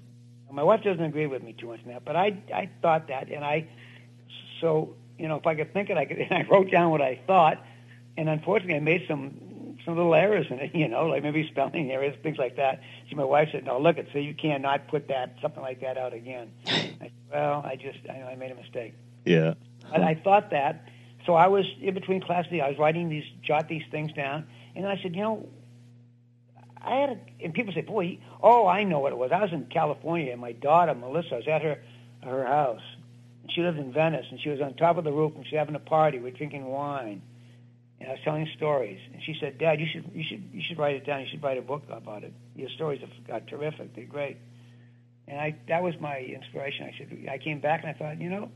My 0.51 0.63
wife 0.63 0.83
doesn't 0.83 1.05
agree 1.05 1.27
with 1.27 1.43
me 1.43 1.53
too 1.53 1.67
much 1.67 1.81
that, 1.87 2.03
but 2.07 2.17
I 2.17 2.39
I 2.55 2.71
thought 2.81 3.09
that, 3.09 3.29
and 3.29 3.45
I 3.45 3.69
so 4.63 4.95
you 5.19 5.29
know 5.29 5.37
if 5.37 5.47
I 5.47 5.55
could 5.55 5.75
think 5.75 5.91
it, 5.91 5.99
I 5.99 6.07
could. 6.07 6.17
And 6.31 6.33
I 6.33 6.43
wrote 6.51 6.71
down 6.71 6.91
what 6.91 7.03
I 7.03 7.21
thought, 7.27 7.63
and 8.17 8.31
unfortunately, 8.31 8.77
I 8.77 8.81
made 8.81 9.05
some 9.07 9.77
some 9.85 9.97
little 9.97 10.15
errors 10.15 10.47
in 10.49 10.61
it. 10.61 10.71
You 10.83 10.89
know, 10.89 11.07
like 11.09 11.23
maybe 11.23 11.47
spelling 11.51 11.91
errors, 11.91 12.17
things 12.23 12.39
like 12.39 12.57
that. 12.57 12.81
See, 13.11 13.15
my 13.15 13.25
wife 13.25 13.51
said, 13.53 13.67
"No, 13.67 13.79
look 13.79 13.99
it, 13.99 14.09
so 14.15 14.19
you 14.19 14.33
cannot 14.33 14.89
put 14.89 15.09
that 15.09 15.37
something 15.43 15.63
like 15.63 15.83
that 15.83 15.99
out 15.99 16.15
again." 16.15 16.53
I 16.67 16.71
said, 17.01 17.13
well, 17.31 17.63
I 17.67 17.77
just 17.77 17.99
I 18.09 18.17
know 18.21 18.29
I 18.29 18.37
made 18.37 18.51
a 18.51 18.55
mistake. 18.55 18.95
Yeah. 19.27 19.55
But 19.93 20.01
I 20.01 20.15
thought 20.15 20.49
that. 20.53 20.89
So 21.27 21.35
I 21.35 21.49
was 21.49 21.67
in 21.83 21.93
between 21.93 22.23
classes. 22.23 22.53
I 22.63 22.69
was 22.69 22.79
writing 22.79 23.09
these, 23.09 23.25
jot 23.43 23.69
these 23.69 23.83
things 23.91 24.13
down, 24.13 24.47
and 24.77 24.87
I 24.87 24.99
said, 25.03 25.15
you 25.15 25.23
know, 25.23 25.49
I 26.81 26.97
had, 26.97 27.11
a, 27.11 27.45
and 27.45 27.55
people 27.55 27.73
say, 27.73 27.81
boy, 27.81 28.19
oh, 28.43 28.67
I 28.67 28.85
know 28.85 28.99
what 28.99 29.13
it 29.13 29.19
was. 29.19 29.31
I 29.33 29.41
was 29.41 29.53
in 29.53 29.67
California, 29.67 30.33
and 30.33 30.41
my 30.41 30.53
daughter 30.53 30.95
Melissa 30.95 31.37
was 31.37 31.49
at 31.49 31.63
her 31.63 31.83
her 32.23 32.47
house, 32.47 32.81
she 33.51 33.61
lived 33.61 33.79
in 33.79 33.93
Venice, 33.93 34.25
and 34.31 34.41
she 34.41 34.49
was 34.49 34.61
on 34.61 34.75
top 34.75 34.97
of 34.97 35.05
the 35.05 35.13
roof, 35.13 35.33
and 35.37 35.45
she 35.47 35.55
was 35.57 35.61
having 35.61 35.75
a 35.75 35.79
party. 35.79 36.19
We 36.19 36.31
are 36.31 36.33
drinking 36.33 36.65
wine, 36.65 37.21
and 38.01 38.09
I 38.09 38.13
was 38.13 38.21
telling 38.25 38.49
stories, 38.57 38.99
and 39.13 39.23
she 39.23 39.37
said, 39.39 39.59
Dad, 39.59 39.79
you 39.79 39.87
should 39.93 40.11
you 40.15 40.25
should 40.27 40.43
you 40.53 40.63
should 40.67 40.79
write 40.79 40.97
it 40.97 41.05
down. 41.05 41.21
You 41.21 41.27
should 41.31 41.43
write 41.43 41.59
a 41.59 41.63
book 41.63 41.83
about 41.91 42.25
it. 42.25 42.33
Your 42.57 42.71
stories 42.71 43.03
are, 43.03 43.35
are 43.35 43.41
terrific. 43.41 43.95
They're 43.95 44.07
great. 44.07 44.39
And 45.29 45.39
I 45.39 45.57
that 45.69 45.83
was 45.83 45.95
my 46.01 46.19
inspiration. 46.19 46.87
I 46.87 46.99
said, 46.99 47.29
I 47.31 47.39
came 47.39 47.61
back 47.61 47.83
and 47.85 47.91
I 47.91 47.99
thought, 47.99 48.21
you 48.21 48.31
know 48.31 48.51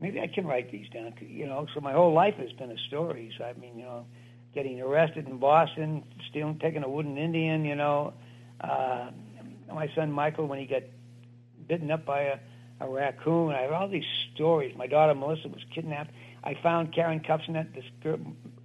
maybe 0.00 0.20
I 0.20 0.26
can 0.26 0.46
write 0.46 0.70
these 0.70 0.88
down. 0.90 1.14
You 1.20 1.46
know, 1.46 1.66
so 1.74 1.80
my 1.80 1.92
whole 1.92 2.12
life 2.12 2.34
has 2.34 2.52
been 2.52 2.70
a 2.70 2.78
story. 2.88 3.32
So 3.38 3.44
I 3.44 3.54
mean, 3.54 3.78
you 3.78 3.84
know, 3.84 4.06
getting 4.54 4.80
arrested 4.80 5.28
in 5.28 5.38
Boston, 5.38 6.04
stealing, 6.30 6.58
taking 6.58 6.84
a 6.84 6.88
wooden 6.88 7.18
Indian. 7.18 7.64
You 7.64 7.74
know, 7.74 8.14
uh, 8.60 9.10
my 9.72 9.90
son 9.94 10.12
Michael 10.12 10.46
when 10.46 10.58
he 10.58 10.66
got 10.66 10.82
bitten 11.66 11.90
up 11.90 12.04
by 12.04 12.20
a, 12.22 12.38
a 12.80 12.88
raccoon. 12.88 13.52
I 13.52 13.62
have 13.62 13.72
all 13.72 13.88
these 13.88 14.04
stories. 14.34 14.76
My 14.76 14.86
daughter 14.86 15.14
Melissa 15.14 15.48
was 15.48 15.64
kidnapped. 15.74 16.12
I 16.42 16.54
found 16.62 16.94
Karen 16.94 17.20
Kupcinet, 17.20 17.74
this 17.74 17.84
girl, 18.02 18.18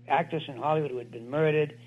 actress 0.07 0.43
in 0.47 0.57
Hollywood 0.57 0.91
who 0.91 0.97
had 0.97 1.11
been 1.11 1.29
murdered, 1.29 1.77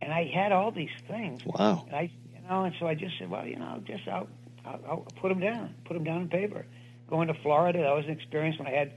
and 0.00 0.12
I 0.12 0.24
had 0.24 0.52
all 0.52 0.72
these 0.72 0.90
things. 1.06 1.44
Wow. 1.44 1.84
And 1.86 1.96
I, 1.96 2.10
you 2.34 2.48
know, 2.48 2.64
and 2.64 2.74
so 2.80 2.86
I 2.86 2.94
just 2.94 3.18
said, 3.18 3.30
well, 3.30 3.46
you 3.46 3.56
know, 3.56 3.80
just 3.86 4.06
I'll, 4.08 4.28
I'll, 4.64 4.80
I'll 4.88 5.06
put 5.20 5.28
them 5.28 5.40
down, 5.40 5.74
put 5.84 5.94
them 5.94 6.04
down 6.04 6.22
on 6.22 6.28
paper. 6.28 6.66
Going 7.08 7.28
to 7.28 7.34
Florida, 7.34 7.80
that 7.82 7.94
was 7.94 8.04
an 8.06 8.10
experience 8.12 8.58
when 8.58 8.66
I 8.66 8.72
had 8.72 8.92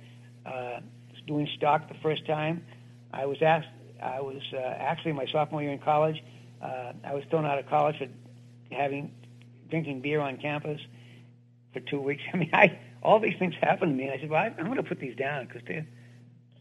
uh, 0.45 0.79
doing 1.27 1.47
stock 1.57 1.87
the 1.89 1.99
first 2.01 2.25
time. 2.25 2.63
I 3.13 3.25
was 3.25 3.41
asked, 3.41 3.67
I 4.05 4.21
was 4.21 4.41
uh, 4.53 4.57
actually 4.57 5.13
my 5.13 5.25
sophomore 5.31 5.61
year 5.61 5.71
in 5.71 5.79
college. 5.79 6.23
Uh, 6.61 6.93
I 7.03 7.13
was 7.13 7.23
thrown 7.29 7.45
out 7.45 7.59
of 7.59 7.67
college 7.67 7.97
for 7.97 8.07
having 8.71 9.11
drinking 9.69 10.01
beer 10.01 10.21
on 10.21 10.37
campus 10.37 10.79
for 11.73 11.79
two 11.79 11.99
weeks. 11.99 12.21
I 12.33 12.37
mean, 12.37 12.49
I 12.53 12.79
all 13.01 13.19
these 13.19 13.37
things 13.37 13.53
happened 13.61 13.91
to 13.91 13.95
me, 13.95 14.05
and 14.05 14.13
I 14.13 14.19
said, 14.19 14.29
well, 14.29 14.41
I, 14.41 14.53
I'm 14.57 14.65
going 14.65 14.77
to 14.77 14.83
put 14.83 14.99
these 14.99 15.15
down 15.15 15.45
because 15.45 15.61
they're 15.67 15.85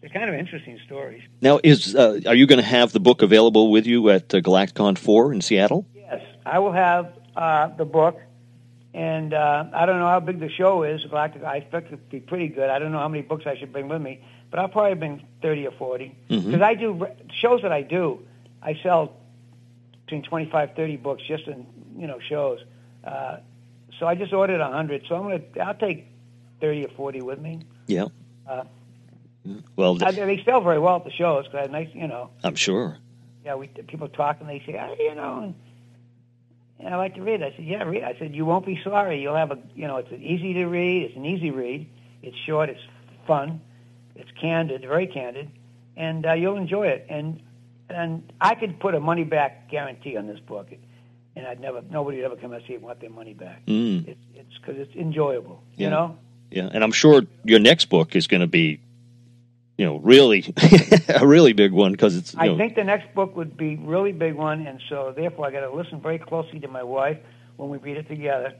they're 0.00 0.10
kind 0.10 0.28
of 0.28 0.34
interesting 0.34 0.78
stories. 0.84 1.22
Now, 1.40 1.60
is 1.64 1.94
uh, 1.94 2.20
are 2.26 2.34
you 2.34 2.46
going 2.46 2.58
to 2.58 2.66
have 2.66 2.92
the 2.92 3.00
book 3.00 3.22
available 3.22 3.70
with 3.70 3.86
you 3.86 4.10
at 4.10 4.34
uh, 4.34 4.40
Galacticon 4.40 4.98
4 4.98 5.32
in 5.32 5.40
Seattle? 5.40 5.86
Yes, 5.94 6.20
I 6.44 6.58
will 6.58 6.72
have 6.72 7.12
uh, 7.36 7.68
the 7.68 7.86
book, 7.86 8.20
and 8.92 9.32
uh, 9.32 9.64
I 9.72 9.86
don't 9.86 9.98
know 9.98 10.08
how 10.08 10.20
big 10.20 10.40
the 10.40 10.50
show 10.50 10.82
is. 10.82 11.02
Galactic, 11.04 11.42
I 11.42 11.56
expect 11.56 11.92
it 11.92 11.96
to 11.96 11.96
be 12.10 12.20
pretty 12.20 12.48
good. 12.48 12.68
I 12.68 12.78
don't 12.78 12.92
know 12.92 12.98
how 12.98 13.08
many 13.08 13.22
books 13.22 13.44
I 13.46 13.56
should 13.56 13.72
bring 13.72 13.88
with 13.88 14.02
me, 14.02 14.20
but 14.54 14.60
I'll 14.60 14.68
probably 14.68 14.94
bring 14.94 15.26
thirty 15.42 15.66
or 15.66 15.72
forty 15.72 16.14
because 16.28 16.44
Mhm. 16.44 16.62
I 16.62 16.74
do 16.74 17.04
shows 17.42 17.62
that 17.62 17.72
I 17.72 17.82
do. 17.82 18.20
I 18.62 18.74
sell 18.84 19.16
between 20.04 20.22
25, 20.22 20.76
30 20.76 20.96
books 20.98 21.24
just 21.26 21.48
in 21.48 21.66
you 21.98 22.06
know 22.06 22.20
shows. 22.20 22.60
Uh, 23.02 23.38
so 23.98 24.06
I 24.06 24.14
just 24.14 24.32
ordered 24.32 24.60
a 24.60 24.70
hundred. 24.70 25.06
So 25.08 25.16
I'm 25.16 25.22
gonna 25.24 25.42
I'll 25.60 25.74
take 25.74 26.06
thirty 26.60 26.84
or 26.84 26.88
forty 26.90 27.20
with 27.20 27.40
me. 27.40 27.62
Yeah. 27.88 28.06
Uh, 28.48 28.62
Well, 29.74 29.98
I, 30.04 30.12
they 30.12 30.40
sell 30.44 30.60
very 30.60 30.78
well 30.78 30.96
at 30.96 31.04
the 31.04 31.10
shows 31.10 31.46
because 31.46 31.58
I 31.58 31.62
have 31.62 31.72
nice 31.72 31.88
you 31.92 32.06
know 32.06 32.30
I'm 32.44 32.54
sure. 32.54 32.98
yeah, 33.44 33.56
we 33.56 33.66
people 33.66 34.06
talk 34.08 34.36
and 34.40 34.48
they 34.48 34.62
say, 34.64 34.78
oh, 34.80 34.94
you 35.02 35.16
know, 35.16 35.40
and, 35.42 35.54
and 36.78 36.94
I 36.94 36.96
like 36.96 37.16
to 37.16 37.22
read. 37.22 37.42
I 37.42 37.50
said, 37.56 37.64
yeah, 37.64 37.82
read. 37.82 38.04
I 38.04 38.14
said, 38.20 38.36
you 38.36 38.44
won't 38.46 38.64
be 38.66 38.80
sorry. 38.84 39.20
You'll 39.20 39.34
have 39.34 39.50
a, 39.50 39.58
you 39.74 39.88
know, 39.88 39.96
it's 39.96 40.12
an 40.12 40.22
easy 40.22 40.54
to 40.54 40.66
read. 40.66 41.02
It's 41.06 41.16
an 41.16 41.26
easy 41.26 41.50
read. 41.50 41.88
It's 42.22 42.36
short. 42.46 42.68
It's 42.68 42.80
fun. 43.26 43.60
It's 44.16 44.30
candid, 44.40 44.82
very 44.82 45.06
candid, 45.06 45.50
and 45.96 46.24
uh, 46.26 46.32
you'll 46.34 46.56
enjoy 46.56 46.86
it. 46.88 47.06
And 47.08 47.40
and 47.88 48.32
I 48.40 48.54
could 48.54 48.80
put 48.80 48.94
a 48.94 49.00
money 49.00 49.24
back 49.24 49.70
guarantee 49.70 50.16
on 50.16 50.26
this 50.26 50.40
book, 50.40 50.68
and 51.36 51.46
I'd 51.46 51.60
never, 51.60 51.82
nobody 51.90 52.18
would 52.18 52.26
ever 52.26 52.36
come 52.36 52.52
and 52.52 52.62
see 52.66 52.72
it 52.74 52.76
and 52.76 52.84
want 52.84 53.00
their 53.00 53.10
money 53.10 53.34
back. 53.34 53.66
Mm. 53.66 54.08
It's 54.08 54.20
it's 54.34 54.58
because 54.58 54.78
it's 54.78 54.94
enjoyable, 54.94 55.62
Yeah. 55.76 55.84
you 55.84 55.90
know. 55.90 56.18
Yeah, 56.50 56.68
and 56.72 56.84
I'm 56.84 56.92
sure 56.92 57.22
your 57.44 57.58
next 57.58 57.86
book 57.86 58.14
is 58.14 58.28
going 58.28 58.40
to 58.42 58.46
be, 58.46 58.78
you 59.76 59.84
know, 59.84 59.96
really 59.98 60.54
a 61.08 61.26
really 61.26 61.52
big 61.52 61.72
one 61.72 61.90
because 61.92 62.16
it's. 62.16 62.32
You 62.34 62.40
I 62.40 62.46
know, 62.46 62.56
think 62.56 62.76
the 62.76 62.84
next 62.84 63.12
book 63.14 63.34
would 63.36 63.56
be 63.56 63.76
really 63.76 64.12
big 64.12 64.34
one, 64.34 64.66
and 64.66 64.80
so 64.88 65.12
therefore 65.16 65.46
I 65.46 65.50
got 65.50 65.60
to 65.60 65.72
listen 65.74 66.00
very 66.00 66.18
closely 66.18 66.60
to 66.60 66.68
my 66.68 66.82
wife 66.84 67.18
when 67.56 67.68
we 67.70 67.78
read 67.78 67.96
it 67.96 68.08
together, 68.08 68.54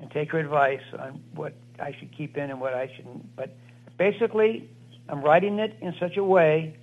and 0.00 0.10
take 0.10 0.32
her 0.32 0.38
advice 0.38 0.80
on 0.98 1.22
what 1.34 1.54
I 1.78 1.94
should 1.98 2.16
keep 2.16 2.36
in 2.36 2.50
and 2.50 2.60
what 2.60 2.72
I 2.74 2.90
shouldn't. 2.96 3.36
But 3.36 3.54
basically, 3.98 4.70
I'm 5.08 5.22
writing 5.22 5.58
it 5.58 5.76
in 5.80 5.94
such 6.00 6.16
a 6.16 6.24
way 6.24 6.76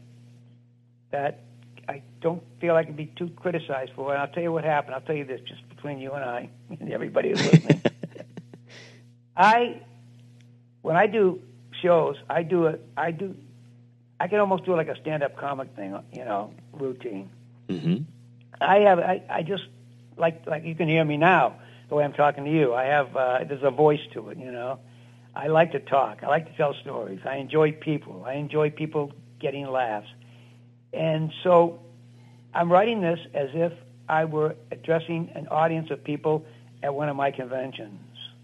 that 1.11 1.41
I 1.88 2.01
don't 2.21 2.41
feel 2.59 2.76
I 2.76 2.84
can 2.84 2.95
be 2.95 3.07
too 3.07 3.30
criticized 3.36 3.91
for 3.95 4.11
it. 4.11 4.13
And 4.13 4.21
I'll 4.21 4.30
tell 4.34 4.43
you 4.43 4.51
what 4.51 4.63
happened. 4.63 4.95
I'll 4.95 5.01
tell 5.01 5.15
you 5.15 5.26
this 5.26 5.41
just 5.41 5.67
between 5.69 5.99
you 5.99 6.11
and 6.13 6.24
I 6.24 6.49
and 6.80 6.91
everybody 6.91 7.30
who's 7.30 7.43
listening. 7.45 7.82
I, 9.38 9.82
when 10.82 10.95
I 10.95 11.07
do 11.07 11.41
shows, 11.82 12.15
I 12.30 12.43
do 12.43 12.67
it. 12.67 12.86
I 12.95 13.11
do 13.11 13.36
I 14.19 14.28
can 14.28 14.39
almost 14.39 14.63
do 14.63 14.74
like 14.74 14.88
a 14.88 14.95
stand-up 15.01 15.36
comic 15.36 15.76
thing, 15.76 15.99
you 16.13 16.24
know, 16.24 16.53
routine. 16.71 17.30
hmm 17.69 17.97
I 18.61 18.78
have 18.78 18.99
I, 18.99 19.21
I 19.30 19.41
just 19.41 19.63
like 20.15 20.45
like 20.47 20.63
you 20.63 20.76
can 20.76 20.88
hear 20.88 21.03
me 21.03 21.17
now 21.17 21.55
the 21.89 21.95
way 21.95 22.05
I'm 22.05 22.13
talking 22.13 22.45
to 22.45 22.49
you. 22.51 22.74
I 22.74 22.86
have 22.86 23.15
uh, 23.17 23.43
there's 23.43 23.63
a 23.63 23.71
voice 23.71 23.99
to 24.13 24.30
it, 24.30 24.38
you 24.38 24.51
know. 24.51 24.80
I 25.36 25.47
like 25.47 25.71
to 25.71 25.79
talk. 25.79 26.19
I 26.23 26.27
like 26.27 26.45
to 26.45 26.55
tell 26.55 26.73
stories. 26.81 27.19
I 27.25 27.38
enjoy 27.38 27.71
people. 27.71 28.23
I 28.25 28.34
enjoy 28.34 28.69
people 28.69 29.11
getting 29.39 29.67
laughs. 29.67 30.07
And 30.93 31.31
so 31.43 31.79
I'm 32.53 32.71
writing 32.71 33.01
this 33.01 33.19
as 33.34 33.49
if 33.53 33.73
I 34.07 34.25
were 34.25 34.55
addressing 34.71 35.31
an 35.36 35.47
audience 35.47 35.89
of 35.89 36.03
people 36.03 36.45
at 36.84 36.93
one 36.93 37.09
of 37.09 37.15
my 37.15 37.31
conventions. 37.31 37.99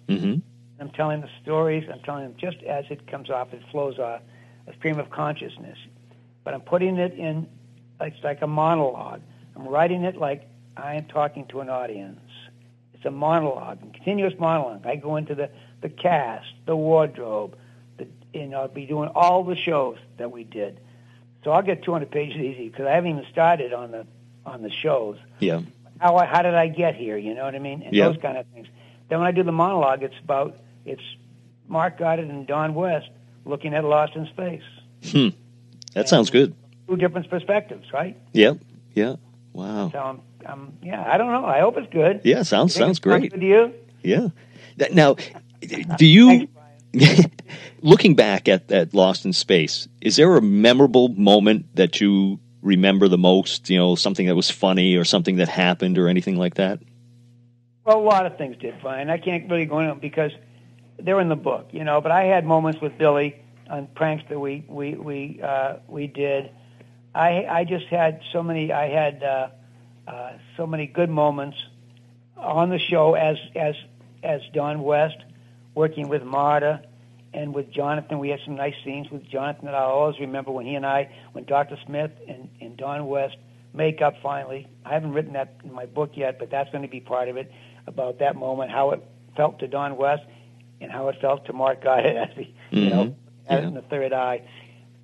hmm 0.08 0.36
I'm 0.80 0.90
telling 0.92 1.20
the 1.20 1.30
stories. 1.44 1.90
I'm 1.92 2.00
telling 2.00 2.24
them 2.24 2.36
just 2.40 2.64
as 2.64 2.86
it 2.90 3.06
comes 3.06 3.30
off, 3.30 3.54
it 3.54 3.62
flows 3.70 4.00
off, 4.00 4.22
a 4.66 4.74
stream 4.78 4.98
of 4.98 5.10
consciousness. 5.10 5.78
But 6.46 6.54
I'm 6.54 6.62
putting 6.62 6.96
it 6.98 7.14
in, 7.14 7.48
it's 8.00 8.24
like 8.24 8.42
a 8.42 8.48
monologue. 8.48 9.22
I'm 9.58 9.68
writing 9.68 10.04
it 10.04 10.16
like 10.16 10.48
I 10.78 10.96
am 10.96 11.06
talking 11.06 11.46
to 11.48 11.60
an 11.60 11.70
audience. 11.70 12.22
It's 12.94 13.04
a 13.04 13.12
monologue, 13.12 13.80
a 13.84 13.92
continuous 13.92 14.34
monologue. 14.40 14.86
I 14.86 14.96
go 14.96 15.18
into 15.18 15.36
the, 15.36 15.50
the 15.82 15.90
cast, 15.90 16.48
the 16.66 16.76
wardrobe, 16.76 17.56
the, 17.98 18.08
and 18.34 18.54
I'll 18.56 18.68
be 18.68 18.86
doing 18.86 19.10
all 19.16 19.44
the 19.44 19.56
shows 19.56 19.98
that 20.18 20.32
we 20.32 20.44
did. 20.44 20.80
So 21.44 21.52
I'll 21.52 21.62
get 21.62 21.84
200 21.84 22.12
pages 22.12 22.38
easy 22.38 22.70
because 22.70 22.86
I 22.86 22.92
haven't 22.92 23.12
even 23.12 23.26
started 23.32 23.74
on 23.74 23.92
the 23.92 24.06
on 24.46 24.62
the 24.62 24.70
shows. 24.72 25.18
Yeah. 25.40 25.62
How 26.00 26.16
I, 26.18 26.26
how 26.26 26.42
did 26.42 26.54
I 26.56 26.68
get 26.68 26.96
here? 26.96 27.18
You 27.18 27.34
know 27.34 27.44
what 27.46 27.56
I 27.56 27.60
mean? 27.60 27.82
And 27.84 27.94
Yeah. 27.94 28.08
those 28.08 28.18
kind 28.22 28.38
of 28.38 28.46
things. 28.48 28.68
Then 29.10 29.20
when 29.20 29.28
I 29.28 29.32
do 29.32 29.44
the 29.44 29.52
monologue, 29.52 30.04
it's 30.04 30.18
about 30.24 30.58
it's 30.86 31.02
Mark 31.68 31.98
Goddard 31.98 32.30
and 32.30 32.46
Don 32.48 32.74
West 32.74 33.10
looking 33.46 33.74
at 33.74 33.84
Lost 33.84 34.16
in 34.16 34.26
Space. 34.28 34.64
Hmm. 35.12 35.30
That 35.94 36.10
sounds 36.10 36.30
good. 36.30 36.54
Two 36.88 36.96
different 36.98 37.30
perspectives, 37.30 37.92
right? 37.94 38.18
Yep. 38.34 38.60
Yeah. 38.94 39.16
Wow. 39.54 39.90
So 39.92 40.00
I'm, 40.00 40.22
I'm 40.46 40.74
yeah. 40.84 41.04
I 41.08 41.18
don't 41.18 41.32
know. 41.32 41.46
I 41.46 41.60
hope 41.60 41.78
it's 41.78 41.92
good. 41.92 42.22
Yeah. 42.24 42.44
Sounds 42.44 42.74
sounds 42.74 43.00
great. 43.00 43.32
Good 43.32 43.40
to 43.42 43.46
you? 43.46 43.74
Yeah. 44.04 44.28
Now, 44.94 45.16
do 45.62 46.06
you, 46.06 46.48
looking 47.82 48.16
back 48.16 48.48
at, 48.48 48.72
at 48.72 48.94
Lost 48.94 49.26
in 49.26 49.34
Space, 49.34 49.88
is 50.02 50.16
there 50.16 50.36
a 50.36 50.42
memorable 50.42 51.10
moment 51.10 51.76
that 51.76 52.02
you 52.02 52.40
remember 52.62 53.08
the 53.08 53.18
most? 53.18 53.70
You 53.70 53.78
know, 53.78 53.96
something 53.96 54.28
that 54.28 54.36
was 54.36 54.50
funny 54.50 54.96
or 54.96 55.06
something 55.06 55.38
that 55.38 55.50
happened 55.50 55.98
or 55.98 56.08
anything 56.08 56.38
like 56.38 56.56
that? 56.56 56.80
Well, 57.86 58.00
a 58.00 58.02
lot 58.02 58.26
of 58.26 58.38
things 58.38 58.58
did 58.58 58.76
fine. 58.82 59.10
I 59.10 59.18
can't 59.18 59.50
really 59.50 59.66
go 59.66 59.80
into 59.80 59.92
them 59.92 60.00
because 60.00 60.32
they're 60.98 61.20
in 61.20 61.30
the 61.30 61.36
book, 61.36 61.70
you 61.72 61.84
know. 61.84 62.02
But 62.02 62.12
I 62.12 62.24
had 62.26 62.46
moments 62.46 62.82
with 62.82 62.98
Billy 62.98 63.36
on 63.70 63.88
pranks 63.96 64.24
that 64.30 64.40
we 64.40 64.66
we 64.68 64.96
we 64.96 65.42
uh, 65.42 65.78
we 65.88 66.08
did. 66.08 66.52
I 67.16 67.46
I 67.46 67.64
just 67.64 67.88
had 67.88 68.22
so 68.32 68.44
many. 68.44 68.72
I 68.72 68.90
had 68.90 69.24
uh, 69.24 69.48
uh, 70.08 70.34
so 70.58 70.68
many 70.68 70.88
good 70.88 71.10
moments 71.10 71.58
on 72.38 72.70
the 72.70 72.80
show 72.80 73.16
as 73.16 73.38
as 73.56 73.76
as 74.24 74.42
Don 74.54 74.84
West 74.84 75.18
working 75.76 76.08
with 76.10 76.24
Marta 76.24 76.82
and 77.34 77.54
with 77.54 77.72
Jonathan. 77.72 78.20
We 78.20 78.30
had 78.30 78.40
some 78.46 78.56
nice 78.56 78.74
scenes 78.84 79.10
with 79.12 79.24
Jonathan 79.30 79.66
that 79.66 79.76
I'll 79.76 79.90
always 79.92 80.20
remember 80.20 80.52
when 80.52 80.66
he 80.66 80.76
and 80.76 80.86
I, 80.86 81.10
when 81.34 81.46
Dr. 81.46 81.78
Smith 81.86 82.12
and, 82.28 82.50
and 82.62 82.76
Don 82.78 83.08
West 83.08 83.38
make 83.74 84.02
up 84.02 84.16
finally. 84.22 84.68
I 84.86 84.94
haven't 84.94 85.14
written 85.14 85.34
that 85.34 85.56
in 85.64 85.72
my 85.72 85.86
book 85.86 86.12
yet, 86.16 86.40
but 86.40 86.50
that's 86.50 86.70
going 86.72 86.82
to 86.82 86.88
be 86.88 87.00
part 87.00 87.30
of 87.30 87.38
it 87.38 87.52
about 87.88 88.20
that 88.20 88.36
moment, 88.36 88.72
how 88.72 88.92
it 88.92 89.04
felt 89.36 89.60
to 89.60 89.68
Don 89.68 89.96
West 89.98 90.24
and 90.82 90.92
how 90.92 91.08
it 91.10 91.18
felt 91.22 91.46
to 91.46 91.54
Mark 91.54 91.84
Goddard 91.84 92.16
as 92.18 92.30
he, 92.36 92.54
you 92.72 92.90
know, 92.90 93.04
Mhm. 93.06 93.16
had 93.48 93.60
it 93.60 93.62
Yeah. 93.64 93.68
in 93.68 93.74
the 93.76 93.82
third 93.84 94.12
eye. 94.14 94.42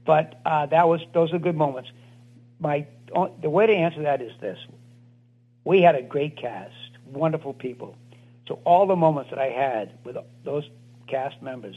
But 0.06 0.40
uh, 0.46 0.66
that 0.68 0.88
was 0.88 1.02
those 1.14 1.34
are 1.34 1.40
good 1.40 1.56
moments. 1.56 1.90
My 2.60 2.86
the 3.42 3.50
way 3.50 3.66
to 3.68 3.74
answer 3.74 4.04
that 4.04 4.22
is 4.22 4.32
this: 4.40 4.58
we 5.64 5.82
had 5.82 5.96
a 5.96 6.02
great 6.02 6.38
cast, 6.38 6.74
wonderful 7.06 7.54
people. 7.54 7.96
So 8.48 8.60
all 8.64 8.86
the 8.88 8.96
moments 8.96 9.32
that 9.32 9.40
I 9.40 9.50
had 9.50 9.98
with 10.04 10.18
those 10.44 10.64
cast 11.08 11.42
members, 11.42 11.76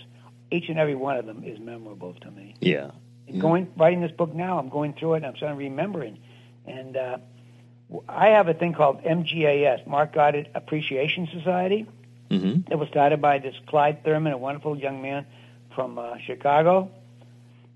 each 0.50 0.68
and 0.68 0.78
every 0.78 0.94
one 0.94 1.16
of 1.16 1.26
them 1.26 1.44
is 1.44 1.58
memorable 1.58 2.14
to 2.14 2.30
me. 2.30 2.54
Yeah. 2.60 2.90
And 3.26 3.40
going 3.40 3.72
writing 3.76 4.00
this 4.00 4.12
book 4.12 4.34
now, 4.34 4.58
I'm 4.58 4.68
going 4.68 4.94
through 4.94 5.14
it 5.14 5.16
and 5.18 5.26
I'm 5.26 5.36
starting 5.36 5.58
remembering. 5.58 6.18
And 6.66 6.96
uh, 6.96 7.18
I 8.08 8.28
have 8.28 8.48
a 8.48 8.54
thing 8.54 8.74
called 8.74 9.02
MGAS, 9.02 9.86
Mark 9.86 10.12
Goddard 10.12 10.48
Appreciation 10.54 11.28
Society. 11.32 11.86
hmm 12.30 12.60
It 12.70 12.78
was 12.78 12.88
started 12.88 13.20
by 13.20 13.38
this 13.38 13.54
Clyde 13.66 14.04
Thurman, 14.04 14.32
a 14.32 14.38
wonderful 14.38 14.76
young 14.78 15.02
man 15.02 15.26
from 15.74 15.98
uh, 15.98 16.18
Chicago, 16.26 16.90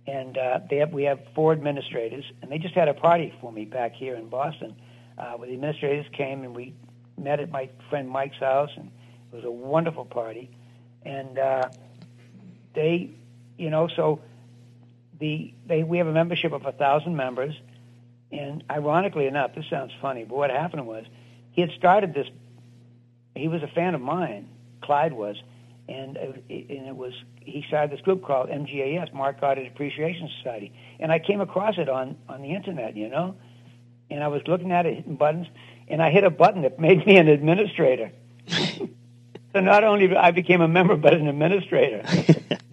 and 0.06 0.36
uh, 0.36 0.60
they 0.68 0.78
have, 0.78 0.92
we 0.92 1.04
have 1.04 1.20
four 1.34 1.52
administrators, 1.52 2.24
and 2.40 2.50
they 2.50 2.58
just 2.58 2.74
had 2.74 2.88
a 2.88 2.94
party 2.94 3.32
for 3.40 3.52
me 3.52 3.64
back 3.64 3.94
here 3.94 4.16
in 4.16 4.28
Boston, 4.28 4.74
uh, 5.16 5.32
where 5.34 5.48
the 5.48 5.54
administrators 5.54 6.06
came 6.12 6.42
and 6.42 6.54
we 6.56 6.74
met 7.18 7.40
at 7.40 7.50
my 7.50 7.68
friend 7.90 8.08
Mike's 8.08 8.38
house, 8.38 8.70
and 8.76 8.90
it 9.32 9.36
was 9.36 9.44
a 9.44 9.50
wonderful 9.50 10.04
party, 10.04 10.50
and 11.04 11.38
uh, 11.38 11.68
they, 12.74 13.10
you 13.56 13.70
know, 13.70 13.88
so 13.88 14.20
the 15.18 15.54
they 15.66 15.82
we 15.82 15.98
have 15.98 16.06
a 16.06 16.12
membership 16.12 16.52
of 16.52 16.66
a 16.66 16.72
thousand 16.72 17.16
members, 17.16 17.54
and 18.30 18.64
ironically 18.70 19.26
enough, 19.26 19.54
this 19.54 19.64
sounds 19.70 19.92
funny, 20.00 20.24
but 20.24 20.36
what 20.36 20.50
happened 20.50 20.86
was 20.86 21.04
he 21.52 21.60
had 21.60 21.70
started 21.78 22.14
this. 22.14 22.26
He 23.34 23.48
was 23.48 23.62
a 23.62 23.68
fan 23.68 23.94
of 23.94 24.00
mine, 24.00 24.48
Clyde 24.82 25.12
was, 25.12 25.36
and 25.88 26.16
it, 26.16 26.44
and 26.48 26.88
it 26.88 26.96
was 26.96 27.12
he 27.40 27.64
started 27.68 27.90
this 27.96 28.00
group 28.02 28.24
called 28.24 28.48
MGAS, 28.48 29.12
Mark 29.12 29.40
Goddard 29.40 29.66
Appreciation 29.66 30.28
Society, 30.38 30.72
and 31.00 31.10
I 31.10 31.18
came 31.18 31.40
across 31.40 31.78
it 31.78 31.88
on 31.88 32.16
on 32.28 32.42
the 32.42 32.54
internet, 32.54 32.96
you 32.96 33.08
know, 33.08 33.36
and 34.10 34.22
I 34.22 34.28
was 34.28 34.42
looking 34.46 34.72
at 34.72 34.86
it, 34.86 34.96
hitting 34.96 35.16
buttons, 35.16 35.46
and 35.88 36.02
I 36.02 36.10
hit 36.10 36.24
a 36.24 36.30
button 36.30 36.62
that 36.62 36.78
made 36.78 37.06
me 37.06 37.16
an 37.16 37.28
administrator. 37.28 38.12
so 38.48 39.60
not 39.60 39.84
only 39.84 40.14
I 40.16 40.30
became 40.30 40.60
a 40.60 40.68
member, 40.68 40.96
but 40.96 41.14
an 41.14 41.28
administrator. 41.28 42.02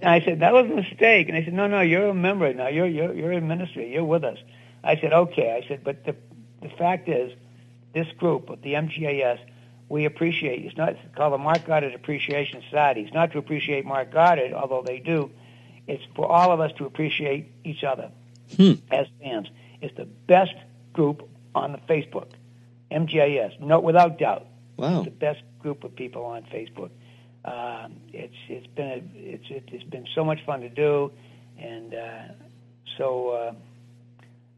and 0.01 0.09
I 0.09 0.21
said 0.21 0.39
that 0.39 0.53
was 0.53 0.65
a 0.65 0.75
mistake, 0.75 1.27
and 1.29 1.37
I 1.37 1.43
said 1.43 1.53
no, 1.53 1.67
no, 1.67 1.81
you're 1.81 2.09
a 2.09 2.13
member 2.13 2.53
now. 2.53 2.67
You're 2.67 2.87
you're 2.87 3.13
you're 3.13 3.31
an 3.31 3.37
administrator. 3.37 3.89
You're 3.89 4.03
with 4.05 4.23
us. 4.23 4.37
I 4.83 4.95
said 4.99 5.13
okay. 5.13 5.61
I 5.61 5.67
said 5.67 5.83
but 5.83 6.05
the 6.05 6.15
the 6.61 6.69
fact 6.69 7.07
is, 7.09 7.31
this 7.93 8.07
group, 8.17 8.49
of 8.49 8.61
the 8.61 8.73
MGAS, 8.73 9.39
we 9.89 10.05
appreciate. 10.05 10.65
It's 10.65 10.77
not 10.77 10.89
it's 10.89 10.99
called 11.15 11.33
the 11.33 11.37
Mark 11.37 11.65
Goddard 11.65 11.93
Appreciation 11.95 12.61
Society. 12.63 13.01
It's 13.01 13.13
not 13.13 13.31
to 13.33 13.37
appreciate 13.37 13.85
Mark 13.85 14.11
Goddard, 14.11 14.53
although 14.53 14.83
they 14.85 14.99
do. 14.99 15.31
It's 15.87 16.03
for 16.15 16.31
all 16.31 16.51
of 16.51 16.59
us 16.59 16.71
to 16.77 16.85
appreciate 16.85 17.51
each 17.63 17.83
other 17.83 18.11
Hmm. 18.55 18.73
as 18.91 19.07
fans. 19.21 19.47
It's 19.81 19.95
the 19.95 20.05
best 20.05 20.53
group 20.93 21.27
on 21.55 21.71
the 21.71 21.77
Facebook, 21.79 22.27
MGIS, 22.91 23.59
no, 23.59 23.79
without 23.79 24.17
doubt. 24.17 24.45
Wow. 24.77 25.03
The 25.03 25.11
best 25.11 25.41
group 25.59 25.83
of 25.83 25.95
people 25.95 26.23
on 26.25 26.43
Facebook. 26.43 26.89
Um, 27.45 27.97
it's 28.11 28.35
it's 28.47 28.67
been 28.67 28.87
a, 28.87 29.01
it's 29.15 29.45
it's 29.49 29.83
been 29.89 30.05
so 30.13 30.23
much 30.23 30.39
fun 30.45 30.61
to 30.61 30.69
do, 30.69 31.11
and 31.57 31.93
uh, 31.93 32.21
so 32.97 33.29
uh, 33.29 33.53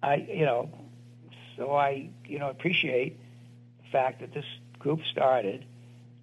I 0.03 0.15
you 0.15 0.45
know 0.45 0.69
so 1.57 1.75
I 1.75 2.09
you 2.25 2.39
know 2.39 2.49
appreciate 2.49 3.19
the 3.83 3.89
fact 3.91 4.21
that 4.21 4.33
this 4.33 4.45
group 4.79 4.99
started, 5.11 5.65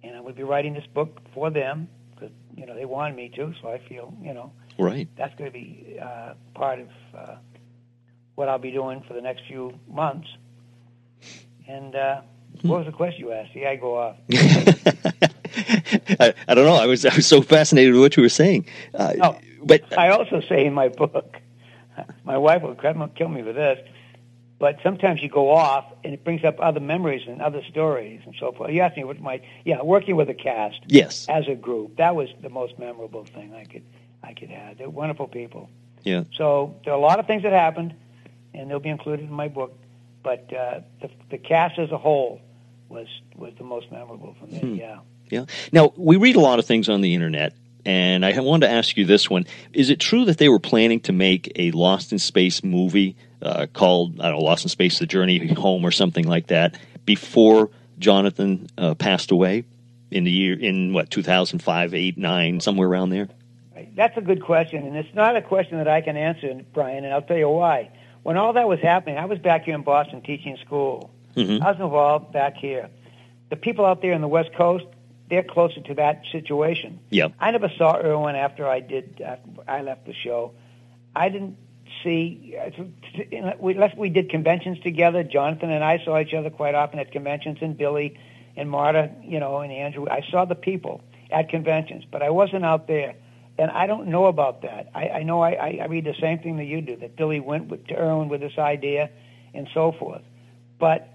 and 0.03 0.15
I 0.17 0.19
would 0.19 0.35
be 0.35 0.43
writing 0.43 0.73
this 0.73 0.87
book 0.93 1.21
for 1.33 1.49
them 1.49 1.87
because 2.13 2.31
you 2.55 2.65
know 2.65 2.75
they 2.75 2.85
wanted 2.85 3.15
me 3.15 3.29
to, 3.35 3.53
so 3.61 3.69
I 3.69 3.79
feel 3.87 4.13
you 4.21 4.33
know 4.33 4.51
Right. 4.77 5.07
that's 5.17 5.35
going 5.35 5.49
to 5.51 5.53
be 5.53 5.97
uh, 6.01 6.33
part 6.53 6.79
of 6.79 6.87
uh, 7.17 7.35
what 8.35 8.47
I'll 8.47 8.57
be 8.59 8.71
doing 8.71 9.03
for 9.07 9.13
the 9.13 9.21
next 9.21 9.43
few 9.47 9.77
months. 9.89 10.27
And 11.69 11.95
uh, 11.95 12.21
what 12.63 12.79
was 12.79 12.87
the 12.87 12.91
question 12.91 13.25
you 13.25 13.31
asked? 13.31 13.53
See, 13.53 13.65
I 13.65 13.75
go 13.75 13.95
off. 13.95 14.15
I, 16.19 16.33
I 16.47 16.55
don't 16.55 16.65
know. 16.65 16.73
I 16.75 16.87
was 16.87 17.05
I 17.05 17.15
was 17.15 17.27
so 17.27 17.41
fascinated 17.43 17.93
with 17.93 18.01
what 18.01 18.17
you 18.17 18.23
were 18.23 18.29
saying. 18.29 18.65
Uh, 18.95 19.13
No, 19.15 19.39
but 19.63 19.97
I 19.97 20.09
also 20.09 20.41
say 20.41 20.65
in 20.65 20.73
my 20.73 20.87
book, 20.87 21.37
my 22.23 22.37
wife 22.37 22.63
will 22.63 22.73
kill 22.73 23.29
me 23.29 23.43
for 23.43 23.53
this, 23.53 23.79
but 24.57 24.77
sometimes 24.81 25.21
you 25.21 25.29
go 25.29 25.51
off 25.51 25.85
and 26.03 26.11
it 26.11 26.23
brings 26.23 26.43
up 26.43 26.59
other 26.59 26.79
memories 26.79 27.27
and 27.27 27.39
other 27.39 27.63
stories 27.69 28.21
and 28.25 28.35
so 28.39 28.51
forth. 28.51 28.71
You 28.71 28.81
asked 28.81 28.97
me 28.97 29.03
what 29.03 29.21
my 29.21 29.39
yeah, 29.63 29.81
working 29.83 30.15
with 30.15 30.29
a 30.29 30.33
cast 30.33 30.79
yes. 30.87 31.27
as 31.29 31.47
a 31.47 31.55
group 31.55 31.97
that 31.97 32.15
was 32.15 32.29
the 32.41 32.49
most 32.49 32.79
memorable 32.79 33.25
thing 33.25 33.53
I 33.53 33.65
could 33.65 33.83
I 34.23 34.33
could 34.33 34.49
have. 34.49 34.79
They're 34.79 34.89
wonderful 34.89 35.27
people. 35.27 35.69
Yeah. 36.03 36.23
So 36.35 36.75
there 36.83 36.93
are 36.93 36.97
a 36.97 37.01
lot 37.01 37.19
of 37.19 37.27
things 37.27 37.43
that 37.43 37.53
happened, 37.53 37.93
and 38.55 38.71
they'll 38.71 38.79
be 38.79 38.89
included 38.89 39.27
in 39.27 39.31
my 39.31 39.49
book. 39.49 39.77
But 40.23 40.51
uh, 40.53 40.81
the, 41.01 41.09
the 41.31 41.37
cast 41.37 41.79
as 41.79 41.91
a 41.91 41.97
whole 41.97 42.41
was 42.89 43.07
was 43.35 43.53
the 43.57 43.63
most 43.63 43.91
memorable 43.91 44.35
for 44.39 44.47
me. 44.47 44.59
Hmm. 44.59 44.75
Yeah. 44.75 44.99
Yeah. 45.29 45.45
Now 45.71 45.93
we 45.95 46.17
read 46.17 46.35
a 46.35 46.39
lot 46.39 46.59
of 46.59 46.65
things 46.65 46.89
on 46.89 47.01
the 47.01 47.13
internet, 47.13 47.53
and 47.85 48.25
I 48.25 48.37
wanted 48.39 48.67
to 48.67 48.73
ask 48.73 48.97
you 48.97 49.05
this 49.05 49.29
one: 49.29 49.45
Is 49.73 49.89
it 49.89 49.99
true 49.99 50.25
that 50.25 50.37
they 50.37 50.49
were 50.49 50.59
planning 50.59 50.99
to 51.01 51.13
make 51.13 51.51
a 51.55 51.71
Lost 51.71 52.11
in 52.11 52.19
Space 52.19 52.63
movie 52.63 53.15
uh, 53.41 53.67
called 53.71 54.19
I 54.19 54.29
don't 54.29 54.39
know, 54.39 54.45
Lost 54.45 54.65
in 54.65 54.69
Space: 54.69 54.99
The 54.99 55.05
Journey 55.05 55.53
Home 55.53 55.85
or 55.85 55.91
something 55.91 56.27
like 56.27 56.47
that 56.47 56.77
before 57.05 57.69
Jonathan 57.99 58.67
uh, 58.77 58.95
passed 58.95 59.31
away 59.31 59.65
in 60.11 60.23
the 60.23 60.31
year 60.31 60.59
in 60.59 60.93
what 60.93 61.09
2005, 61.11 61.93
8, 61.93 62.17
9, 62.17 62.59
somewhere 62.59 62.87
around 62.87 63.09
there? 63.09 63.29
That's 63.95 64.17
a 64.17 64.21
good 64.21 64.43
question, 64.43 64.85
and 64.85 64.95
it's 64.95 65.13
not 65.13 65.35
a 65.35 65.41
question 65.41 65.77
that 65.77 65.87
I 65.87 66.01
can 66.01 66.17
answer, 66.17 66.61
Brian. 66.73 67.03
And 67.05 67.13
I'll 67.13 67.21
tell 67.21 67.37
you 67.37 67.49
why. 67.49 67.91
When 68.23 68.37
all 68.37 68.53
that 68.53 68.67
was 68.67 68.79
happening, 68.79 69.17
I 69.17 69.25
was 69.25 69.39
back 69.39 69.65
here 69.65 69.75
in 69.75 69.83
Boston 69.83 70.21
teaching 70.21 70.57
school. 70.57 71.09
Mhm. 71.35 71.61
I 71.61 71.71
was 71.71 71.79
involved 71.79 72.31
back 72.31 72.57
here. 72.57 72.89
The 73.49 73.55
people 73.55 73.85
out 73.85 74.01
there 74.01 74.13
in 74.13 74.21
the 74.21 74.27
West 74.27 74.53
Coast, 74.53 74.85
they're 75.29 75.43
closer 75.43 75.81
to 75.81 75.93
that 75.95 76.23
situation. 76.31 76.99
Yep. 77.11 77.33
I 77.39 77.51
never 77.51 77.69
saw 77.69 77.97
Irwin 77.97 78.35
after 78.35 78.67
I 78.67 78.79
did. 78.79 79.21
After 79.21 79.49
I 79.67 79.81
left 79.81 80.05
the 80.05 80.13
show. 80.13 80.51
I 81.15 81.29
didn't 81.29 81.57
see. 82.03 82.55
We 83.59 83.73
left. 83.73 83.97
We 83.97 84.09
did 84.09 84.29
conventions 84.29 84.79
together. 84.79 85.23
Jonathan 85.23 85.71
and 85.71 85.83
I 85.83 85.99
saw 86.03 86.19
each 86.19 86.33
other 86.33 86.49
quite 86.49 86.75
often 86.75 86.99
at 86.99 87.11
conventions, 87.11 87.59
and 87.61 87.77
Billy 87.77 88.17
and 88.57 88.69
Marta, 88.69 89.09
you 89.23 89.39
know, 89.39 89.57
and 89.59 89.71
Andrew. 89.71 90.07
I 90.09 90.21
saw 90.29 90.45
the 90.45 90.55
people 90.55 91.01
at 91.31 91.49
conventions, 91.49 92.05
but 92.09 92.21
I 92.21 92.29
wasn't 92.29 92.65
out 92.65 92.87
there. 92.87 93.13
And 93.59 93.69
I 93.69 93.87
don't 93.87 94.07
know 94.07 94.25
about 94.27 94.61
that. 94.61 94.89
I, 94.95 95.09
I 95.09 95.23
know 95.23 95.41
I, 95.41 95.51
I, 95.51 95.79
I 95.81 95.85
read 95.87 96.05
the 96.05 96.15
same 96.19 96.39
thing 96.39 96.57
that 96.57 96.63
you 96.65 96.79
do. 96.81 96.95
That 96.95 97.15
Billy 97.17 97.41
went 97.41 97.67
with, 97.67 97.85
to 97.87 97.95
Irwin 97.99 98.29
with 98.29 98.39
this 98.39 98.57
idea, 98.57 99.09
and 99.53 99.67
so 99.73 99.91
forth. 99.91 100.21
But 100.79 101.09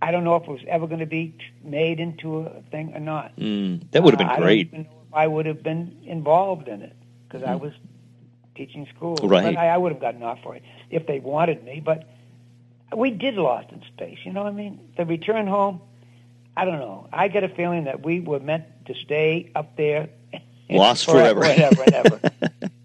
I 0.00 0.10
don't 0.10 0.24
know 0.24 0.36
if 0.36 0.44
it 0.44 0.48
was 0.50 0.64
ever 0.66 0.86
going 0.86 1.00
to 1.00 1.06
be 1.06 1.34
made 1.62 2.00
into 2.00 2.38
a 2.38 2.62
thing 2.70 2.94
or 2.94 3.00
not. 3.00 3.36
Mm, 3.36 3.90
that 3.90 4.02
would 4.02 4.18
have 4.18 4.26
Uh, 4.26 4.32
I 4.32 4.36
been 4.36 4.36
don't 4.36 4.46
great. 4.46 4.70
if 4.72 4.86
I 5.12 5.26
would 5.26 5.46
have 5.46 5.62
been 5.62 5.98
involved 6.04 6.68
in 6.68 6.80
it 6.80 6.96
because 7.28 7.42
I 7.46 7.56
was 7.56 7.72
teaching 8.54 8.86
school. 8.96 9.16
Right. 9.22 9.44
But 9.54 9.58
I, 9.58 9.68
I 9.68 9.76
would 9.76 9.92
have 9.92 10.00
gotten 10.00 10.22
off 10.22 10.38
for 10.42 10.56
it 10.56 10.62
if 10.90 11.06
they 11.06 11.20
wanted 11.20 11.62
me. 11.62 11.80
But 11.84 12.08
we 12.96 13.10
did 13.10 13.34
Lost 13.34 13.70
in 13.70 13.82
Space. 13.94 14.18
You 14.24 14.32
know 14.32 14.44
what 14.44 14.52
I 14.52 14.56
mean? 14.56 14.80
The 14.96 15.04
return 15.04 15.46
home. 15.46 15.82
I 16.56 16.64
don't 16.64 16.78
know. 16.78 17.06
I 17.12 17.28
get 17.28 17.44
a 17.44 17.50
feeling 17.50 17.84
that 17.84 18.02
we 18.02 18.20
were 18.20 18.40
meant 18.40 18.64
to 18.86 18.94
stay 18.94 19.50
up 19.54 19.76
there. 19.76 20.08
Lost 20.68 21.04
forever. 21.04 21.44
and 21.44 21.60
ever 21.62 21.82
and 21.82 21.94
ever. 21.94 22.20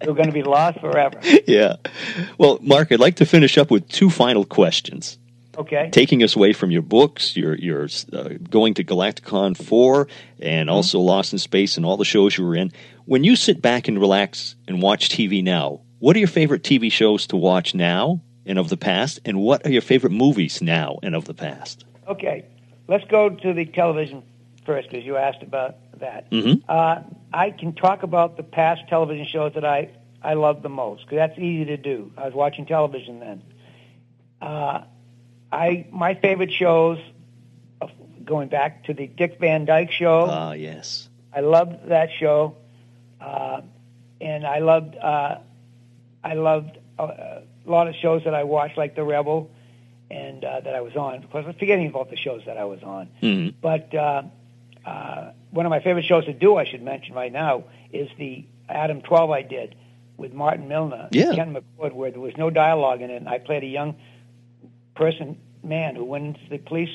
We're 0.05 0.13
going 0.13 0.27
to 0.27 0.32
be 0.34 0.43
lost 0.43 0.79
forever. 0.79 1.19
yeah. 1.47 1.75
Well, 2.38 2.59
Mark, 2.61 2.91
I'd 2.91 2.99
like 2.99 3.15
to 3.17 3.25
finish 3.25 3.57
up 3.57 3.71
with 3.71 3.88
two 3.89 4.09
final 4.09 4.45
questions. 4.45 5.17
Okay. 5.57 5.89
Taking 5.91 6.23
us 6.23 6.36
away 6.36 6.53
from 6.53 6.71
your 6.71 6.82
books, 6.82 7.36
your 7.36 7.55
your 7.55 7.88
uh, 8.13 8.29
going 8.49 8.73
to 8.75 8.84
Galacticon 8.84 9.55
four, 9.57 10.07
and 10.39 10.67
Mm-hmm. 10.69 10.75
also 10.75 10.99
Lost 10.99 11.34
in 11.34 11.39
Space, 11.39 11.75
and 11.77 11.86
all 11.86 11.97
the 11.97 12.05
shows 12.05 12.38
you 12.38 12.45
were 12.45 12.55
in. 12.55 12.71
When 13.05 13.23
you 13.23 13.36
sit 13.36 13.61
back 13.61 13.88
and 13.88 13.99
relax 13.99 14.55
and 14.67 14.82
watch 14.82 15.09
TV 15.09 15.43
now, 15.43 15.82
what 15.99 16.15
are 16.15 16.19
your 16.19 16.27
favorite 16.29 16.63
TV 16.63 16.91
shows 16.91 17.27
to 17.27 17.36
watch 17.38 17.75
now 17.75 18.21
and 18.45 18.57
of 18.57 18.69
the 18.69 18.77
past, 18.77 19.19
and 19.25 19.39
what 19.41 19.65
are 19.65 19.71
your 19.71 19.82
favorite 19.82 20.13
movies 20.13 20.61
now 20.61 20.97
and 21.03 21.15
of 21.15 21.25
the 21.25 21.34
past? 21.34 21.84
Okay. 22.07 22.45
Let's 22.88 23.03
go 23.05 23.29
to 23.29 23.53
the 23.53 23.65
television 23.65 24.23
first 24.65 24.89
because 24.89 25.05
you 25.05 25.17
asked 25.17 25.43
about 25.43 25.75
that. 26.02 26.30
Mhm. 26.32 26.62
Uh, 26.68 27.02
I 27.34 27.52
can 27.52 27.74
talk 27.74 28.04
about 28.04 28.38
the 28.38 28.43
past 28.43 28.82
television 28.89 29.26
shows 29.26 29.54
that 29.54 29.66
I, 29.66 29.89
I 30.22 30.34
love 30.36 30.62
the 30.62 30.70
most 30.70 31.04
because 31.06 31.18
that's 31.18 31.39
easy 31.39 31.66
to 31.66 31.78
do. 31.78 32.12
I 32.18 32.26
was 32.26 32.34
watching 32.34 32.66
television 32.66 33.20
then. 33.20 33.41
Uh, 34.41 34.84
I 35.52 35.86
my 35.91 36.14
favorite 36.16 36.52
shows, 36.52 36.99
uh, 37.82 37.88
going 38.26 38.49
back 38.49 38.84
to 38.86 38.93
the 38.93 39.08
Dick 39.08 39.39
Van 39.39 39.66
Dyke 39.66 39.91
Show. 39.91 40.28
Ah, 40.30 40.52
yes. 40.54 41.10
I 41.34 41.39
loved 41.41 41.88
that 41.88 42.10
show, 42.20 42.56
uh, 43.22 43.62
and 44.20 44.45
I 44.45 44.60
loved 44.60 44.95
uh, 44.97 45.38
I 46.24 46.34
loved 46.34 46.78
uh, 46.99 47.04
a 47.04 47.70
lot 47.70 47.88
of 47.88 47.95
shows 47.95 48.24
that 48.26 48.34
I 48.34 48.43
watched, 48.43 48.78
like 48.78 48.95
The 48.95 49.04
Rebel, 49.04 49.49
and 50.10 50.43
uh, 50.43 50.60
that 50.62 50.76
I 50.76 50.82
was 50.82 50.95
on. 50.95 51.16
Of 51.24 51.30
course, 51.32 51.45
I'm 51.47 51.54
forgetting 51.54 51.88
about 51.88 52.10
the 52.10 52.18
shows 52.18 52.41
that 52.45 52.58
I 52.58 52.66
was 52.66 52.82
on. 52.84 53.08
Mhm. 53.22 53.54
But 53.62 53.93
uh, 53.95 54.24
uh, 54.86 55.32
one 55.52 55.66
of 55.66 55.70
my 55.70 55.80
favorite 55.82 56.06
shows 56.06 56.26
to 56.26 56.34
do, 56.34 56.56
I 56.58 56.66
should 56.66 56.82
mention 56.82 57.14
right 57.16 57.32
now, 57.32 57.66
is 57.93 58.10
the 58.18 58.45
Adam 58.70 59.02
12 59.02 59.30
I 59.30 59.41
did 59.41 59.76
with 60.18 60.34
Martin 60.34 60.68
Milner, 60.68 61.10
Yeah. 61.12 61.28
and 61.30 61.36
Kent 61.36 61.54
McCord, 61.54 61.93
where 61.93 62.12
there 62.12 62.20
was 62.22 62.36
no 62.38 62.49
dialogue 62.49 63.02
in 63.02 63.10
it. 63.10 63.18
And 63.18 63.28
I 63.30 63.38
played 63.39 63.64
a 63.64 63.68
young 63.68 63.95
person, 64.95 65.38
man, 65.64 65.95
who 65.95 66.06
went 66.06 66.26
into 66.28 66.39
the 66.49 66.58
police 66.58 66.89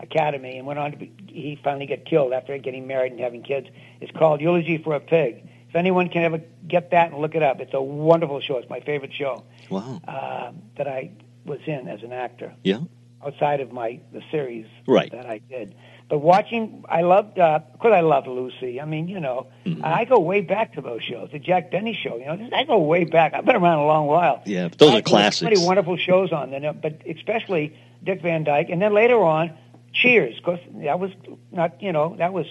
academy 0.00 0.58
and 0.58 0.66
went 0.66 0.78
on 0.78 0.90
to 0.92 0.96
be, 0.96 1.12
he 1.28 1.58
finally 1.62 1.86
got 1.86 2.04
killed 2.04 2.32
after 2.32 2.56
getting 2.58 2.86
married 2.86 3.12
and 3.12 3.20
having 3.20 3.42
kids. 3.42 3.68
It's 4.00 4.12
called 4.12 4.40
Eulogy 4.40 4.78
for 4.78 4.94
a 4.94 5.00
Pig. 5.00 5.48
If 5.68 5.76
anyone 5.76 6.08
can 6.08 6.22
ever 6.24 6.40
get 6.68 6.90
that 6.90 7.10
and 7.12 7.20
look 7.20 7.34
it 7.34 7.42
up, 7.42 7.60
it's 7.60 7.74
a 7.74 7.82
wonderful 7.82 8.40
show. 8.40 8.58
It's 8.58 8.68
my 8.70 8.80
favorite 8.80 9.12
show 9.12 9.44
Wow. 9.70 10.00
uh, 10.06 10.52
that 10.76 10.86
I 10.88 11.10
was 11.44 11.60
in 11.66 11.88
as 11.88 12.02
an 12.02 12.12
actor 12.12 12.54
Yeah. 12.64 12.80
outside 13.24 13.60
of 13.60 13.72
my 13.72 14.00
the 14.12 14.22
series 14.30 14.66
Right. 14.86 15.10
that 15.12 15.26
I 15.26 15.38
did. 15.38 15.74
But 16.08 16.18
watching, 16.18 16.84
I 16.88 17.00
loved. 17.00 17.38
Uh, 17.38 17.60
of 17.72 17.78
course, 17.78 17.94
I 17.94 18.00
loved 18.02 18.26
Lucy. 18.26 18.80
I 18.80 18.84
mean, 18.84 19.08
you 19.08 19.20
know, 19.20 19.46
Mm-hmm. 19.64 19.82
I 19.82 20.04
go 20.04 20.18
way 20.18 20.42
back 20.42 20.74
to 20.74 20.82
those 20.82 21.02
shows. 21.02 21.30
The 21.32 21.38
Jack 21.38 21.70
Benny 21.70 21.94
show. 21.94 22.16
You 22.18 22.26
know, 22.26 22.48
I 22.52 22.64
go 22.64 22.78
way 22.78 23.04
back. 23.04 23.32
I've 23.32 23.46
been 23.46 23.56
around 23.56 23.78
a 23.78 23.86
long 23.86 24.06
while. 24.06 24.42
Yeah, 24.44 24.68
those 24.76 24.90
I- 24.92 24.98
are 24.98 25.02
classics. 25.02 25.38
So 25.38 25.44
many 25.46 25.66
wonderful 25.66 25.96
shows 25.96 26.30
on 26.32 26.50
there, 26.50 26.72
but 26.74 27.00
especially 27.08 27.74
Dick 28.04 28.20
Van 28.20 28.44
Dyke, 28.44 28.68
and 28.68 28.80
then 28.82 28.92
later 28.92 29.18
on, 29.22 29.52
Cheers. 29.94 30.36
Of 30.38 30.44
course, 30.44 30.60
that 30.82 30.98
was 31.00 31.12
not. 31.52 31.80
You 31.82 31.92
know, 31.92 32.14
that 32.18 32.32
was 32.34 32.46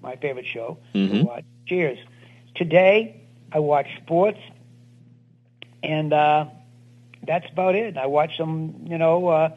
my 0.00 0.16
favorite 0.16 0.46
show 0.46 0.78
Mhm. 0.94 1.10
to 1.20 1.22
watch. 1.24 1.44
Cheers. 1.66 1.98
Today, 2.54 3.16
I 3.52 3.58
watch 3.58 3.88
sports, 4.02 4.38
and 5.82 6.12
uh, 6.12 6.46
that's 7.26 7.46
about 7.52 7.74
it. 7.74 7.96
I 7.96 8.06
watch 8.06 8.36
some, 8.38 8.86
you 8.86 8.96
know, 8.98 9.28
uh, 9.28 9.50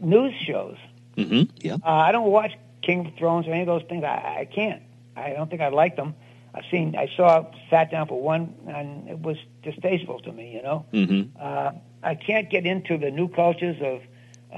news 0.00 0.34
shows. 0.46 0.76
hmm 1.16 1.42
Yeah. 1.60 1.74
Uh, 1.84 1.88
I 1.90 2.12
don't 2.12 2.30
watch 2.30 2.52
King 2.88 3.06
of 3.06 3.14
Thrones 3.18 3.46
or 3.46 3.52
any 3.52 3.60
of 3.60 3.66
those 3.66 3.82
things. 3.86 4.02
I, 4.02 4.38
I 4.40 4.48
can't. 4.50 4.82
I 5.14 5.34
don't 5.34 5.50
think 5.50 5.60
I 5.60 5.68
like 5.68 5.94
them. 5.96 6.14
I've 6.54 6.64
seen. 6.70 6.96
I 6.96 7.06
saw. 7.16 7.44
Sat 7.68 7.90
down 7.90 8.08
for 8.08 8.18
one, 8.18 8.54
and 8.66 9.08
it 9.10 9.18
was 9.18 9.36
distasteful 9.62 10.20
to 10.20 10.32
me. 10.32 10.54
You 10.54 10.62
know. 10.62 10.86
hmm 10.90 11.22
Uh, 11.38 11.72
I 12.02 12.14
can't 12.14 12.48
get 12.48 12.64
into 12.64 12.96
the 12.96 13.10
new 13.10 13.28
cultures 13.28 13.76
of 13.82 14.00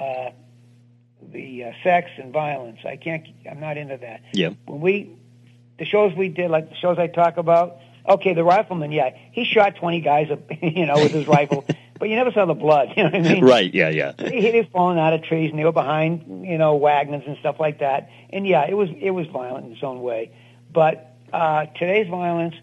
uh, 0.01 0.31
the 1.33 1.64
uh, 1.64 1.72
sex 1.83 2.11
and 2.18 2.33
violence. 2.33 2.78
I 2.85 2.97
can't. 2.97 3.26
I'm 3.51 3.59
not 3.59 3.76
into 3.76 3.97
that. 3.97 4.20
Yeah. 4.33 4.51
When 4.66 4.81
we, 4.81 5.16
the 5.81 5.85
shows 5.85 6.14
we 6.14 6.28
did, 6.28 6.53
like 6.53 6.70
the 6.70 6.76
shows 6.76 6.99
I 6.99 7.09
talk 7.09 7.37
about. 7.37 7.78
Okay, 8.09 8.33
the 8.33 8.45
rifleman. 8.45 8.93
Yeah, 8.93 9.11
he 9.33 9.45
shot 9.45 9.76
20 9.76 10.01
guys, 10.01 10.28
you 10.62 10.87
know, 10.87 11.03
with 11.03 11.12
his 11.12 11.26
rifle, 11.26 11.64
but 12.01 12.09
you 12.09 12.16
never 12.16 12.32
saw 12.32 12.46
the 12.46 12.55
blood. 12.55 12.88
You 12.96 13.05
know 13.05 13.11
what 13.11 13.26
I 13.26 13.34
mean? 13.34 13.44
Right. 13.44 13.72
Yeah. 13.72 13.90
Yeah. 13.90 14.12
He 14.18 14.48
it 14.48 14.72
falling 14.72 14.98
out 14.98 15.12
of 15.12 15.22
trees, 15.22 15.51
and 15.51 15.59
they 15.59 15.64
were 15.64 15.70
behind, 15.72 16.46
you 16.46 16.59
know, 16.59 16.74
wagons 16.74 17.22
and 17.26 17.36
stuff 17.38 17.61
like 17.61 17.78
that. 17.78 18.11
And 18.30 18.46
yeah, 18.46 18.66
it 18.68 18.74
was 18.74 18.88
it 18.98 19.11
was 19.11 19.28
violent 19.28 19.66
in 19.66 19.72
its 19.72 19.82
own 19.84 20.03
way. 20.03 20.32
But 20.72 21.14
uh, 21.32 21.66
today's 21.66 22.09
violence 22.09 22.55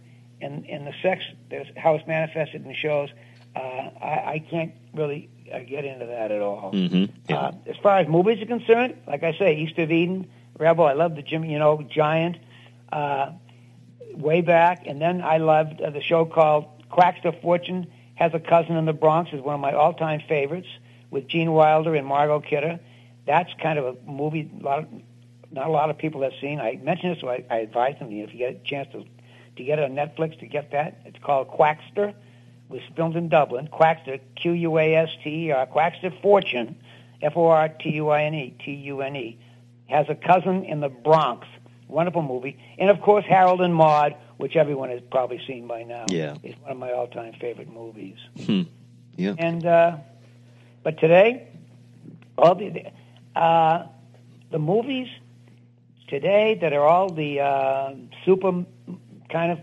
and 0.41 0.65
and 0.69 0.85
the 0.85 0.93
sex, 1.01 1.23
there's 1.49 1.67
how 1.77 1.95
it's 1.95 2.07
manifested 2.07 2.61
in 2.63 2.67
the 2.67 2.75
shows, 2.75 3.09
uh, 3.55 3.59
I, 3.59 4.33
I 4.33 4.45
can't 4.49 4.73
really 4.93 5.29
uh, 5.53 5.59
get 5.59 5.85
into 5.85 6.05
that 6.07 6.31
at 6.31 6.41
all. 6.41 6.71
hmm 6.71 7.05
Yeah. 7.29 7.37
Uh, 7.37 7.51
as 7.67 7.77
far 7.77 7.99
as 7.99 8.07
movies 8.07 8.41
are 8.41 8.45
concerned, 8.45 8.97
like 9.07 9.23
I 9.23 9.33
say, 9.37 9.55
East 9.57 9.77
of 9.77 9.91
Eden, 9.91 10.29
Rebel. 10.57 10.85
I 10.85 10.93
love 10.93 11.15
the 11.15 11.21
Jimmy, 11.21 11.51
you 11.53 11.59
know, 11.59 11.81
Giant, 11.81 12.37
uh, 12.91 13.31
way 14.13 14.41
back, 14.41 14.87
and 14.87 15.01
then 15.01 15.21
I 15.21 15.37
loved 15.37 15.81
uh, 15.81 15.89
the 15.91 16.01
show 16.01 16.25
called 16.25 16.65
Quackster 16.89 17.39
Fortune 17.41 17.87
has 18.17 18.33
a 18.33 18.39
cousin 18.39 18.75
in 18.75 18.85
the 18.85 18.93
Bronx 18.93 19.31
is 19.31 19.41
one 19.41 19.53
of 19.55 19.61
my 19.61 19.73
all-time 19.73 20.21
favorites 20.27 20.67
with 21.11 21.27
Gene 21.27 21.51
Wilder 21.51 21.95
and 21.95 22.05
Margot 22.05 22.39
Kidder. 22.39 22.79
That's 23.25 23.49
kind 23.61 23.77
of 23.77 23.85
a 23.85 24.11
movie 24.11 24.49
a 24.59 24.63
lot 24.63 24.79
of, 24.79 24.87
not 25.51 25.67
a 25.67 25.69
lot 25.69 25.89
of 25.89 25.97
people 25.97 26.23
have 26.23 26.33
seen. 26.41 26.59
I 26.59 26.79
mentioned 26.81 27.13
this, 27.13 27.21
so 27.21 27.29
I, 27.29 27.45
I 27.49 27.57
advise 27.57 27.97
them 27.99 28.11
if 28.11 28.33
you 28.33 28.39
get 28.39 28.55
a 28.55 28.67
chance 28.67 28.91
to 28.91 29.05
to 29.57 29.63
get 29.63 29.79
it 29.79 29.85
on 29.85 29.91
Netflix 29.95 30.39
to 30.39 30.47
get 30.47 30.71
that. 30.71 31.01
It's 31.05 31.17
called 31.19 31.47
Quackster. 31.49 32.09
It 32.09 32.15
was 32.69 32.81
filmed 32.95 33.15
in 33.15 33.29
Dublin. 33.29 33.69
Quackster, 33.71 34.19
Q 34.35 34.51
U 34.51 34.77
A 34.77 34.95
S 34.95 35.09
T 35.23 35.47
E 35.47 35.51
R, 35.51 35.65
Quackster 35.65 36.21
Fortune, 36.21 36.75
F 37.21 37.33
O 37.35 37.47
R 37.47 37.69
T 37.69 37.89
U 37.91 38.09
I 38.09 38.23
N 38.23 38.33
E, 38.33 38.55
T 38.63 38.71
U 38.73 39.01
N 39.01 39.15
E, 39.15 39.39
has 39.87 40.07
a 40.09 40.15
cousin 40.15 40.63
in 40.63 40.79
the 40.79 40.89
Bronx. 40.89 41.47
Wonderful 41.87 42.21
movie, 42.21 42.57
and 42.77 42.89
of 42.89 42.99
course 43.01 43.23
Harold 43.25 43.61
and 43.61 43.73
Maude, 43.73 44.15
which 44.37 44.55
everyone 44.55 44.89
has 44.89 45.01
probably 45.11 45.41
seen 45.47 45.67
by 45.67 45.83
now. 45.83 46.05
Yeah. 46.09 46.35
is 46.43 46.55
one 46.61 46.71
of 46.71 46.77
my 46.77 46.91
all-time 46.91 47.33
favorite 47.41 47.71
movies. 47.71 48.17
Hmm. 48.45 48.63
Yeah. 49.15 49.33
And 49.37 49.65
uh, 49.65 49.97
but 50.83 50.99
today, 50.99 51.47
all 52.37 52.55
the 52.55 52.85
uh, 53.35 53.87
the 54.51 54.59
movies 54.59 55.07
today 56.07 56.57
that 56.61 56.71
are 56.73 56.85
all 56.87 57.09
the 57.09 57.39
uh, 57.41 57.93
super 58.25 58.63
kind 59.29 59.51
of 59.51 59.59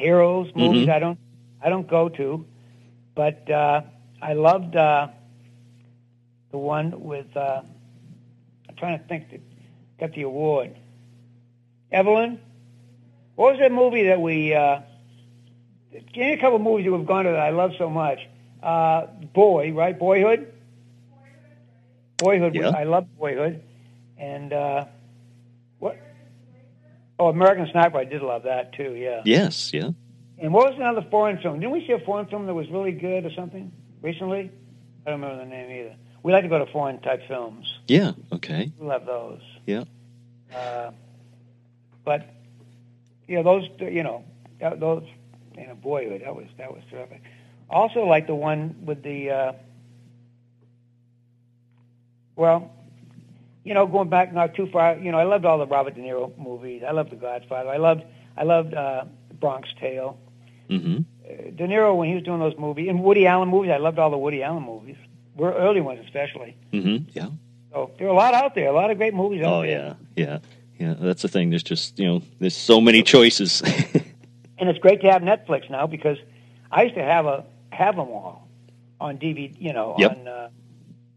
heroes 0.00 0.50
movies. 0.54 0.86
Mhm. 0.86 0.92
I 0.94 0.98
don't 1.00 1.18
I 1.62 1.68
don't 1.68 1.88
go 1.88 2.08
to, 2.08 2.46
but 3.14 3.50
uh, 3.50 3.82
I 4.22 4.32
loved 4.34 4.76
uh, 4.76 5.08
the 6.50 6.58
one 6.58 7.02
with. 7.02 7.36
Uh, 7.36 7.62
I'm 8.68 8.76
trying 8.76 8.98
to 8.98 9.04
think 9.06 9.30
that 9.30 9.40
got 10.00 10.12
the 10.14 10.22
award. 10.22 10.76
Evelyn, 11.90 12.40
what 13.34 13.52
was 13.52 13.60
that 13.60 13.72
movie 13.72 14.06
that 14.08 14.20
we? 14.20 14.54
Uh, 14.54 14.80
give 15.92 16.16
me 16.16 16.32
a 16.32 16.36
couple 16.38 16.56
of 16.56 16.62
movies 16.62 16.86
that 16.86 16.92
we've 16.92 17.06
gone 17.06 17.24
to 17.24 17.30
that 17.30 17.40
I 17.40 17.50
love 17.50 17.72
so 17.78 17.88
much. 17.88 18.18
Uh, 18.62 19.06
Boy, 19.34 19.72
right? 19.72 19.98
Boyhood. 19.98 20.52
Boyhood. 22.18 22.54
Yeah. 22.54 22.70
I 22.70 22.84
love 22.84 23.06
Boyhood, 23.18 23.62
and 24.16 24.52
uh, 24.52 24.84
what? 25.78 25.98
Oh, 27.18 27.28
American 27.28 27.68
Sniper. 27.70 27.98
I 27.98 28.04
did 28.04 28.22
love 28.22 28.44
that 28.44 28.74
too. 28.74 28.94
Yeah. 28.94 29.22
Yes. 29.24 29.72
Yeah. 29.72 29.90
And 30.38 30.52
what 30.52 30.70
was 30.70 30.78
another 30.78 31.06
foreign 31.10 31.38
film? 31.38 31.60
Didn't 31.60 31.72
we 31.72 31.86
see 31.86 31.92
a 31.92 32.00
foreign 32.00 32.26
film 32.26 32.46
that 32.46 32.54
was 32.54 32.68
really 32.68 32.92
good 32.92 33.24
or 33.24 33.32
something 33.32 33.70
recently? 34.02 34.50
I 35.06 35.10
don't 35.10 35.20
remember 35.20 35.44
the 35.44 35.50
name 35.50 35.70
either. 35.70 35.96
We 36.22 36.32
like 36.32 36.42
to 36.42 36.48
go 36.48 36.58
to 36.58 36.70
foreign 36.70 37.00
type 37.00 37.22
films. 37.26 37.72
Yeah. 37.88 38.12
Okay. 38.32 38.72
We 38.78 38.86
love 38.86 39.06
those. 39.06 39.40
Yeah. 39.66 39.84
Uh, 40.54 40.90
but 42.04 42.28
you 43.32 43.42
know 43.42 43.44
those 43.44 43.68
you 43.80 44.02
know 44.02 44.24
those 44.78 45.04
you 45.56 45.66
know 45.66 45.74
boy 45.74 46.18
that 46.22 46.36
was 46.36 46.46
that 46.58 46.70
was 46.70 46.82
terrific. 46.90 47.22
Also 47.70 48.04
like 48.04 48.26
the 48.26 48.34
one 48.34 48.76
with 48.84 49.02
the 49.02 49.30
uh, 49.30 49.52
well, 52.36 52.70
you 53.64 53.74
know 53.74 53.86
going 53.86 54.08
back 54.08 54.32
not 54.32 54.54
too 54.54 54.66
far. 54.66 54.96
You 54.98 55.10
know 55.12 55.18
I 55.18 55.24
loved 55.24 55.44
all 55.44 55.58
the 55.58 55.66
Robert 55.66 55.94
De 55.94 56.00
Niro 56.02 56.36
movies. 56.38 56.82
I 56.86 56.92
loved 56.92 57.10
The 57.10 57.16
Godfather. 57.16 57.70
I 57.70 57.76
loved 57.78 58.02
I 58.36 58.44
loved 58.44 58.74
uh, 58.74 59.04
Bronx 59.40 59.68
Tale. 59.80 60.18
Mm-hmm. 60.68 60.98
Uh, 61.24 61.50
De 61.56 61.66
Niro 61.66 61.96
when 61.96 62.08
he 62.08 62.14
was 62.14 62.24
doing 62.24 62.40
those 62.40 62.56
movies 62.58 62.88
and 62.88 63.02
Woody 63.02 63.26
Allen 63.26 63.48
movies. 63.48 63.70
I 63.72 63.78
loved 63.78 63.98
all 63.98 64.10
the 64.10 64.18
Woody 64.18 64.42
Allen 64.42 64.62
movies. 64.62 64.96
We're 65.36 65.54
early 65.54 65.80
ones 65.80 66.00
especially. 66.04 66.56
Mm-hmm. 66.72 67.08
Yeah. 67.12 67.28
So 67.72 67.90
there 67.98 68.06
are 68.08 68.10
a 68.10 68.14
lot 68.14 68.34
out 68.34 68.54
there. 68.54 68.68
A 68.68 68.72
lot 68.72 68.90
of 68.90 68.98
great 68.98 69.14
movies 69.14 69.42
out 69.42 69.52
Oh 69.54 69.62
there. 69.62 69.96
yeah. 70.16 70.24
Yeah. 70.26 70.38
Yeah. 70.82 70.94
That's 70.98 71.22
the 71.22 71.28
thing. 71.28 71.50
There's 71.50 71.62
just 71.62 71.98
you 71.98 72.06
know 72.06 72.22
there's 72.40 72.56
so 72.56 72.80
many 72.80 73.02
choices. 73.02 73.62
and 74.58 74.68
it's 74.68 74.78
great 74.80 75.00
to 75.02 75.10
have 75.10 75.22
Netflix 75.22 75.70
now 75.70 75.86
because 75.86 76.18
I 76.70 76.82
used 76.82 76.96
to 76.96 77.02
have 77.04 77.26
a 77.26 77.44
have 77.70 77.96
them 77.96 78.08
all 78.08 78.48
on 79.00 79.18
DVD. 79.18 79.54
You 79.58 79.72
know, 79.72 79.94
Yep. 79.98 80.10
on 80.18 80.28
uh, 80.28 80.48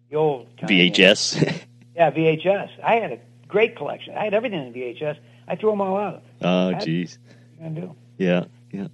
the 0.09 0.15
old 0.17 0.57
time. 0.57 0.69
VHS. 0.69 1.61
Yeah, 1.95 2.11
VHS. 2.11 2.71
I 2.83 2.95
had 2.95 3.13
a 3.13 3.19
great 3.47 3.77
collection. 3.77 4.15
I 4.17 4.25
had 4.25 4.33
everything 4.33 4.67
in 4.67 4.73
VHS. 4.73 5.17
I 5.47 5.55
threw 5.55 5.69
them 5.69 5.79
all 5.79 5.95
out. 5.95 6.23
oh 6.41 6.73
jeez. 6.75 7.17
What 7.57 7.67
am 7.67 7.71
I 7.71 7.79
gonna 7.79 7.87
do? 7.87 7.95
Yeah. 8.17 8.43
Yeah. 8.73 8.87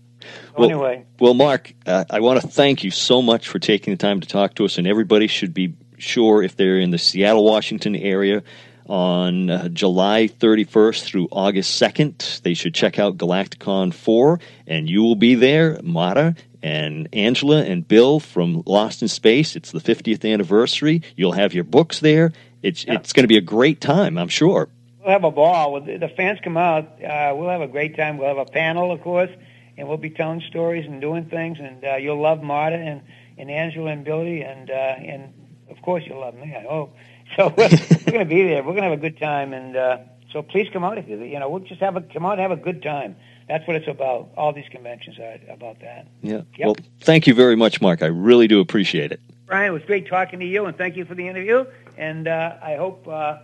So 0.56 0.64
anyway, 0.64 1.06
Well, 1.20 1.34
Mark, 1.34 1.74
uh, 1.88 2.06
I 2.12 2.20
want 2.20 2.40
to 2.42 2.48
thank 2.48 2.84
you 2.84 2.92
so 2.92 3.24
much 3.24 3.48
for 3.48 3.58
taking 3.58 3.92
the 3.92 3.98
time 3.98 4.20
to 4.22 4.28
talk 4.28 4.54
to 4.56 4.66
us, 4.66 4.78
and 4.78 4.86
everybody 4.86 5.26
should 5.26 5.52
be 5.52 5.74
sure 5.98 6.44
if 6.44 6.56
they're 6.58 6.78
in 6.78 6.92
the 6.92 7.00
Seattle, 7.00 7.44
Washington 7.44 7.96
area 7.96 8.44
on 8.92 9.50
uh, 9.50 9.70
July 9.70 10.28
31st 10.28 11.04
through 11.04 11.30
August 11.32 11.82
2nd, 11.82 12.42
they 12.42 12.54
should 12.54 12.76
check 12.76 13.00
out 13.00 13.18
Galacticon 13.18 13.94
4, 13.94 14.38
and 14.68 14.90
you 14.90 15.02
will 15.02 15.16
be 15.16 15.34
there, 15.34 15.80
Marta 15.82 16.36
and 16.62 17.08
Angela 17.14 17.64
and 17.64 17.88
Bill 17.88 18.20
from 18.20 18.64
Lost 18.66 19.02
in 19.02 19.08
Space. 19.08 19.56
It's 19.56 19.72
the 19.72 19.80
50th 19.80 20.30
anniversary. 20.32 21.04
You'll 21.16 21.32
have 21.32 21.54
your 21.54 21.64
books 21.64 22.02
there. 22.02 22.34
It's 22.62 22.84
it's 22.88 23.14
going 23.14 23.24
to 23.24 23.28
be 23.28 23.38
a 23.38 23.42
great 23.42 23.80
time, 23.80 24.18
I'm 24.18 24.28
sure. 24.28 24.68
we'll 25.00 25.10
have 25.10 25.24
a 25.24 25.32
ball. 25.32 25.72
When 25.72 25.86
the 25.86 25.98
the 25.98 26.10
fans 26.10 26.40
come 26.44 26.58
out, 26.58 26.84
uh, 27.02 27.34
we'll 27.36 27.50
have 27.50 27.62
a 27.62 27.68
great 27.68 27.96
time. 27.96 28.18
We'll 28.18 28.28
have 28.28 28.46
a 28.46 28.52
panel, 28.52 28.92
of 28.92 29.02
course, 29.02 29.32
and 29.78 29.88
we'll 29.88 29.98
be 29.98 30.10
telling 30.10 30.42
stories 30.42 30.86
and 30.86 31.00
doing 31.00 31.26
things. 31.26 31.60
And 31.60 31.84
uh, 31.84 31.96
you'll 31.96 32.22
love 32.22 32.44
Marta 32.44 32.76
and, 32.76 33.02
and 33.38 33.50
Angela 33.50 33.92
and 33.92 34.04
Billy, 34.04 34.42
and 34.42 34.70
uh, 34.70 34.74
and 34.74 35.34
of 35.70 35.82
course 35.82 36.04
you'll 36.06 36.20
love 36.20 36.36
me. 36.36 36.54
I 36.54 36.64
hope. 36.64 36.94
So 37.38 37.54
we're, 37.58 37.70
we're 37.70 38.12
going 38.12 38.20
to 38.20 38.26
be 38.26 38.44
there. 38.44 38.62
We're 38.62 38.74
going 38.74 38.84
to 38.84 38.90
have 38.90 39.00
a 39.00 39.02
good 39.02 39.18
time, 39.18 39.54
and 39.54 39.78
uh, 39.78 39.98
so 40.34 40.42
please 40.42 40.68
come 40.74 40.84
out 40.84 40.98
if 40.98 41.08
you 41.08 41.18
you 41.24 41.40
know 41.40 41.50
we'll 41.50 41.62
just 41.62 41.80
have 41.80 41.96
a 41.96 42.02
come 42.02 42.26
out 42.26 42.34
and 42.34 42.42
have 42.42 42.52
a 42.52 42.58
good 42.58 42.84
time. 42.84 43.16
That's 43.48 43.66
what 43.66 43.78
it's 43.78 43.88
about. 43.88 44.32
All 44.36 44.52
these 44.52 44.68
conventions 44.70 45.18
are 45.18 45.38
about 45.50 45.80
that. 45.80 46.08
Yeah. 46.22 46.42
Yep. 46.58 46.66
Well, 46.66 46.76
thank 47.00 47.28
you 47.28 47.34
very 47.34 47.56
much, 47.56 47.82
Mark. 47.82 48.02
I 48.02 48.08
really 48.08 48.48
do 48.48 48.60
appreciate 48.60 49.12
it. 49.14 49.22
Brian, 49.46 49.68
it 49.68 49.74
was 49.74 49.84
great 49.84 50.08
talking 50.08 50.40
to 50.40 50.46
you, 50.46 50.66
and 50.66 50.78
thank 50.78 50.98
you 50.98 51.06
for 51.06 51.16
the 51.16 51.28
interview. 51.28 51.66
And 51.98 52.28
uh, 52.28 52.58
I 52.62 52.76
hope 52.76 53.08
uh, 53.08 53.38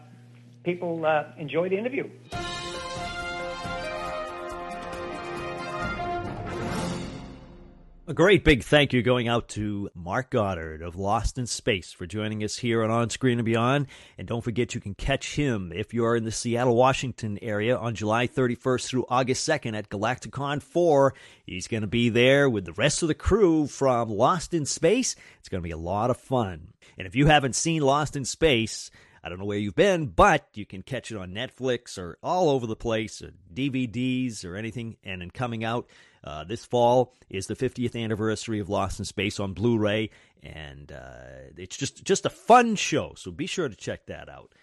people 0.64 1.06
uh, 1.06 1.26
enjoy 1.38 1.70
the 1.70 1.78
interview. 1.78 2.10
A 8.10 8.14
great 8.14 8.45
big 8.45 8.64
thank 8.64 8.93
you 8.93 9.01
going 9.01 9.28
out 9.28 9.49
to 9.49 9.89
Mark 9.93 10.30
Goddard 10.30 10.82
of 10.82 10.95
Lost 10.95 11.38
in 11.38 11.45
Space 11.45 11.91
for 11.91 12.05
joining 12.05 12.41
us 12.41 12.55
here 12.55 12.82
on 12.82 12.89
On 12.89 13.10
Screen 13.10 13.38
and 13.38 13.45
Beyond. 13.45 13.88
And 14.18 14.26
don't 14.26 14.45
forget 14.45 14.74
you 14.74 14.80
can 14.80 14.93
catch 14.93 15.36
him 15.36 15.74
if 15.76 15.93
you 15.93 16.05
are 16.05 16.16
in 16.16 16.24
the 16.24 16.32
Seattle, 16.32 16.74
Washington 16.74 17.38
area 17.41 17.76
on 17.76 17.95
July 17.95 18.26
31st 18.26 18.88
through 18.88 19.05
August 19.10 19.45
2nd 19.45 19.78
at 19.78 19.89
Galacticon 19.89 20.64
4. 20.64 21.16
He's 21.45 21.68
going 21.68 21.82
to 21.82 21.88
be 21.88 22.08
there 22.08 22.49
with 22.49 22.64
the 22.64 22.72
rest 22.72 23.01
of 23.01 23.10
the 23.10 23.14
crew 23.14 23.68
from 23.68 24.08
Lost 24.08 24.53
in 24.53 24.66
Space. 24.66 25.18
It's 25.39 25.49
going 25.49 25.62
to 25.62 25.68
be 25.68 25.72
a 25.72 25.78
lot 25.78 26.10
of 26.10 26.16
fun. 26.16 26.70
And 26.97 27.08
if 27.08 27.14
you 27.14 27.26
haven't 27.26 27.58
seen 27.58 27.82
Lost 27.82 28.16
in 28.16 28.24
Space, 28.24 28.89
I 29.28 29.30
don't 29.30 29.40
know 29.40 29.46
where 29.46 29.58
you've 29.58 29.76
been, 29.76 30.06
but 30.06 30.48
you 30.54 30.66
can 30.66 30.84
catch 30.84 31.12
it 31.12 31.18
on 31.18 31.34
Netflix 31.34 31.98
or 31.98 32.18
all 32.24 32.50
over 32.50 32.66
the 32.66 32.78
place, 32.78 33.22
or 33.22 33.34
DVDs 33.54 34.46
or 34.46 34.56
anything. 34.56 34.96
And 35.04 35.22
in 35.22 35.32
coming 35.32 35.66
out 35.66 35.90
uh, 36.24 36.46
this 36.46 36.64
fall 36.64 37.14
is 37.30 37.48
the 37.48 37.56
50th 37.58 38.02
anniversary 38.02 38.62
of 38.62 38.70
Lost 38.70 39.00
in 39.00 39.06
Space 39.06 39.38
on 39.38 39.52
Blu-ray, 39.52 40.12
and 40.42 40.90
uh, 40.94 41.52
it's 41.58 41.76
just 41.76 42.06
just 42.06 42.26
a 42.26 42.30
fun 42.30 42.78
show. 42.78 43.16
So 43.18 43.30
be 43.32 43.48
sure 43.48 43.68
to 43.68 43.76
check 43.76 44.06
that 44.06 44.30
out. 44.30 44.56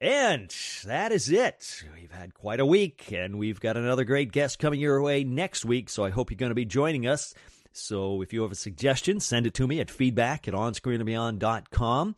And 0.00 0.54
that 0.84 1.10
is 1.10 1.28
it. 1.28 1.82
We've 2.00 2.12
had 2.12 2.34
quite 2.34 2.60
a 2.60 2.66
week, 2.66 3.10
and 3.10 3.36
we've 3.36 3.58
got 3.58 3.76
another 3.76 4.04
great 4.04 4.30
guest 4.30 4.60
coming 4.60 4.78
your 4.78 5.02
way 5.02 5.24
next 5.24 5.64
week. 5.64 5.90
So 5.90 6.04
I 6.04 6.10
hope 6.10 6.30
you're 6.30 6.38
going 6.38 6.50
to 6.50 6.54
be 6.54 6.64
joining 6.64 7.08
us. 7.08 7.34
So 7.72 8.22
if 8.22 8.32
you 8.32 8.42
have 8.42 8.52
a 8.52 8.54
suggestion, 8.54 9.18
send 9.18 9.48
it 9.48 9.54
to 9.54 9.66
me 9.66 9.80
at 9.80 9.90
feedback 9.90 10.46
at 10.46 10.54
onscreenandbeyond.com 10.54 12.14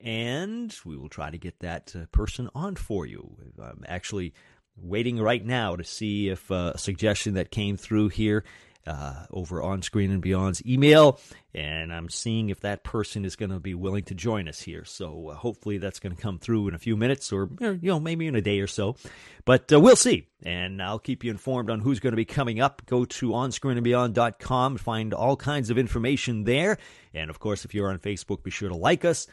and 0.00 0.74
we 0.84 0.96
will 0.96 1.08
try 1.08 1.30
to 1.30 1.38
get 1.38 1.60
that 1.60 1.94
uh, 1.96 2.06
person 2.12 2.48
on 2.54 2.76
for 2.76 3.06
you. 3.06 3.36
I'm 3.62 3.84
actually 3.86 4.34
waiting 4.76 5.20
right 5.20 5.44
now 5.44 5.76
to 5.76 5.84
see 5.84 6.28
if 6.28 6.50
uh, 6.50 6.72
a 6.74 6.78
suggestion 6.78 7.34
that 7.34 7.50
came 7.50 7.76
through 7.76 8.10
here 8.10 8.44
uh, 8.88 9.26
over 9.30 9.62
on 9.62 9.82
Screen 9.82 10.10
and 10.10 10.22
Beyond's 10.22 10.64
email, 10.64 11.20
and 11.52 11.92
I'm 11.92 12.08
seeing 12.08 12.48
if 12.48 12.60
that 12.60 12.84
person 12.84 13.24
is 13.26 13.36
going 13.36 13.50
to 13.50 13.60
be 13.60 13.74
willing 13.74 14.04
to 14.04 14.14
join 14.14 14.48
us 14.48 14.60
here. 14.60 14.84
So 14.84 15.28
uh, 15.28 15.34
hopefully 15.34 15.76
that's 15.76 15.98
going 15.98 16.16
to 16.16 16.20
come 16.20 16.38
through 16.38 16.68
in 16.68 16.74
a 16.74 16.78
few 16.78 16.96
minutes, 16.96 17.30
or 17.30 17.50
you 17.60 17.78
know 17.82 18.00
maybe 18.00 18.26
in 18.26 18.34
a 18.34 18.40
day 18.40 18.60
or 18.60 18.66
so. 18.66 18.96
But 19.44 19.70
uh, 19.72 19.78
we'll 19.78 19.96
see, 19.96 20.28
and 20.42 20.82
I'll 20.82 20.98
keep 20.98 21.22
you 21.22 21.30
informed 21.30 21.68
on 21.68 21.80
who's 21.80 22.00
going 22.00 22.12
to 22.12 22.16
be 22.16 22.24
coming 22.24 22.60
up. 22.60 22.82
Go 22.86 23.04
to 23.04 23.30
onscreenandbeyond.com 23.30 24.78
find 24.78 25.12
all 25.12 25.36
kinds 25.36 25.68
of 25.70 25.76
information 25.76 26.44
there. 26.44 26.78
And 27.12 27.28
of 27.28 27.40
course, 27.40 27.64
if 27.66 27.74
you're 27.74 27.90
on 27.90 27.98
Facebook, 27.98 28.42
be 28.42 28.50
sure 28.50 28.70
to 28.70 28.76
like 28.76 29.04
us. 29.04 29.26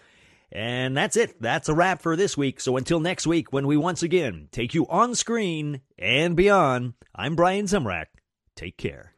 And 0.51 0.95
that's 0.95 1.17
it. 1.17 1.41
That's 1.41 1.69
a 1.69 1.73
wrap 1.73 2.01
for 2.01 2.15
this 2.15 2.37
week. 2.37 2.61
So 2.61 2.77
until 2.77 2.99
next 2.99 3.27
week, 3.27 3.51
when 3.51 3.67
we 3.67 3.77
once 3.77 4.03
again 4.03 4.47
take 4.51 4.73
you 4.73 4.87
on 4.87 5.15
screen 5.15 5.81
and 5.97 6.35
beyond, 6.35 6.93
I'm 7.15 7.35
Brian 7.35 7.65
Zemrak. 7.65 8.05
Take 8.55 8.77
care. 8.77 9.14